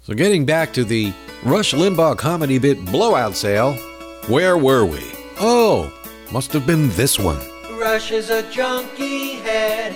So 0.03 0.15
getting 0.15 0.45
back 0.45 0.73
to 0.73 0.83
the 0.85 1.13
Rush 1.45 1.73
Limbaugh 1.73 2.19
comedy 2.19 2.59
bit 2.59 2.85
blowout 2.85 3.37
sale, 3.37 3.75
where 4.27 4.59
were 4.59 4.85
we? 4.85 5.01
Oh, 5.39 5.93
must 6.33 6.53
have 6.55 6.67
been 6.67 6.89
this 6.91 7.17
one. 7.17 7.39
Rush 7.79 8.11
is 8.11 8.29
a 8.29 8.43
junkie 8.51 9.37
head. 9.37 9.95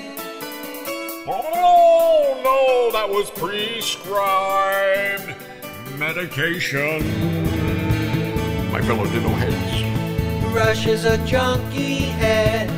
Oh, 1.27 2.41
no, 2.45 2.93
that 2.93 3.11
was 3.11 3.29
prescribed 3.31 5.35
medication. 5.97 7.03
My 8.71 8.83
fellow 8.83 9.05
ditto 9.07 9.29
heads. 9.29 10.55
Rush 10.55 10.87
is 10.87 11.05
a 11.05 11.19
junkie 11.27 12.07
head. 12.21 12.69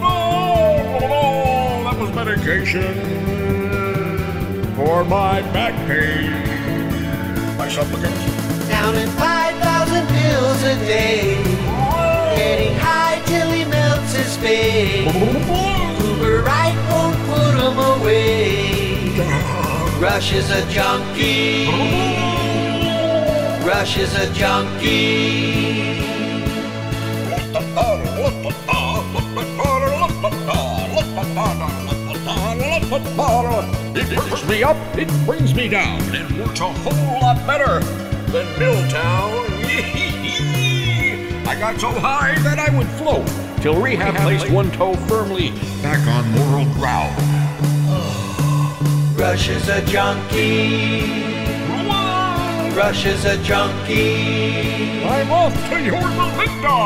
Oh, 0.00 0.98
no, 1.00 1.06
oh, 1.06 1.82
no, 1.82 1.90
that 1.90 1.98
was 2.00 2.14
medication 2.14 2.94
for 4.74 5.04
my 5.04 5.42
back 5.52 5.74
pain. 5.86 6.30
My 7.56 7.68
supplicants. 7.68 8.68
Down 8.68 8.94
in 8.96 9.08
5,000 9.08 10.06
pills 10.08 10.62
a 10.62 10.74
day. 10.86 11.42
Getting 12.36 12.76
high 12.78 13.22
till 13.26 13.50
he 13.50 13.64
melts 13.64 14.14
his 14.14 14.36
face. 14.36 15.06
Uber 15.14 16.42
right 16.42 16.76
won't 16.90 17.16
put 17.28 17.54
him 17.54 17.78
away. 17.78 18.67
Rush 20.00 20.32
is 20.32 20.48
a 20.50 20.64
junkie. 20.70 21.66
Rush 23.66 23.98
is 23.98 24.14
a 24.14 24.32
junkie. 24.32 25.98
It 33.96 34.16
brings 34.16 34.46
me 34.48 34.62
up, 34.62 34.76
it 34.96 35.08
brings 35.26 35.52
me 35.52 35.68
down. 35.68 36.00
It 36.14 36.30
works 36.38 36.60
a 36.60 36.72
whole 36.72 37.20
lot 37.20 37.44
better 37.44 37.80
than 38.30 38.46
Miltown. 38.54 39.48
I 41.48 41.58
got 41.58 41.80
so 41.80 41.90
high 41.90 42.38
that 42.42 42.60
I 42.60 42.76
would 42.76 42.86
float 42.90 43.26
till 43.60 43.80
rehab 43.80 44.14
placed 44.16 44.48
one 44.48 44.70
toe 44.70 44.94
firmly 45.08 45.50
back 45.82 46.06
on 46.06 46.30
moral 46.30 46.72
ground. 46.74 47.37
Rush 49.18 49.48
is 49.48 49.68
a 49.68 49.82
junkie. 49.84 51.24
Rush 52.72 53.04
is 53.04 53.24
a 53.24 53.36
junkie. 53.42 55.02
I'm 55.02 55.32
off 55.32 55.52
to 55.70 55.82
your 55.82 56.00
Melinda. 56.00 56.78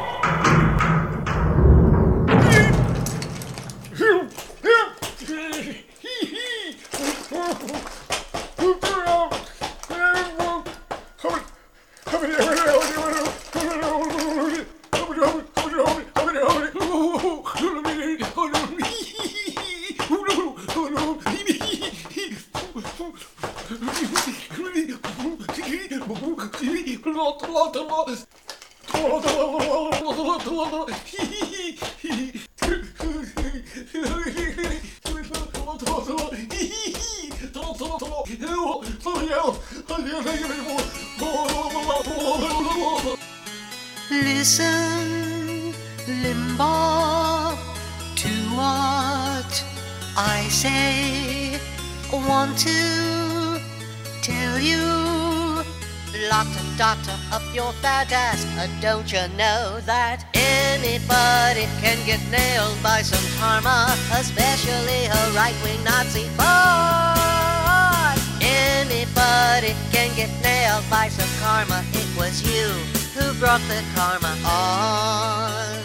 Uh, 58.66 58.80
don't 58.80 59.12
you 59.12 59.20
know 59.36 59.80
that 59.84 60.24
anybody 60.34 61.66
can 61.80 61.98
get 62.04 62.20
nailed 62.30 62.76
by 62.82 63.00
some 63.02 63.22
karma, 63.38 63.94
especially 64.12 65.06
a 65.06 65.30
right-wing 65.34 65.82
Nazi 65.84 66.26
boss? 66.36 68.18
Anybody 68.42 69.74
can 69.92 70.14
get 70.16 70.30
nailed 70.42 70.84
by 70.90 71.08
some 71.08 71.30
karma. 71.40 71.84
It 71.92 72.08
was 72.18 72.42
you 72.42 72.66
who 73.14 73.38
brought 73.38 73.62
the 73.68 73.84
karma 73.94 74.34
on. 74.44 75.78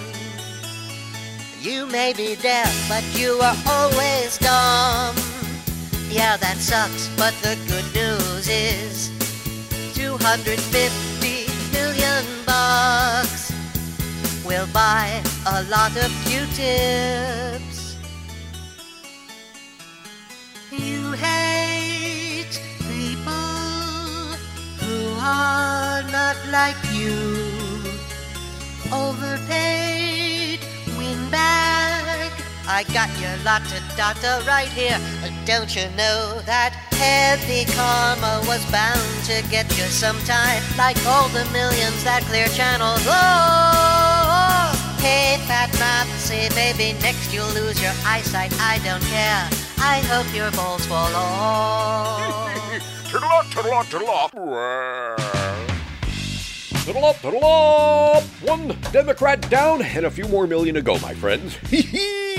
You 1.59 1.85
may 1.85 2.13
be 2.13 2.35
deaf, 2.35 2.73
but 2.89 3.03
you 3.13 3.33
are 3.41 3.57
always 3.67 4.37
dumb. 4.39 5.15
Yeah, 6.09 6.35
that 6.37 6.57
sucks, 6.57 7.09
but 7.15 7.33
the 7.43 7.57
good 7.67 7.85
news 7.93 8.47
is 8.49 9.11
250 9.93 10.81
million 10.87 11.10
bucks 12.61 13.43
will 14.47 14.67
buy 14.73 15.07
a 15.55 15.63
lot 15.75 15.93
of 16.05 16.09
Q-tips. 16.25 17.79
You 20.87 21.01
hate 21.27 22.55
people 22.91 23.57
who 24.81 24.99
are 25.19 26.01
not 26.17 26.37
like 26.57 26.81
you. 26.99 27.19
Overpaid 29.05 30.59
windbag. 30.97 31.90
I 32.71 32.83
got 32.93 33.09
your 33.19 33.35
lotta 33.43 33.83
data 33.97 34.41
right 34.47 34.69
here. 34.69 34.97
Don't 35.43 35.75
you 35.75 35.83
know 35.99 36.39
that 36.45 36.71
heavy 36.95 37.65
karma 37.75 38.39
was 38.47 38.63
bound 38.71 39.03
to 39.25 39.43
get 39.51 39.67
you 39.77 39.83
sometime? 39.91 40.63
Like 40.77 40.95
all 41.05 41.27
the 41.35 41.43
millions 41.51 42.01
that 42.05 42.23
clear 42.31 42.47
channels 42.47 43.05
lost. 43.05 44.79
Hey, 45.03 45.35
fat 45.47 45.67
Nazi, 45.83 46.47
baby, 46.55 46.97
next 47.01 47.33
you'll 47.33 47.51
lose 47.51 47.81
your 47.83 47.91
eyesight. 48.05 48.53
I 48.61 48.79
don't 48.87 49.03
care. 49.11 49.49
I 49.83 49.99
hope 50.07 50.33
your 50.33 50.49
balls 50.51 50.85
fall 50.85 51.13
off. 51.13 52.55
Toodle 53.11 53.27
up, 53.27 53.51
toodle 53.51 53.73
up, 53.73 53.89
toodle 53.89 54.09
up. 54.09 54.33
One 58.47 58.77
Democrat 58.93 59.49
down 59.49 59.81
and 59.81 60.05
a 60.05 60.11
few 60.11 60.29
more 60.29 60.47
million 60.47 60.75
to 60.75 60.81
go, 60.81 60.97
my 60.99 61.13
friends. 61.13 61.57
Hee 61.69 61.81
hee! 61.81 62.30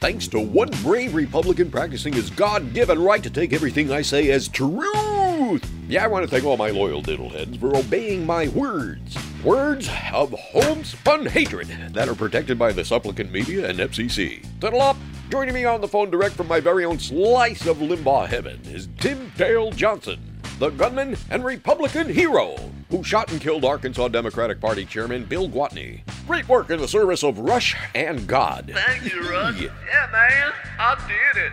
Thanks 0.00 0.28
to 0.28 0.40
one 0.40 0.70
brave 0.82 1.14
Republican 1.14 1.70
practicing 1.70 2.12
his 2.12 2.30
God 2.30 2.72
given 2.72 3.02
right 3.02 3.22
to 3.22 3.30
take 3.30 3.52
everything 3.52 3.92
I 3.92 4.02
say 4.02 4.30
as 4.30 4.48
truth. 4.48 5.68
Yeah, 5.88 6.04
I 6.04 6.08
want 6.08 6.24
to 6.24 6.30
thank 6.30 6.44
all 6.44 6.56
my 6.56 6.70
loyal 6.70 7.02
diddleheads 7.02 7.60
for 7.60 7.76
obeying 7.76 8.26
my 8.26 8.48
words. 8.48 9.16
Words 9.44 9.88
of 10.12 10.32
homespun 10.32 11.26
hatred 11.26 11.68
that 11.92 12.08
are 12.08 12.14
protected 12.14 12.58
by 12.58 12.72
the 12.72 12.84
supplicant 12.84 13.30
media 13.30 13.68
and 13.68 13.78
FCC. 13.78 14.44
Toodle 14.60 14.80
up, 14.80 14.96
Joining 15.28 15.54
me 15.54 15.64
on 15.64 15.80
the 15.80 15.88
phone 15.88 16.08
direct 16.08 16.36
from 16.36 16.46
my 16.46 16.60
very 16.60 16.84
own 16.84 17.00
slice 17.00 17.66
of 17.66 17.78
Limbaugh 17.78 18.28
heaven 18.28 18.60
is 18.66 18.88
Tim 19.00 19.32
Dale 19.36 19.72
Johnson, 19.72 20.40
the 20.60 20.70
gunman 20.70 21.16
and 21.30 21.44
Republican 21.44 22.08
hero 22.08 22.54
who 22.90 23.02
shot 23.02 23.30
and 23.30 23.40
killed 23.40 23.64
Arkansas 23.64 24.08
Democratic 24.08 24.60
Party 24.60 24.84
Chairman 24.84 25.24
Bill 25.24 25.48
Gwatney. 25.48 26.00
Great 26.26 26.48
work 26.48 26.70
in 26.70 26.80
the 26.80 26.88
service 26.88 27.22
of 27.22 27.38
Rush 27.38 27.76
and 27.94 28.26
God. 28.26 28.72
Thank 28.74 29.12
you, 29.12 29.20
Rush. 29.28 29.60
Yeah. 29.60 29.70
Yeah, 29.86 30.08
man, 30.12 30.52
I 30.78 30.94
did 31.08 31.42
it. 31.42 31.52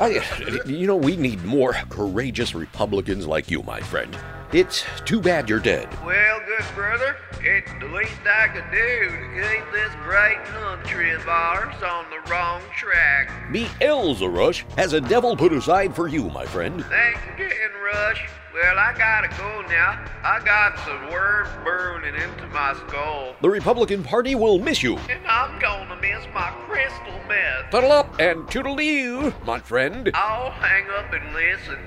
I, 0.00 0.68
you 0.68 0.86
know, 0.86 0.96
we 0.96 1.16
need 1.16 1.44
more 1.44 1.74
courageous 1.88 2.54
Republicans 2.54 3.26
like 3.26 3.50
you, 3.50 3.62
my 3.62 3.80
friend. 3.80 4.16
It's 4.52 4.84
too 5.04 5.20
bad 5.20 5.48
you're 5.48 5.58
dead. 5.58 5.88
Well, 6.04 6.40
good 6.46 6.64
brother, 6.74 7.16
it's 7.40 7.70
the 7.80 7.88
least 7.88 8.12
I 8.24 8.48
could 8.48 8.70
do 8.70 9.10
to 9.10 9.48
keep 9.48 9.72
this 9.72 9.92
great 10.04 10.42
country 10.44 11.12
of 11.12 11.26
ours 11.26 11.74
on 11.82 12.06
the 12.10 12.30
wrong 12.30 12.62
track. 12.76 13.52
The 13.52 13.64
Elza 13.80 14.32
Rush 14.32 14.64
has 14.76 14.92
a 14.92 15.00
devil 15.00 15.36
put 15.36 15.52
aside 15.52 15.96
for 15.96 16.06
you, 16.06 16.30
my 16.30 16.46
friend. 16.46 16.84
Thanks 16.86 17.20
again, 17.34 17.50
Rush. 17.84 18.28
Well, 18.56 18.78
I 18.78 18.94
gotta 18.96 19.28
go 19.36 19.60
now. 19.68 20.02
I 20.24 20.42
got 20.42 20.78
some 20.78 21.10
worms 21.10 21.50
burning 21.62 22.14
into 22.14 22.46
my 22.54 22.72
skull. 22.72 23.36
The 23.42 23.50
Republican 23.50 24.02
Party 24.02 24.34
will 24.34 24.58
miss 24.58 24.82
you. 24.82 24.96
And 25.10 25.26
I'm 25.26 25.58
gonna 25.58 25.94
miss 25.96 26.24
my 26.32 26.48
crystal 26.66 27.20
meth. 27.28 27.70
Tuddle 27.70 27.92
up 27.92 28.18
and 28.18 28.50
toodle-oo, 28.50 29.34
my 29.44 29.58
friend. 29.60 30.10
I'll 30.14 30.52
hang 30.52 30.86
up 30.88 31.12
and 31.12 31.34
listen. 31.34 31.78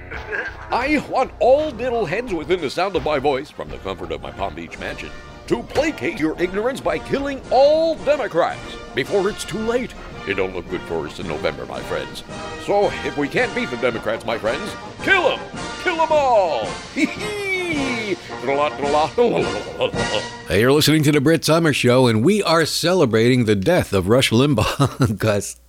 I 0.70 1.04
want 1.10 1.32
all 1.40 1.72
diddle 1.72 2.06
heads 2.06 2.36
within 2.36 2.62
the 2.62 2.70
sound 2.70 2.96
of 2.96 3.04
my 3.04 3.18
voice, 3.18 3.50
from 3.50 3.70
the 3.70 3.80
comfort 3.80 4.12
of 4.12 4.22
my 4.22 4.30
Palm 4.30 4.54
Beach 4.54 4.78
mansion, 4.78 5.10
to 5.48 5.64
placate 5.64 6.20
your 6.20 6.40
ignorance 6.40 6.80
by 6.80 7.00
killing 7.00 7.42
all 7.50 7.96
Democrats 7.96 8.62
before 8.94 9.28
it's 9.28 9.44
too 9.44 9.58
late. 9.58 9.96
It 10.30 10.36
don't 10.36 10.56
look 10.56 10.70
good 10.70 10.82
for 10.82 11.08
us 11.08 11.20
in 11.20 11.28
November, 11.28 11.66
my 11.66 11.82
friends. 11.82 12.24
So, 12.64 12.92
if 13.04 13.18
we 13.18 13.28
can't 13.28 13.54
beat 13.56 13.72
the 13.72 13.78
Democrats, 13.78 14.28
my 14.28 14.38
friends, 14.38 14.72
kill 15.02 15.24
them! 15.24 15.40
Kill 15.82 15.96
them 15.96 16.10
all! 16.12 16.68
Hee 16.94 17.06
hee! 17.06 18.16
Hey, 20.48 20.62
you're 20.62 20.72
listening 20.72 21.02
to 21.04 21.12
the 21.12 21.20
Brit 21.20 21.44
Somers 21.44 21.76
Show, 21.76 22.06
and 22.06 22.24
we 22.24 22.44
are 22.44 22.66
celebrating 22.66 23.46
the 23.46 23.56
death 23.56 23.92
of 23.92 24.08
Rush 24.08 24.30
Limbaugh. 24.30 25.08
Because, 25.08 25.60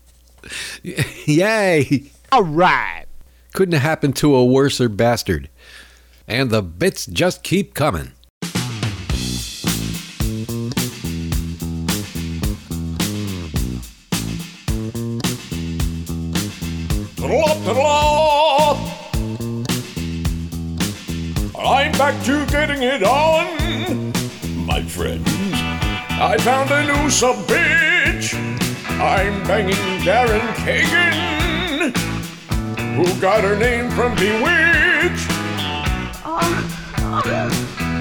yay! 0.83 2.11
All 2.31 2.45
right. 2.45 3.07
Couldn't 3.55 3.73
have 3.73 3.83
happened 3.83 4.17
to 4.17 4.35
a 4.35 4.45
worser 4.45 4.91
bastard. 4.91 5.49
And 6.29 6.51
the 6.51 6.63
bits 6.63 7.07
just 7.07 7.43
keep 7.43 7.73
coming. 7.73 8.13
I'm 21.59 21.93
back 21.93 22.21
to 22.25 22.45
getting 22.47 22.83
it 22.83 23.05
on, 23.05 24.13
my 24.67 24.83
friends. 24.83 25.29
I 26.11 26.37
found 26.41 26.73
a 26.73 26.83
new 26.85 27.09
sub 27.09 27.37
bitch. 27.47 28.35
I'm 28.99 29.45
banging 29.45 29.77
Daryn 30.03 30.41
Kagan, 30.65 31.97
who 32.97 33.21
got 33.21 33.45
her 33.45 33.55
name 33.55 33.91
from 33.91 34.17
Bewitched. 34.17 35.31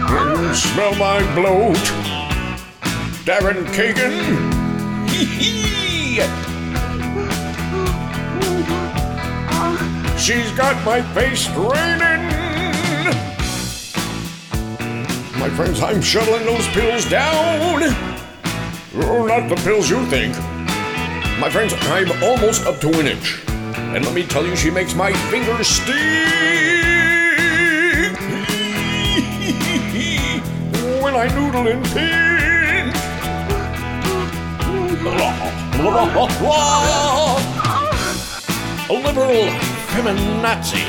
You 0.10 0.56
smell 0.56 0.96
my 0.96 1.22
bloat, 1.36 1.78
Daryn 3.26 3.64
Kagan. 3.76 5.08
Hee 5.10 5.26
hee. 5.26 6.49
She's 10.20 10.51
got 10.51 10.76
my 10.86 11.01
face 11.13 11.47
draining. 11.47 12.28
My 15.39 15.49
friends, 15.55 15.82
I'm 15.82 16.01
shoveling 16.01 16.45
those 16.45 16.67
pills 16.67 17.09
down. 17.09 17.82
Oh, 18.95 19.26
not 19.26 19.47
the 19.47 19.55
pills 19.63 19.89
you 19.89 20.05
think. 20.07 20.36
My 21.39 21.49
friends, 21.49 21.74
I'm 21.74 22.11
almost 22.22 22.65
up 22.65 22.82
to 22.82 22.89
an 22.99 23.07
inch. 23.07 23.41
And 23.47 24.03
let 24.05 24.13
me 24.13 24.26
tell 24.26 24.45
you, 24.45 24.57
she 24.57 24.70
makes 24.70 24.93
my 24.93 25.13
fingers 25.32 25.67
sting. 25.67 25.95
when 31.01 31.15
I 31.15 31.30
noodle 31.34 31.65
and 31.65 31.86
pinch. 31.86 32.95
A 38.89 38.93
liberal 38.93 39.68
feminazi 39.92 40.86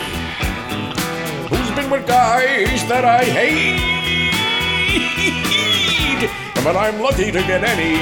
who's 1.48 1.70
been 1.72 1.90
with 1.90 2.06
guys 2.06 2.86
that 2.88 3.04
I 3.04 3.24
hate. 3.24 3.80
But 6.62 6.76
I'm 6.76 7.00
lucky 7.00 7.32
to 7.32 7.40
get 7.40 7.64
any. 7.64 7.96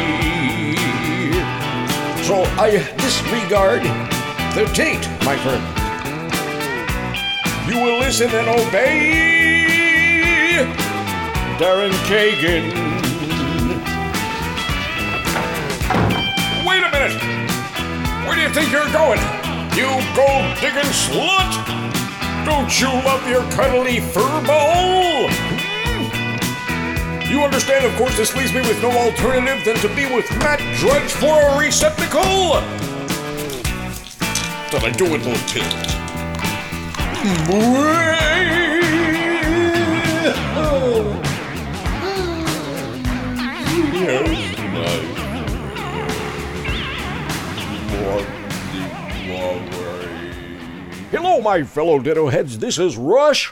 So 2.24 2.42
I 2.60 2.84
disregard 2.98 3.82
the 4.54 4.70
date, 4.74 5.08
my 5.24 5.36
friend. 5.38 5.64
You 7.70 7.80
will 7.82 7.98
listen 8.00 8.30
and 8.30 8.48
obey. 8.48 9.38
Daryn 11.58 11.92
Kagan. 12.08 12.64
Wait 16.66 16.82
a 16.82 16.90
minute! 16.90 17.16
Where 18.26 18.34
do 18.34 18.42
you 18.42 18.50
think 18.50 18.72
you're 18.72 18.92
going? 18.92 19.37
You 19.78 19.86
gold 20.12 20.58
digging 20.60 20.90
slut! 20.90 21.64
Don't 22.44 22.80
you 22.80 22.88
love 22.88 23.28
your 23.28 23.42
cuddly 23.52 24.00
fur 24.00 24.44
ball? 24.44 25.28
Hmm. 25.30 27.30
You 27.30 27.44
understand, 27.44 27.84
of 27.84 27.94
course, 27.94 28.16
this 28.16 28.34
leaves 28.34 28.52
me 28.52 28.62
with 28.62 28.82
no 28.82 28.90
alternative 28.90 29.64
than 29.64 29.76
to 29.76 29.86
be 29.94 30.12
with 30.12 30.28
Matt 30.40 30.58
Drudge 30.78 31.12
for 31.12 31.40
a 31.40 31.56
receptacle. 31.60 32.58
That 34.72 34.82
I 34.82 34.90
do 34.90 35.14
it, 35.14 35.22
little 35.22 35.38
pills. 35.46 35.94
Hello, 51.10 51.40
my 51.40 51.62
fellow 51.62 51.98
ditto 52.00 52.28
heads. 52.28 52.58
This 52.58 52.78
is 52.78 52.98
Rush 52.98 53.50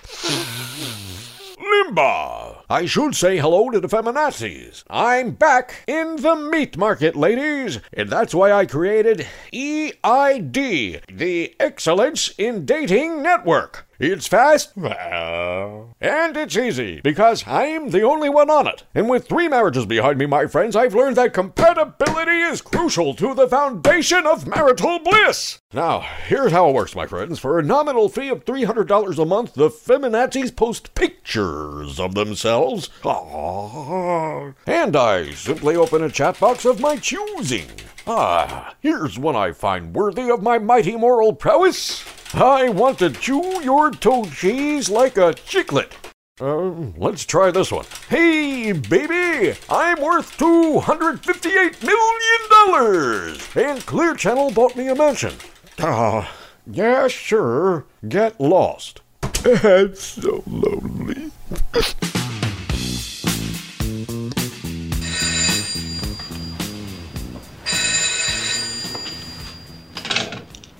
Limbaugh. 1.56 2.64
I 2.68 2.84
should 2.84 3.14
say 3.14 3.38
hello 3.38 3.70
to 3.70 3.80
the 3.80 3.88
feminazis. 3.88 4.84
I'm 4.90 5.30
back 5.30 5.82
in 5.86 6.16
the 6.16 6.36
meat 6.36 6.76
market, 6.76 7.16
ladies, 7.16 7.78
and 7.94 8.10
that's 8.10 8.34
why 8.34 8.52
I 8.52 8.66
created 8.66 9.26
EID, 9.54 10.52
the 11.10 11.56
Excellence 11.58 12.34
in 12.36 12.66
Dating 12.66 13.22
Network. 13.22 13.85
It's 13.98 14.26
fast 14.26 14.76
and 14.76 16.36
it's 16.36 16.56
easy 16.56 17.00
because 17.02 17.46
I'm 17.46 17.90
the 17.90 18.02
only 18.02 18.28
one 18.28 18.50
on 18.50 18.66
it. 18.66 18.84
And 18.94 19.08
with 19.08 19.26
three 19.26 19.48
marriages 19.48 19.86
behind 19.86 20.18
me, 20.18 20.26
my 20.26 20.46
friends, 20.46 20.76
I've 20.76 20.94
learned 20.94 21.16
that 21.16 21.32
compatibility 21.32 22.38
is 22.40 22.60
crucial 22.60 23.14
to 23.14 23.32
the 23.32 23.48
foundation 23.48 24.26
of 24.26 24.46
marital 24.46 24.98
bliss. 24.98 25.60
Now, 25.72 26.00
here's 26.00 26.52
how 26.52 26.68
it 26.68 26.74
works, 26.74 26.94
my 26.94 27.06
friends. 27.06 27.38
For 27.38 27.58
a 27.58 27.62
nominal 27.62 28.10
fee 28.10 28.28
of 28.28 28.44
$300 28.44 29.18
a 29.18 29.24
month, 29.24 29.54
the 29.54 29.70
feminazis 29.70 30.54
post 30.54 30.94
pictures 30.94 31.98
of 31.98 32.14
themselves. 32.14 32.90
Aww. 33.02 34.54
And 34.66 34.94
I 34.94 35.30
simply 35.30 35.74
open 35.74 36.02
a 36.02 36.10
chat 36.10 36.38
box 36.38 36.66
of 36.66 36.80
my 36.80 36.96
choosing. 36.96 37.68
Ah, 38.06 38.74
here's 38.80 39.18
one 39.18 39.36
I 39.36 39.52
find 39.52 39.94
worthy 39.94 40.30
of 40.30 40.42
my 40.42 40.58
mighty 40.58 40.96
moral 40.96 41.32
prowess. 41.32 42.04
I 42.34 42.68
want 42.68 42.98
to 42.98 43.10
chew 43.10 43.62
your 43.62 43.90
toe 43.90 44.24
cheese 44.26 44.90
like 44.90 45.16
a 45.16 45.32
chiclet. 45.32 45.92
Uh, 46.38 46.92
let's 46.98 47.24
try 47.24 47.50
this 47.50 47.72
one. 47.72 47.86
Hey, 48.08 48.72
baby, 48.72 49.56
I'm 49.70 50.02
worth 50.02 50.36
$258 50.36 51.82
million! 51.82 53.38
And 53.54 53.86
Clear 53.86 54.14
Channel 54.14 54.50
bought 54.50 54.76
me 54.76 54.88
a 54.88 54.94
mansion. 54.94 55.32
Ah, 55.78 56.30
yeah, 56.66 57.08
sure. 57.08 57.86
Get 58.06 58.40
lost. 58.40 59.00
It's 59.48 60.02
so 60.02 60.42
lonely. 60.46 61.30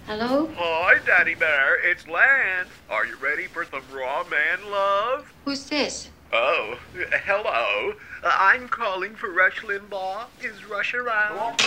Hello? 0.06 0.48
Hi, 0.56 1.00
Daddy 1.04 1.34
Bear. 1.34 1.84
It's 1.84 2.06
Lance. 2.06 2.68
Are 2.88 3.04
you 3.06 3.16
ready 3.16 3.46
for 3.48 3.64
some 3.64 3.82
raw 3.92 4.24
man 4.30 4.70
love? 4.70 5.32
Who's 5.44 5.68
this? 5.68 6.10
Oh, 6.38 6.76
hello. 7.24 7.94
Uh, 8.22 8.36
I'm 8.38 8.68
calling 8.68 9.14
for 9.14 9.30
Rush 9.30 9.62
Limbaugh. 9.62 10.26
Is 10.42 10.66
Rush 10.66 10.92
around? 10.92 11.58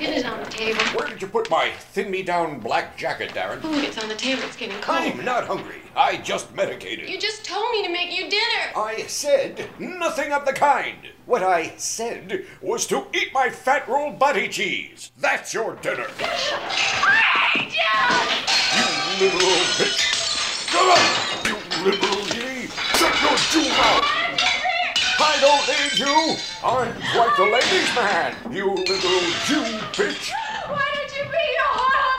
It 0.00 0.08
is 0.08 0.24
on 0.24 0.40
the 0.42 0.50
table. 0.50 0.80
Where 0.86 1.06
did 1.06 1.22
you 1.22 1.28
put 1.28 1.48
my 1.48 1.70
thin 1.70 2.10
me 2.10 2.24
down 2.24 2.58
black 2.58 2.96
jacket, 2.96 3.30
Daryn? 3.30 3.60
Food, 3.60 3.84
it's 3.84 3.96
on 4.02 4.08
the 4.08 4.16
table. 4.16 4.42
It's 4.42 4.56
getting 4.56 4.80
cold. 4.80 4.98
I'm 4.98 5.24
not 5.24 5.46
hungry. 5.46 5.76
I 5.94 6.16
just 6.16 6.52
medicated. 6.56 7.08
You 7.08 7.16
just 7.20 7.44
told 7.44 7.70
me 7.70 7.86
to 7.86 7.92
make 7.92 8.10
you 8.10 8.28
dinner. 8.28 8.72
I 8.74 9.04
said 9.06 9.68
nothing 9.78 10.32
of 10.32 10.44
the 10.46 10.52
kind. 10.52 10.96
What 11.24 11.44
I 11.44 11.74
said 11.76 12.46
was 12.60 12.88
to 12.88 13.06
eat 13.14 13.32
my 13.32 13.50
fat 13.50 13.86
roll 13.86 14.10
body 14.10 14.48
cheese. 14.48 15.12
That's 15.16 15.54
your 15.54 15.76
dinner. 15.76 16.08
You 18.74 19.26
liberal 19.26 19.62
bitch. 19.78 20.00
Shut 20.70 20.98
up, 20.98 21.46
you 21.46 21.56
liberal 21.84 22.26
yee. 22.36 22.53
Your. 23.04 24.00
I 25.20 25.36
don't 25.40 25.64
need 25.68 25.98
you. 25.98 26.36
I'm 26.64 26.88
quite 27.12 27.34
the 27.36 27.44
ladies' 27.44 27.92
man. 27.94 28.32
You 28.50 28.72
little 28.72 29.20
Jew 29.44 29.64
bitch. 29.92 30.32
Why 30.68 30.84
don't 30.94 31.12
you 31.12 31.24
be 31.28 31.44
a 31.54 31.68
whore 31.76 32.16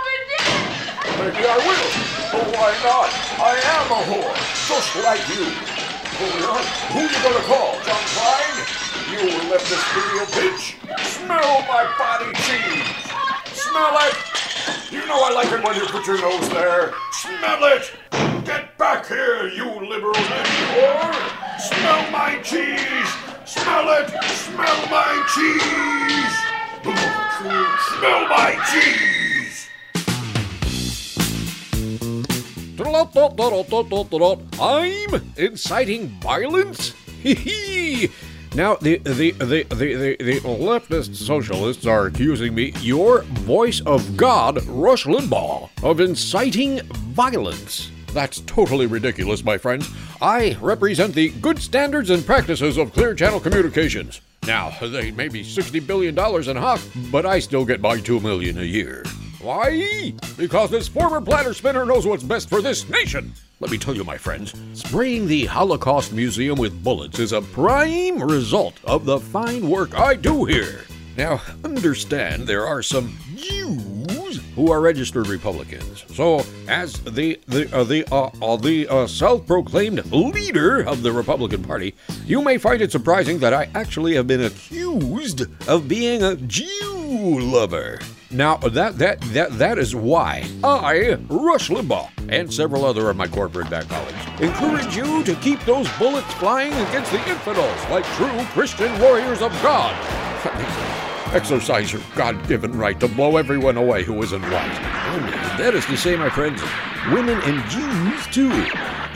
Maybe 1.18 1.42
I 1.42 1.58
will. 1.58 1.90
Oh, 2.38 2.46
why 2.54 2.72
not? 2.86 3.10
I 3.42 3.58
am 3.58 3.88
a 3.90 4.02
whore, 4.06 4.36
just 4.68 4.96
like 5.02 5.26
you. 5.34 5.50
Oh? 6.22 6.62
Who 6.94 7.02
you 7.02 7.20
gonna 7.24 7.46
call? 7.50 7.74
Jon 7.82 8.04
Klein? 8.14 8.56
You 9.10 9.22
leftist 9.50 9.88
video 9.96 10.26
bitch. 10.38 10.78
Smell 11.06 11.62
my 11.68 11.84
body 11.98 12.32
cheese. 12.46 13.10
Oh, 13.10 13.45
Smell 13.76 13.98
it. 14.08 14.16
You 14.90 15.06
know 15.06 15.20
I 15.22 15.34
like 15.34 15.52
it 15.52 15.62
when 15.62 15.76
you 15.76 15.86
put 15.88 16.08
your 16.08 16.18
nose 16.22 16.48
there. 16.48 16.94
Smell 17.12 17.60
it. 17.76 17.92
Get 18.46 18.78
back 18.78 19.06
here, 19.06 19.50
you 19.50 19.66
liberal 19.66 20.14
whore. 20.14 21.60
Smell 21.60 22.10
my 22.10 22.40
cheese. 22.42 23.12
Smell 23.44 23.90
it. 24.00 24.08
Smell 24.32 24.80
my 24.88 25.12
cheese. 25.36 26.36
Smell 28.00 28.30
my 28.30 28.56
cheese. 28.72 29.68
I'm 34.58 35.22
inciting 35.36 36.08
violence? 36.22 36.94
now, 38.56 38.76
the, 38.76 39.00
the, 39.00 39.32
the, 39.32 39.64
the, 39.64 40.16
the, 40.18 40.40
leftist 40.40 41.16
socialists 41.16 41.86
are 41.86 42.06
accusing 42.06 42.56
me, 42.56 42.72
your 42.80 43.24
voice 43.24 43.82
of 43.82 44.16
God, 44.16 44.66
Rush 44.66 45.04
Limbaugh, 45.06 45.70
of 45.84 46.00
inciting 46.00 46.80
violence. 47.14 47.92
That's 48.14 48.40
totally 48.42 48.86
ridiculous, 48.86 49.44
my 49.44 49.58
friends. 49.58 49.90
I 50.22 50.58
represent 50.62 51.14
the 51.14 51.30
good 51.42 51.60
standards 51.60 52.10
and 52.10 52.26
practices 52.26 52.78
of 52.78 52.94
Clear 52.94 53.14
Channel 53.14 53.42
Communications. 53.42 54.22
Now, 54.48 54.70
they 54.80 55.12
may 55.12 55.28
be 55.28 55.44
$60 55.44 55.86
billion 55.86 56.18
in 56.18 56.56
hock, 56.56 56.80
but 57.12 57.26
I 57.26 57.40
still 57.40 57.66
get 57.66 57.82
my 57.82 58.00
2 58.00 58.22
million 58.22 58.58
a 58.60 58.64
year. 58.64 59.04
Why? 59.46 60.12
Because 60.38 60.72
this 60.72 60.88
former 60.88 61.22
platter 61.22 61.54
spinner 61.54 61.86
knows 61.86 62.08
what's 62.08 62.24
best 62.24 62.50
for 62.50 62.64
this 62.64 62.90
nation. 62.90 63.32
Let 63.60 63.70
me 63.70 63.78
tell 63.78 63.94
you, 63.96 64.04
my 64.04 64.18
friends, 64.18 64.56
spraying 64.74 65.28
the 65.28 65.46
Holocaust 65.46 66.14
Museum 66.14 66.58
with 66.58 66.84
bullets 66.84 67.20
is 67.20 67.32
a 67.32 67.44
prime 67.44 68.24
result 68.24 68.74
of 68.86 69.06
the 69.06 69.20
fine 69.20 69.70
work 69.70 69.94
I 70.00 70.16
do 70.16 70.46
here. 70.46 70.86
Now, 71.16 71.44
understand 71.64 72.48
there 72.48 72.66
are 72.66 72.82
some 72.82 73.16
Jews 73.36 73.95
who 74.56 74.72
are 74.72 74.82
registered 74.82 75.28
Republicans. 75.28 76.06
So, 76.14 76.44
as 76.68 76.94
the 77.02 77.40
the 77.48 77.74
uh, 77.76 77.84
the 77.84 78.06
uh, 78.12 78.30
uh, 78.42 78.56
the 78.56 78.88
uh, 78.88 79.08
self-proclaimed 79.08 80.12
leader 80.12 80.82
of 80.82 81.04
the 81.04 81.12
Republican 81.12 81.64
Party, 81.64 81.94
you 82.26 82.42
may 82.42 82.58
find 82.58 82.82
it 82.82 82.92
surprising 82.92 83.40
that 83.40 83.54
I 83.54 83.70
actually 83.76 84.16
have 84.16 84.28
been 84.28 84.44
accused 84.44 85.44
of 85.68 85.88
being 85.88 86.24
a 86.24 86.36
Jew 86.36 87.40
lover. 87.40 88.00
Now, 88.32 88.58
that 88.58 88.98
that 88.98 89.22
that 89.22 89.58
that 89.58 89.78
is 89.78 89.96
why 89.96 90.50
I, 90.64 91.18
Rush 91.30 91.70
Limbaugh, 91.70 92.10
and 92.30 92.52
several 92.52 92.86
other 92.86 93.10
of 93.10 93.16
my 93.16 93.28
corporate 93.28 93.70
back 93.70 93.88
colleagues 93.88 94.42
encourage 94.42 94.96
you 94.96 95.24
to 95.24 95.36
keep 95.36 95.60
those 95.62 95.90
bullets 95.98 96.32
flying 96.34 96.74
against 96.74 97.12
the 97.12 97.30
infidels 97.30 97.90
like 97.90 98.06
true 98.16 98.44
Christian 98.54 99.00
warriors 99.00 99.42
of 99.42 99.52
God. 99.62 101.02
Exercise 101.36 101.92
your 101.92 102.02
God 102.16 102.48
given 102.48 102.72
right 102.78 102.98
to 103.02 103.10
blow 103.10 103.36
everyone 103.36 103.76
away 103.76 104.04
who 104.04 104.24
isn't 104.24 104.42
white. 104.42 104.54
And 104.54 105.60
that 105.60 105.74
is 105.76 105.86
to 105.88 105.98
say, 105.98 106.16
my 106.16 106.30
friends, 106.30 106.62
women 107.12 107.38
and 107.44 107.62
Jews 107.70 108.26
too. 108.28 108.48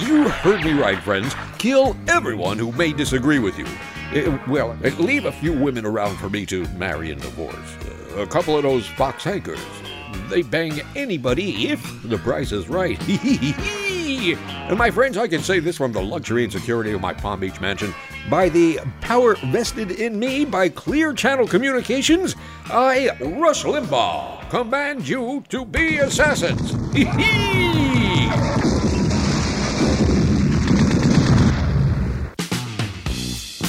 You 0.06 0.28
heard 0.28 0.66
me 0.66 0.74
right, 0.74 1.02
friends. 1.02 1.34
Kill 1.60 1.96
everyone 2.10 2.58
who 2.58 2.74
may 2.74 2.92
disagree 2.92 3.40
with 3.40 3.58
you. 3.58 3.66
Eh, 4.12 4.38
well, 4.50 4.78
eh, 4.84 4.92
leave 5.00 5.24
a 5.24 5.32
few 5.32 5.54
women 5.54 5.86
around 5.86 6.18
for 6.18 6.30
me 6.30 6.46
to 6.48 6.68
marry 6.78 7.10
and 7.10 7.22
divorce. 7.22 7.56
Uh, 7.56 8.24
a 8.24 8.28
couple 8.28 8.58
of 8.58 8.64
those 8.64 8.86
fox 8.86 9.24
hankers. 9.24 9.60
They 10.28 10.42
bang 10.42 10.82
anybody 10.98 11.70
if 11.70 12.04
the 12.04 12.18
price 12.18 12.52
is 12.52 12.68
right. 12.68 13.00
and 13.10 14.78
my 14.78 14.92
friends, 14.92 15.16
I 15.16 15.30
can 15.30 15.42
say 15.42 15.60
this 15.60 15.78
from 15.78 15.94
the 15.94 16.02
luxury 16.02 16.44
and 16.44 16.52
security 16.52 16.92
of 16.92 17.00
my 17.00 17.14
Palm 17.14 17.40
Beach 17.40 17.62
mansion. 17.62 17.94
By 18.30 18.50
the 18.50 18.80
power 19.02 19.36
vested 19.48 19.90
in 19.90 20.20
me 20.20 20.46
by 20.46 20.70
Clear 20.70 21.14
Channel 21.14 21.48
Communications, 21.48 22.36
I, 22.66 23.10
Rush 23.20 23.64
Limbaugh, 23.64 24.48
command 24.52 25.08
you 25.08 25.44
to 25.50 25.66
be 25.66 25.98
assassins. 25.98 26.74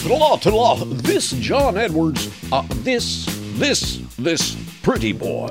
law 0.06 0.36
to 0.36 0.50
law. 0.50 0.76
This 0.84 1.30
John 1.32 1.78
Edwards, 1.78 2.28
uh, 2.52 2.62
this, 2.82 3.24
this, 3.58 4.02
this 4.18 4.56
pretty 4.82 5.12
boy, 5.12 5.48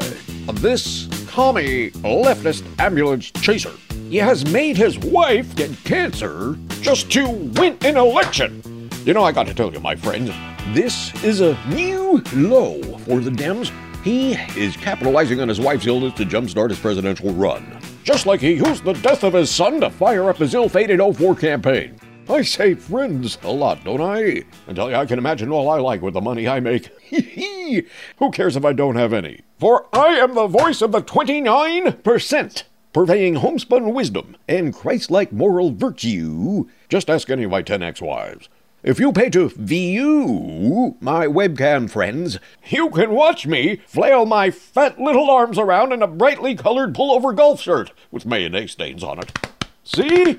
uh, 0.47 0.51
this 0.51 1.07
commie 1.27 1.89
leftist 2.03 2.63
ambulance 2.77 3.31
chaser, 3.31 3.73
he 4.09 4.17
has 4.17 4.45
made 4.51 4.77
his 4.77 4.99
wife 4.99 5.55
get 5.55 5.71
cancer 5.85 6.57
just 6.81 7.11
to 7.13 7.27
win 7.27 7.77
an 7.81 7.97
election. 7.97 8.78
You 9.09 9.15
know, 9.15 9.23
I 9.23 9.31
got 9.31 9.47
to 9.47 9.55
tell 9.55 9.73
you, 9.73 9.79
my 9.79 9.95
friends, 9.95 10.29
this 10.67 11.11
is 11.23 11.41
a 11.41 11.57
new 11.69 12.21
low 12.35 12.79
for 12.99 13.19
the 13.19 13.31
Dems. 13.31 13.71
He 14.03 14.33
is 14.55 14.77
capitalizing 14.77 15.41
on 15.41 15.49
his 15.49 15.59
wife's 15.59 15.87
illness 15.87 16.13
to 16.13 16.25
jumpstart 16.25 16.69
his 16.69 16.77
presidential 16.77 17.33
run. 17.33 17.81
Just 18.03 18.27
like 18.27 18.39
he 18.39 18.53
used 18.53 18.83
the 18.83 18.93
death 18.93 19.23
of 19.23 19.33
his 19.33 19.49
son 19.49 19.81
to 19.81 19.89
fire 19.89 20.29
up 20.29 20.37
his 20.37 20.53
ill 20.53 20.69
fated 20.69 21.01
04 21.01 21.35
campaign. 21.37 21.99
I 22.29 22.43
say 22.43 22.75
friends 22.75 23.39
a 23.41 23.51
lot, 23.51 23.83
don't 23.83 23.99
I? 23.99 24.43
I 24.67 24.73
tell 24.73 24.91
you, 24.91 24.95
I 24.95 25.07
can 25.07 25.17
imagine 25.17 25.51
all 25.51 25.71
I 25.71 25.79
like 25.79 26.03
with 26.03 26.13
the 26.13 26.21
money 26.21 26.47
I 26.47 26.59
make. 26.59 26.91
Who 28.17 28.29
cares 28.31 28.55
if 28.55 28.63
I 28.63 28.73
don't 28.73 28.95
have 28.95 29.11
any? 29.11 29.41
For 29.57 29.87
I 29.91 30.19
am 30.19 30.35
the 30.35 30.45
voice 30.45 30.83
of 30.83 30.91
the 30.91 31.01
29%, 31.01 32.63
purveying 32.93 33.35
homespun 33.37 33.91
wisdom 33.91 34.37
and 34.47 34.71
Christ 34.71 35.09
like 35.09 35.33
moral 35.33 35.71
virtue. 35.71 36.65
Just 36.89 37.09
ask 37.09 37.31
any 37.31 37.45
of 37.45 37.49
my 37.49 37.63
10 37.63 37.81
ex 37.81 38.03
wives. 38.03 38.49
If 38.81 38.97
you 38.97 39.11
pay 39.11 39.29
to 39.31 39.49
view 39.49 40.95
my 41.01 41.27
webcam 41.27 41.89
friends, 41.89 42.39
you 42.69 42.89
can 42.89 43.11
watch 43.11 43.45
me 43.45 43.81
flail 43.85 44.25
my 44.25 44.51
fat 44.51 44.97
little 44.97 45.29
arms 45.29 45.57
around 45.57 45.91
in 45.91 46.01
a 46.01 46.07
brightly 46.07 46.55
colored 46.55 46.95
pullover 46.95 47.35
golf 47.35 47.59
shirt 47.59 47.91
with 48.09 48.25
mayonnaise 48.25 48.71
stains 48.71 49.03
on 49.03 49.19
it. 49.19 49.37
See? 49.83 50.37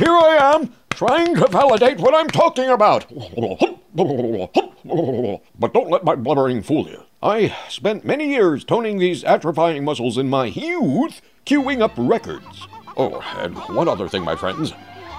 Here 0.00 0.10
I 0.10 0.54
am, 0.54 0.74
trying 0.90 1.36
to 1.36 1.46
validate 1.46 2.00
what 2.00 2.12
I'm 2.12 2.26
talking 2.26 2.68
about. 2.68 3.06
But 5.56 5.72
don't 5.72 5.90
let 5.90 6.02
my 6.02 6.16
blubbering 6.16 6.62
fool 6.62 6.88
you. 6.88 7.04
I 7.22 7.56
spent 7.68 8.04
many 8.04 8.30
years 8.30 8.64
toning 8.64 8.98
these 8.98 9.22
atrophying 9.22 9.84
muscles 9.84 10.18
in 10.18 10.28
my 10.28 10.46
youth, 10.46 11.22
queuing 11.46 11.82
up 11.82 11.92
records. 11.96 12.66
Oh, 12.96 13.20
and 13.36 13.56
one 13.76 13.86
other 13.86 14.08
thing, 14.08 14.24
my 14.24 14.34
friends. 14.34 14.72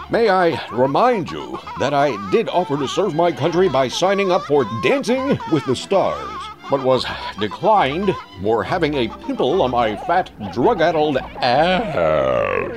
May 0.09 0.29
I 0.29 0.65
remind 0.71 1.29
you 1.29 1.59
that 1.79 1.93
I 1.93 2.15
did 2.31 2.47
offer 2.47 2.77
to 2.77 2.87
serve 2.87 3.13
my 3.13 3.29
country 3.29 3.67
by 3.67 3.89
signing 3.89 4.31
up 4.31 4.43
for 4.43 4.63
Dancing 4.81 5.37
with 5.51 5.65
the 5.65 5.75
Stars, 5.75 6.39
but 6.69 6.81
was 6.81 7.05
declined 7.41 8.15
for 8.41 8.63
having 8.63 8.93
a 8.93 9.09
pimple 9.25 9.61
on 9.61 9.71
my 9.71 9.97
fat, 9.97 10.31
drug 10.53 10.79
addled 10.79 11.17
ass. 11.17 12.71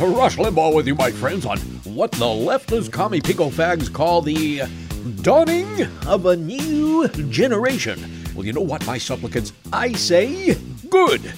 Rush 0.00 0.36
Limbaugh 0.36 0.74
with 0.74 0.88
you, 0.88 0.96
my 0.96 1.12
friends, 1.12 1.46
on 1.46 1.58
what 1.84 2.10
the 2.10 2.24
leftist 2.24 2.90
commie 2.90 3.20
pico 3.20 3.50
fags 3.50 3.92
call 3.92 4.20
the 4.20 4.62
dawning 5.22 5.86
of 6.08 6.26
a 6.26 6.34
new 6.34 7.06
generation. 7.30 8.24
Well, 8.34 8.44
you 8.44 8.52
know 8.52 8.62
what, 8.62 8.84
my 8.84 8.98
supplicants? 8.98 9.52
I 9.72 9.92
say 9.92 10.56
good. 10.90 11.32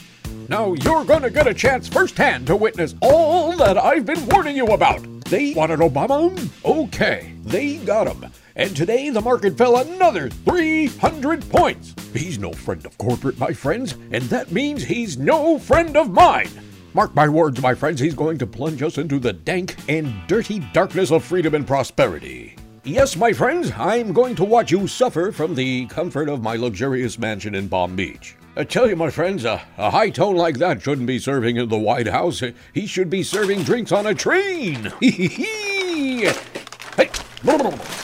Now 0.51 0.73
you're 0.73 1.05
to 1.05 1.31
get 1.31 1.47
a 1.47 1.55
chance 1.55 1.87
firsthand 1.87 2.49
to 2.49 2.57
witness 2.57 2.97
all 3.03 3.57
that 3.59 3.79
I've 3.79 4.05
been 4.05 4.27
warning 4.27 4.57
you 4.57 4.67
about. 4.67 5.01
They 5.27 5.55
wanted 5.55 5.79
Obama? 5.79 6.51
Okay, 6.65 7.35
they 7.45 7.77
got 7.77 8.09
him. 8.09 8.33
And 8.57 8.75
today 8.75 9.11
the 9.11 9.21
market 9.21 9.57
fell 9.57 9.77
another 9.77 10.29
300 10.29 11.49
points. 11.49 11.95
He's 12.13 12.41
no 12.41 12.53
friend 12.53 12.85
of 12.85 12.99
corporate, 12.99 13.39
my 13.39 13.53
friends, 13.53 13.95
and 14.11 14.25
that 14.25 14.51
means 14.51 14.83
he's 14.83 15.17
no 15.17 15.57
friend 15.57 15.97
of 15.97 16.11
mine. 16.11 16.51
Mark 16.95 17.15
my 17.15 17.29
words, 17.29 17.63
my 17.63 17.73
friends, 17.73 18.01
he's 18.01 18.17
going 18.17 18.39
to 18.39 18.47
plunge 18.47 18.83
us 18.83 18.99
into 18.99 19.21
the 19.21 19.33
dank 19.33 19.77
and 19.89 20.13
dirty 20.27 20.59
darkness 20.73 21.13
of 21.13 21.23
freedom 21.23 21.55
and 21.55 21.65
prosperity. 21.65 22.57
Yes, 22.83 23.15
my 23.15 23.33
friends, 23.33 23.71
I'm 23.77 24.13
going 24.13 24.35
to 24.35 24.45
watch 24.45 24.73
you 24.73 24.89
suffer 24.89 25.31
from 25.31 25.55
the 25.55 25.87
comfort 25.87 26.29
of 26.29 26.43
my 26.43 26.57
luxurious 26.57 27.21
mansion 27.21 27.55
in 27.55 27.69
Palm 27.69 27.95
Beach. 27.95 28.35
I 28.57 28.65
tell 28.65 28.89
you, 28.89 28.97
my 28.97 29.11
friends, 29.11 29.45
a, 29.45 29.63
a 29.79 29.91
high 29.91 30.11
tone 30.11 30.35
like 30.35 30.59
that 30.59 30.83
shouldn't 30.83 31.07
be 31.07 31.21
serving 31.21 31.57
in 31.57 31.69
the 31.69 31.79
White 31.79 32.09
House. 32.09 32.43
He 32.75 32.87
should 32.87 33.09
be 33.09 33.23
serving 33.23 33.63
drinks 33.63 33.93
on 33.93 34.07
a 34.07 34.15
train. 34.15 34.93
hey, 35.01 36.27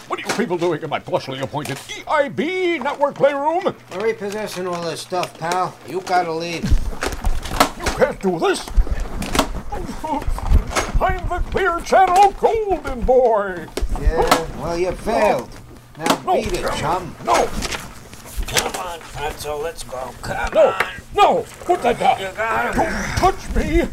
what 0.06 0.18
are 0.18 0.22
you 0.22 0.36
people 0.36 0.56
doing 0.56 0.82
in 0.82 0.88
my 0.88 1.00
plushly 1.00 1.42
appointed 1.42 1.76
EIB 1.78 2.80
network 2.82 3.16
playroom? 3.16 3.74
We're 3.92 4.04
repossessing 4.04 4.68
all 4.68 4.82
this 4.82 5.00
stuff, 5.00 5.36
pal. 5.36 5.76
You 5.88 6.00
gotta 6.02 6.32
leave. 6.32 6.62
You 6.62 7.84
can't 7.96 8.20
do 8.20 8.38
this. 8.38 8.66
I'm 9.72 11.28
the 11.28 11.44
Clear 11.50 11.80
Channel 11.80 12.30
Golden 12.32 13.00
Boy. 13.02 13.66
Yeah, 14.00 14.60
well, 14.62 14.78
you 14.78 14.92
failed. 14.92 15.50
Now 15.98 16.22
No, 16.24 16.34
beat 16.36 16.52
it, 16.52 16.72
chum. 16.76 17.14
No, 17.24 17.46
Come 18.46 18.66
on, 18.76 19.00
Fatso, 19.00 19.62
let's 19.62 19.82
go. 19.82 20.10
Come 20.22 20.52
no, 20.54 20.68
on. 20.68 20.84
no, 21.14 21.46
put 21.64 21.82
that 21.82 21.98
down. 21.98 22.20
You 22.20 22.28
got 22.36 22.74
him. 22.74 22.82
Don't 22.82 23.34
touch 23.34 23.56
me. 23.56 23.88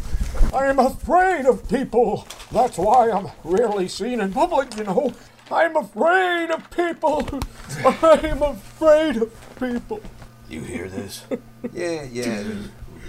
I'm 0.54 0.78
afraid 0.78 1.46
of 1.46 1.68
people. 1.68 2.26
That's 2.52 2.78
why 2.78 3.10
I'm 3.10 3.28
rarely 3.42 3.88
seen 3.88 4.20
in 4.20 4.32
public, 4.32 4.76
you 4.76 4.84
know. 4.84 5.12
I'm 5.50 5.76
afraid 5.76 6.50
of 6.50 6.70
people. 6.70 7.28
I'm 7.84 8.42
afraid 8.42 9.16
of 9.16 9.56
people. 9.58 10.00
You 10.48 10.60
hear 10.60 10.88
this? 10.88 11.24
yeah, 11.72 12.04
yeah. 12.04 12.44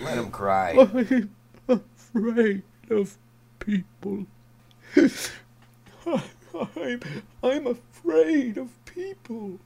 Let 0.01 0.17
him 0.17 0.31
cry. 0.31 0.71
I'm 0.71 1.79
afraid 2.15 2.63
of 2.89 3.17
people. 3.59 4.25
I'm, 6.05 6.99
I'm 7.43 7.67
afraid 7.67 8.57
of 8.57 8.85
people. 8.85 9.59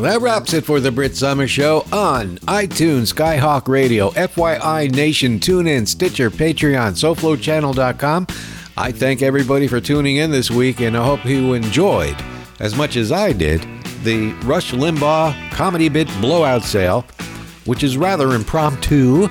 That 0.00 0.20
wraps 0.20 0.52
it 0.52 0.64
for 0.64 0.78
the 0.78 0.92
Brit 0.92 1.16
Somers 1.16 1.50
Show 1.50 1.84
on 1.90 2.38
iTunes, 2.40 3.12
Skyhawk 3.12 3.66
Radio, 3.66 4.10
FYI 4.10 4.92
Nation, 4.92 5.40
TuneIn, 5.40 5.88
Stitcher, 5.88 6.30
Patreon, 6.30 6.92
SoFloChannel.com. 6.92 8.26
I 8.76 8.92
thank 8.92 9.22
everybody 9.22 9.66
for 9.66 9.80
tuning 9.80 10.16
in 10.16 10.30
this 10.30 10.50
week, 10.50 10.80
and 10.80 10.96
I 10.96 11.04
hope 11.04 11.24
you 11.24 11.54
enjoyed, 11.54 12.14
as 12.60 12.76
much 12.76 12.96
as 12.96 13.10
I 13.10 13.32
did, 13.32 13.66
the 14.04 14.32
Rush 14.44 14.72
Limbaugh 14.72 15.50
comedy 15.50 15.88
bit 15.88 16.08
blowout 16.20 16.62
sale, 16.62 17.06
which 17.66 17.82
is 17.82 17.96
rather 17.96 18.34
impromptu, 18.34 19.28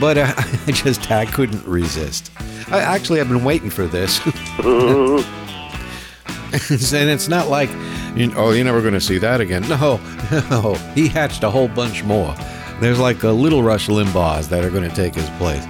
but 0.00 0.18
uh, 0.18 0.32
I 0.66 0.72
just 0.72 1.10
I 1.10 1.26
couldn't 1.26 1.64
resist. 1.66 2.30
I 2.68 2.80
actually 2.80 3.18
have 3.18 3.28
been 3.28 3.44
waiting 3.44 3.70
for 3.70 3.86
this. 3.86 4.24
and 6.92 7.10
it's 7.10 7.28
not 7.28 7.48
like, 7.48 7.70
you 8.16 8.32
oh, 8.36 8.52
you're 8.52 8.64
never 8.64 8.80
going 8.80 8.94
to 8.94 9.00
see 9.00 9.18
that 9.18 9.40
again. 9.40 9.62
No, 9.68 10.00
no, 10.50 10.74
he 10.94 11.08
hatched 11.08 11.42
a 11.42 11.50
whole 11.50 11.68
bunch 11.68 12.04
more. 12.04 12.34
There's 12.80 12.98
like 12.98 13.22
a 13.22 13.30
little 13.30 13.62
Rush 13.62 13.88
Limbaughs 13.88 14.48
that 14.48 14.64
are 14.64 14.70
going 14.70 14.88
to 14.88 14.94
take 14.94 15.14
his 15.14 15.28
place. 15.30 15.64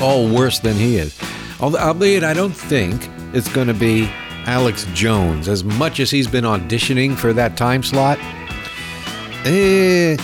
All 0.00 0.28
worse 0.28 0.58
than 0.58 0.76
he 0.76 0.96
is. 0.96 1.18
Although, 1.60 1.78
albeit, 1.78 2.22
I 2.22 2.34
don't 2.34 2.52
think 2.52 3.08
it's 3.34 3.52
going 3.52 3.66
to 3.66 3.74
be 3.74 4.08
Alex 4.46 4.86
Jones 4.94 5.48
as 5.48 5.64
much 5.64 6.00
as 6.00 6.10
he's 6.10 6.28
been 6.28 6.44
auditioning 6.44 7.16
for 7.16 7.32
that 7.32 7.56
time 7.56 7.82
slot. 7.82 8.18
Eh, 9.44 10.16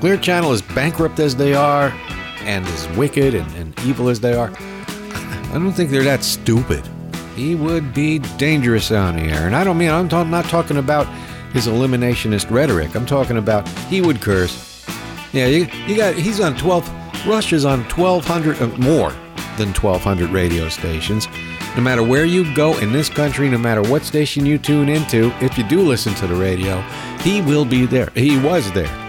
Clear 0.00 0.16
Channel, 0.16 0.52
as 0.52 0.62
bankrupt 0.62 1.20
as 1.20 1.36
they 1.36 1.54
are, 1.54 1.92
and 2.40 2.66
as 2.66 2.88
wicked 2.96 3.34
and, 3.34 3.54
and 3.56 3.78
evil 3.80 4.08
as 4.08 4.18
they 4.20 4.32
are, 4.32 4.50
I 4.56 5.52
don't 5.52 5.72
think 5.72 5.90
they're 5.90 6.02
that 6.04 6.24
stupid. 6.24 6.88
He 7.36 7.54
would 7.54 7.92
be 7.92 8.18
dangerous 8.38 8.90
on 8.90 9.18
air. 9.18 9.46
And 9.46 9.54
I 9.54 9.62
don't 9.62 9.76
mean, 9.76 9.90
I'm 9.90 10.30
not 10.30 10.46
talking 10.46 10.78
about 10.78 11.06
his 11.52 11.66
eliminationist 11.66 12.50
rhetoric. 12.50 12.94
I'm 12.94 13.06
talking 13.06 13.36
about 13.36 13.68
he 13.88 14.00
would 14.00 14.20
curse. 14.20 14.86
Yeah, 15.32 15.46
you, 15.46 15.66
you 15.86 15.96
got, 15.96 16.14
he's 16.14 16.40
on 16.40 16.56
12, 16.56 17.26
Rush 17.26 17.52
is 17.52 17.64
on 17.64 17.80
1,200, 17.84 18.60
uh, 18.60 18.66
more 18.78 19.10
than 19.58 19.68
1,200 19.74 20.30
radio 20.30 20.68
stations. 20.68 21.28
No 21.76 21.82
matter 21.82 22.02
where 22.02 22.24
you 22.24 22.52
go 22.54 22.76
in 22.78 22.92
this 22.92 23.08
country, 23.08 23.48
no 23.48 23.58
matter 23.58 23.82
what 23.82 24.02
station 24.02 24.46
you 24.46 24.58
tune 24.58 24.88
into, 24.88 25.32
if 25.40 25.58
you 25.58 25.64
do 25.64 25.82
listen 25.82 26.14
to 26.14 26.26
the 26.26 26.34
radio, 26.34 26.80
he 27.20 27.42
will 27.42 27.64
be 27.64 27.86
there. 27.86 28.10
He 28.14 28.40
was 28.40 28.72
there. 28.72 28.99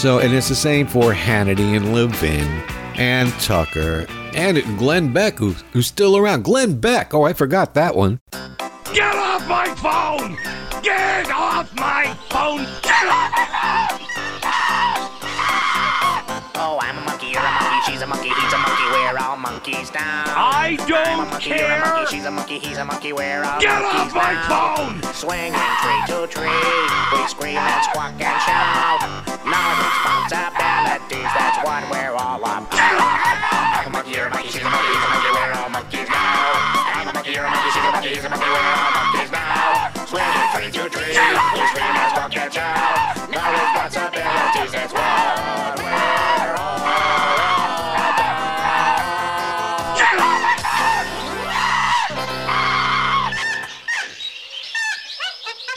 So, 0.00 0.18
and 0.18 0.32
it's 0.32 0.48
the 0.48 0.54
same 0.54 0.86
for 0.86 1.12
Hannity 1.12 1.76
and 1.76 1.92
Levin 1.92 2.46
and 2.96 3.30
Tucker 3.34 4.06
and 4.34 4.56
Glenn 4.78 5.12
Beck, 5.12 5.36
who's, 5.38 5.62
who's 5.74 5.88
still 5.88 6.16
around. 6.16 6.42
Glenn 6.42 6.80
Beck. 6.80 7.12
Oh, 7.12 7.24
I 7.24 7.34
forgot 7.34 7.74
that 7.74 7.94
one. 7.94 8.18
Get 8.94 9.14
off 9.14 9.46
my 9.46 9.66
phone! 9.76 10.38
Get 10.82 11.28
off 11.30 11.68
my 11.76 12.16
phone! 12.30 12.64
Get 12.80 13.04
off! 13.12 14.00
Oh, 16.56 16.78
I'm 16.80 16.96
a 16.96 17.00
monkey, 17.02 17.26
you're 17.28 17.40
a 17.40 17.52
monkey, 17.52 17.92
she's 17.92 18.00
a 18.00 18.06
monkey, 18.06 18.28
he's 18.30 18.52
a 18.54 18.58
monkey, 18.58 18.84
we're 18.92 19.18
all 19.18 19.36
monkeys 19.36 19.92
now. 19.92 20.24
I 20.34 20.76
don't 20.88 21.06
I'm 21.06 21.20
a 21.26 21.30
monkey, 21.30 21.50
you're 21.50 21.56
a 21.58 21.60
care. 21.60 21.80
monkey, 21.84 22.16
she's 22.16 22.24
a 22.24 22.30
monkey, 22.30 22.58
he's 22.58 22.78
a 22.78 22.84
monkey, 22.86 23.12
we're 23.12 23.44
all 23.44 23.60
Get 23.60 23.82
monkeys 23.82 24.00
off 24.00 24.14
my 24.14 24.32
now. 24.32 24.76
phone! 24.76 25.12
Swinging 25.12 25.52
tree 25.52 26.02
to 26.08 26.26
tree, 26.26 26.48
we 27.12 27.28
scream 27.28 27.56
and 27.60 27.84
squawk 27.84 28.12
and 28.16 28.40
shout. 28.42 29.29
No 29.40 29.56
responsibilities, 29.56 31.30
that's 31.32 31.58
what 31.64 31.80
we're 31.90 32.12
all 32.12 32.36
about. 32.36 32.68
Monkey, 33.90 34.12
you're 34.12 34.28
monkey, 34.28 34.48
she's 34.48 34.60
a 34.60 34.68
monkey, 34.68 34.92
he's 34.92 35.00
a 35.00 35.08
monkey, 35.08 35.30
we're 35.32 35.52
all 35.56 35.70
monkeys 35.70 36.08
now. 36.08 36.52
I'm 36.92 37.08
a 37.08 37.12
monkey, 37.12 37.32
you're 37.32 37.44
a 37.44 37.50
monkey, 37.50 37.70
she's 37.72 37.84
a 37.84 37.90
monkey, 37.90 38.08
he's 38.08 38.24
a 38.24 38.28
monkey, 38.28 38.44
we're 38.44 38.60
all 38.60 38.92
monkeys 38.92 39.30
now. 39.32 39.88
Swinging 40.04 40.48
tree 40.52 40.70
to 40.70 40.82
we 40.84 41.66
scream 41.72 41.88
and 41.88 42.10
squawk 42.12 42.36
and 42.36 42.52
shout. 42.52 43.16
No 43.32 43.40
responsibilities, 43.50 44.72
that's 44.72 44.92
what 44.92 45.10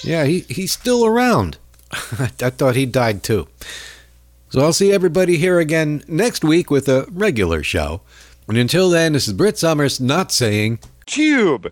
Yeah, 0.04 0.26
he, 0.26 0.42
he's 0.50 0.74
still 0.74 1.06
around. 1.06 1.58
I 2.20 2.50
thought 2.50 2.76
he 2.76 2.86
died 2.86 3.24
too. 3.24 3.48
So 4.50 4.62
I'll 4.62 4.74
see 4.74 4.92
everybody 4.92 5.38
here 5.38 5.60
again 5.60 6.04
next 6.08 6.44
week 6.44 6.70
with 6.70 6.88
a 6.88 7.08
regular 7.12 7.64
show. 7.64 8.02
And 8.48 8.58
until 8.58 8.90
then, 8.90 9.14
this 9.14 9.28
is 9.28 9.34
Brit 9.34 9.58
Somers 9.58 10.00
not 10.00 10.32
saying 10.32 10.80
Cube. 11.06 11.72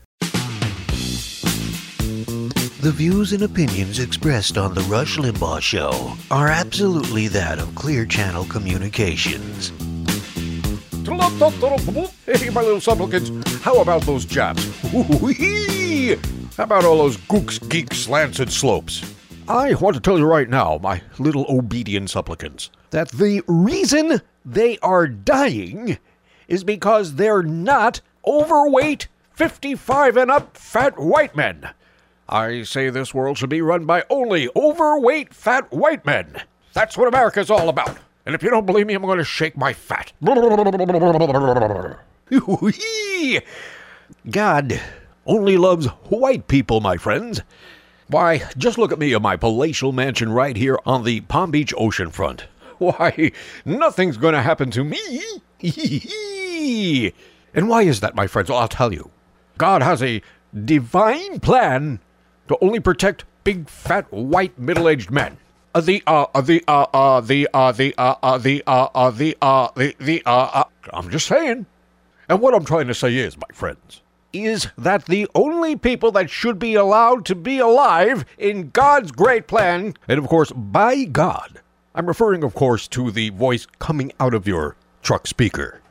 The 2.81 2.91
views 2.91 3.33
and 3.33 3.43
opinions 3.43 3.99
expressed 3.99 4.57
on 4.57 4.73
The 4.73 4.81
Rush 4.81 5.17
Limbaugh 5.17 5.61
Show 5.61 6.13
are 6.31 6.47
absolutely 6.47 7.27
that 7.27 7.59
of 7.59 7.75
Clear 7.75 8.05
Channel 8.07 8.45
Communications. 8.45 9.71
Hey, 12.25 12.49
my 12.49 12.61
little 12.61 12.81
supplicants, 12.81 13.29
how 13.61 13.81
about 13.81 14.01
those 14.03 14.25
jobs? 14.25 14.65
How 16.57 16.63
about 16.63 16.83
all 16.85 16.97
those 16.97 17.17
gooks, 17.17 17.59
geeks, 17.69 17.99
slants, 17.99 18.39
and 18.39 18.51
slopes? 18.51 19.03
I 19.51 19.73
want 19.73 19.95
to 19.95 19.99
tell 19.99 20.17
you 20.17 20.25
right 20.25 20.47
now, 20.47 20.79
my 20.81 21.01
little 21.19 21.45
obedient 21.49 22.09
supplicants, 22.09 22.69
that 22.91 23.09
the 23.09 23.43
reason 23.47 24.21
they 24.45 24.77
are 24.77 25.09
dying 25.09 25.97
is 26.47 26.63
because 26.63 27.15
they're 27.15 27.43
not 27.43 27.99
overweight, 28.25 29.09
55 29.33 30.15
and 30.15 30.31
up 30.31 30.55
fat 30.55 30.97
white 30.97 31.35
men. 31.35 31.69
I 32.29 32.63
say 32.63 32.89
this 32.89 33.13
world 33.13 33.37
should 33.37 33.49
be 33.49 33.61
run 33.61 33.85
by 33.85 34.05
only 34.09 34.47
overweight 34.55 35.33
fat 35.33 35.69
white 35.69 36.05
men. 36.05 36.43
That's 36.71 36.97
what 36.97 37.09
America's 37.09 37.51
all 37.51 37.67
about. 37.67 37.97
And 38.25 38.33
if 38.33 38.43
you 38.43 38.49
don't 38.49 38.65
believe 38.65 38.87
me, 38.87 38.93
I'm 38.93 39.01
going 39.01 39.17
to 39.17 39.25
shake 39.25 39.57
my 39.57 39.73
fat. 39.73 40.13
God 44.31 44.81
only 45.25 45.57
loves 45.57 45.87
white 45.87 46.47
people, 46.47 46.79
my 46.79 46.95
friends. 46.95 47.41
Why, 48.11 48.43
just 48.57 48.77
look 48.77 48.91
at 48.91 48.99
me 48.99 49.13
in 49.13 49.21
my 49.21 49.37
palatial 49.37 49.93
mansion 49.93 50.33
right 50.33 50.57
here 50.57 50.77
on 50.85 51.05
the 51.05 51.21
Palm 51.21 51.49
Beach 51.49 51.73
oceanfront. 51.75 52.41
Why, 52.77 53.31
nothing's 53.63 54.17
going 54.17 54.33
to 54.33 54.41
happen 54.41 54.69
to 54.71 54.83
me. 54.83 55.21
and 57.53 57.69
why 57.69 57.83
is 57.83 58.01
that, 58.01 58.13
my 58.13 58.27
friends? 58.27 58.49
Well, 58.49 58.59
I'll 58.59 58.67
tell 58.67 58.91
you. 58.91 59.11
God 59.57 59.81
has 59.81 60.03
a 60.03 60.21
divine 60.65 61.39
plan 61.39 62.01
to 62.49 62.57
only 62.59 62.81
protect 62.81 63.23
big, 63.45 63.69
fat, 63.69 64.11
white, 64.11 64.59
middle-aged 64.59 65.09
men. 65.09 65.37
Uh, 65.73 65.79
the 65.79 66.03
uh, 66.05 66.25
uh 66.35 66.41
the 66.41 66.61
uh 66.67 66.87
uh 66.93 67.21
the 67.21 67.47
uh 67.53 67.71
the 67.71 67.95
uh 67.97 68.15
uh 68.21 68.37
the 68.37 68.61
uh 68.67 68.89
uh 68.93 69.11
the 69.11 69.37
uh 69.41 69.69
the 69.73 69.95
the 69.99 70.21
uh, 70.25 70.49
uh 70.53 70.63
I'm 70.91 71.09
just 71.09 71.27
saying. 71.27 71.65
And 72.27 72.41
what 72.41 72.53
I'm 72.53 72.65
trying 72.65 72.87
to 72.87 72.93
say 72.93 73.15
is, 73.15 73.37
my 73.37 73.47
friends, 73.53 74.01
is 74.33 74.67
that 74.77 75.05
the 75.05 75.27
only 75.35 75.75
people 75.75 76.11
that 76.11 76.29
should 76.29 76.59
be 76.59 76.75
allowed 76.75 77.25
to 77.25 77.35
be 77.35 77.59
alive 77.59 78.25
in 78.37 78.69
God's 78.69 79.11
great 79.11 79.47
plan, 79.47 79.95
and 80.07 80.19
of 80.19 80.27
course, 80.27 80.51
by 80.51 81.03
God, 81.03 81.61
I'm 81.93 82.05
referring, 82.05 82.43
of 82.43 82.53
course, 82.53 82.87
to 82.89 83.11
the 83.11 83.29
voice 83.29 83.67
coming 83.79 84.11
out 84.19 84.33
of 84.33 84.47
your 84.47 84.75
truck 85.01 85.27
speaker. 85.27 85.81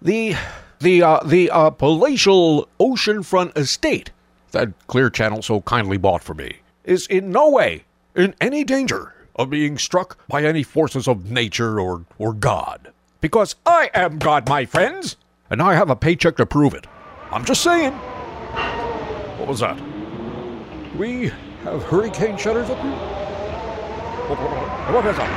The 0.00 0.36
the 0.80 1.02
uh, 1.02 1.20
the 1.24 1.50
uh, 1.50 1.70
palatial 1.70 2.68
oceanfront 2.78 3.56
estate 3.56 4.12
that 4.52 4.72
Clear 4.86 5.10
Channel 5.10 5.42
so 5.42 5.60
kindly 5.62 5.98
bought 5.98 6.22
for 6.22 6.34
me 6.34 6.58
is 6.84 7.06
in 7.06 7.30
no 7.30 7.50
way 7.50 7.84
in 8.14 8.34
any 8.40 8.64
danger 8.64 9.14
of 9.36 9.50
being 9.50 9.78
struck 9.78 10.18
by 10.28 10.44
any 10.44 10.62
forces 10.62 11.06
of 11.06 11.30
nature 11.30 11.80
or 11.80 12.04
or 12.18 12.32
God. 12.32 12.92
Because 13.20 13.56
I 13.66 13.90
am 13.92 14.18
God, 14.18 14.48
my 14.48 14.64
friends, 14.64 15.16
and 15.50 15.60
I 15.60 15.74
have 15.74 15.90
a 15.90 15.96
paycheck 15.96 16.36
to 16.36 16.46
prove 16.46 16.74
it. 16.74 16.86
I'm 17.32 17.44
just 17.44 17.62
saying. 17.62 17.92
What 19.38 19.48
was 19.48 19.60
that? 19.60 19.78
We 20.96 21.30
have 21.62 21.80
hurricane 21.84 22.36
shutters 22.36 22.68
up 22.68 22.78
here? 22.80 22.90
What 24.90 25.06
is 25.06 25.16
that? 25.16 25.30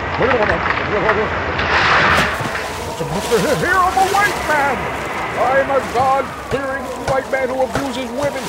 It's 2.90 3.02
a 3.02 3.06
monster 3.06 3.40
here. 3.40 3.56
Here, 3.58 3.78
I'm 3.78 3.94
a 3.94 4.08
white 4.10 4.42
man! 4.50 4.76
I'm 5.38 5.70
a 5.70 5.80
God-fearing 5.94 6.84
white 7.12 7.30
man 7.32 7.50
who 7.50 7.62
abuses 7.62 8.10
women. 8.20 8.44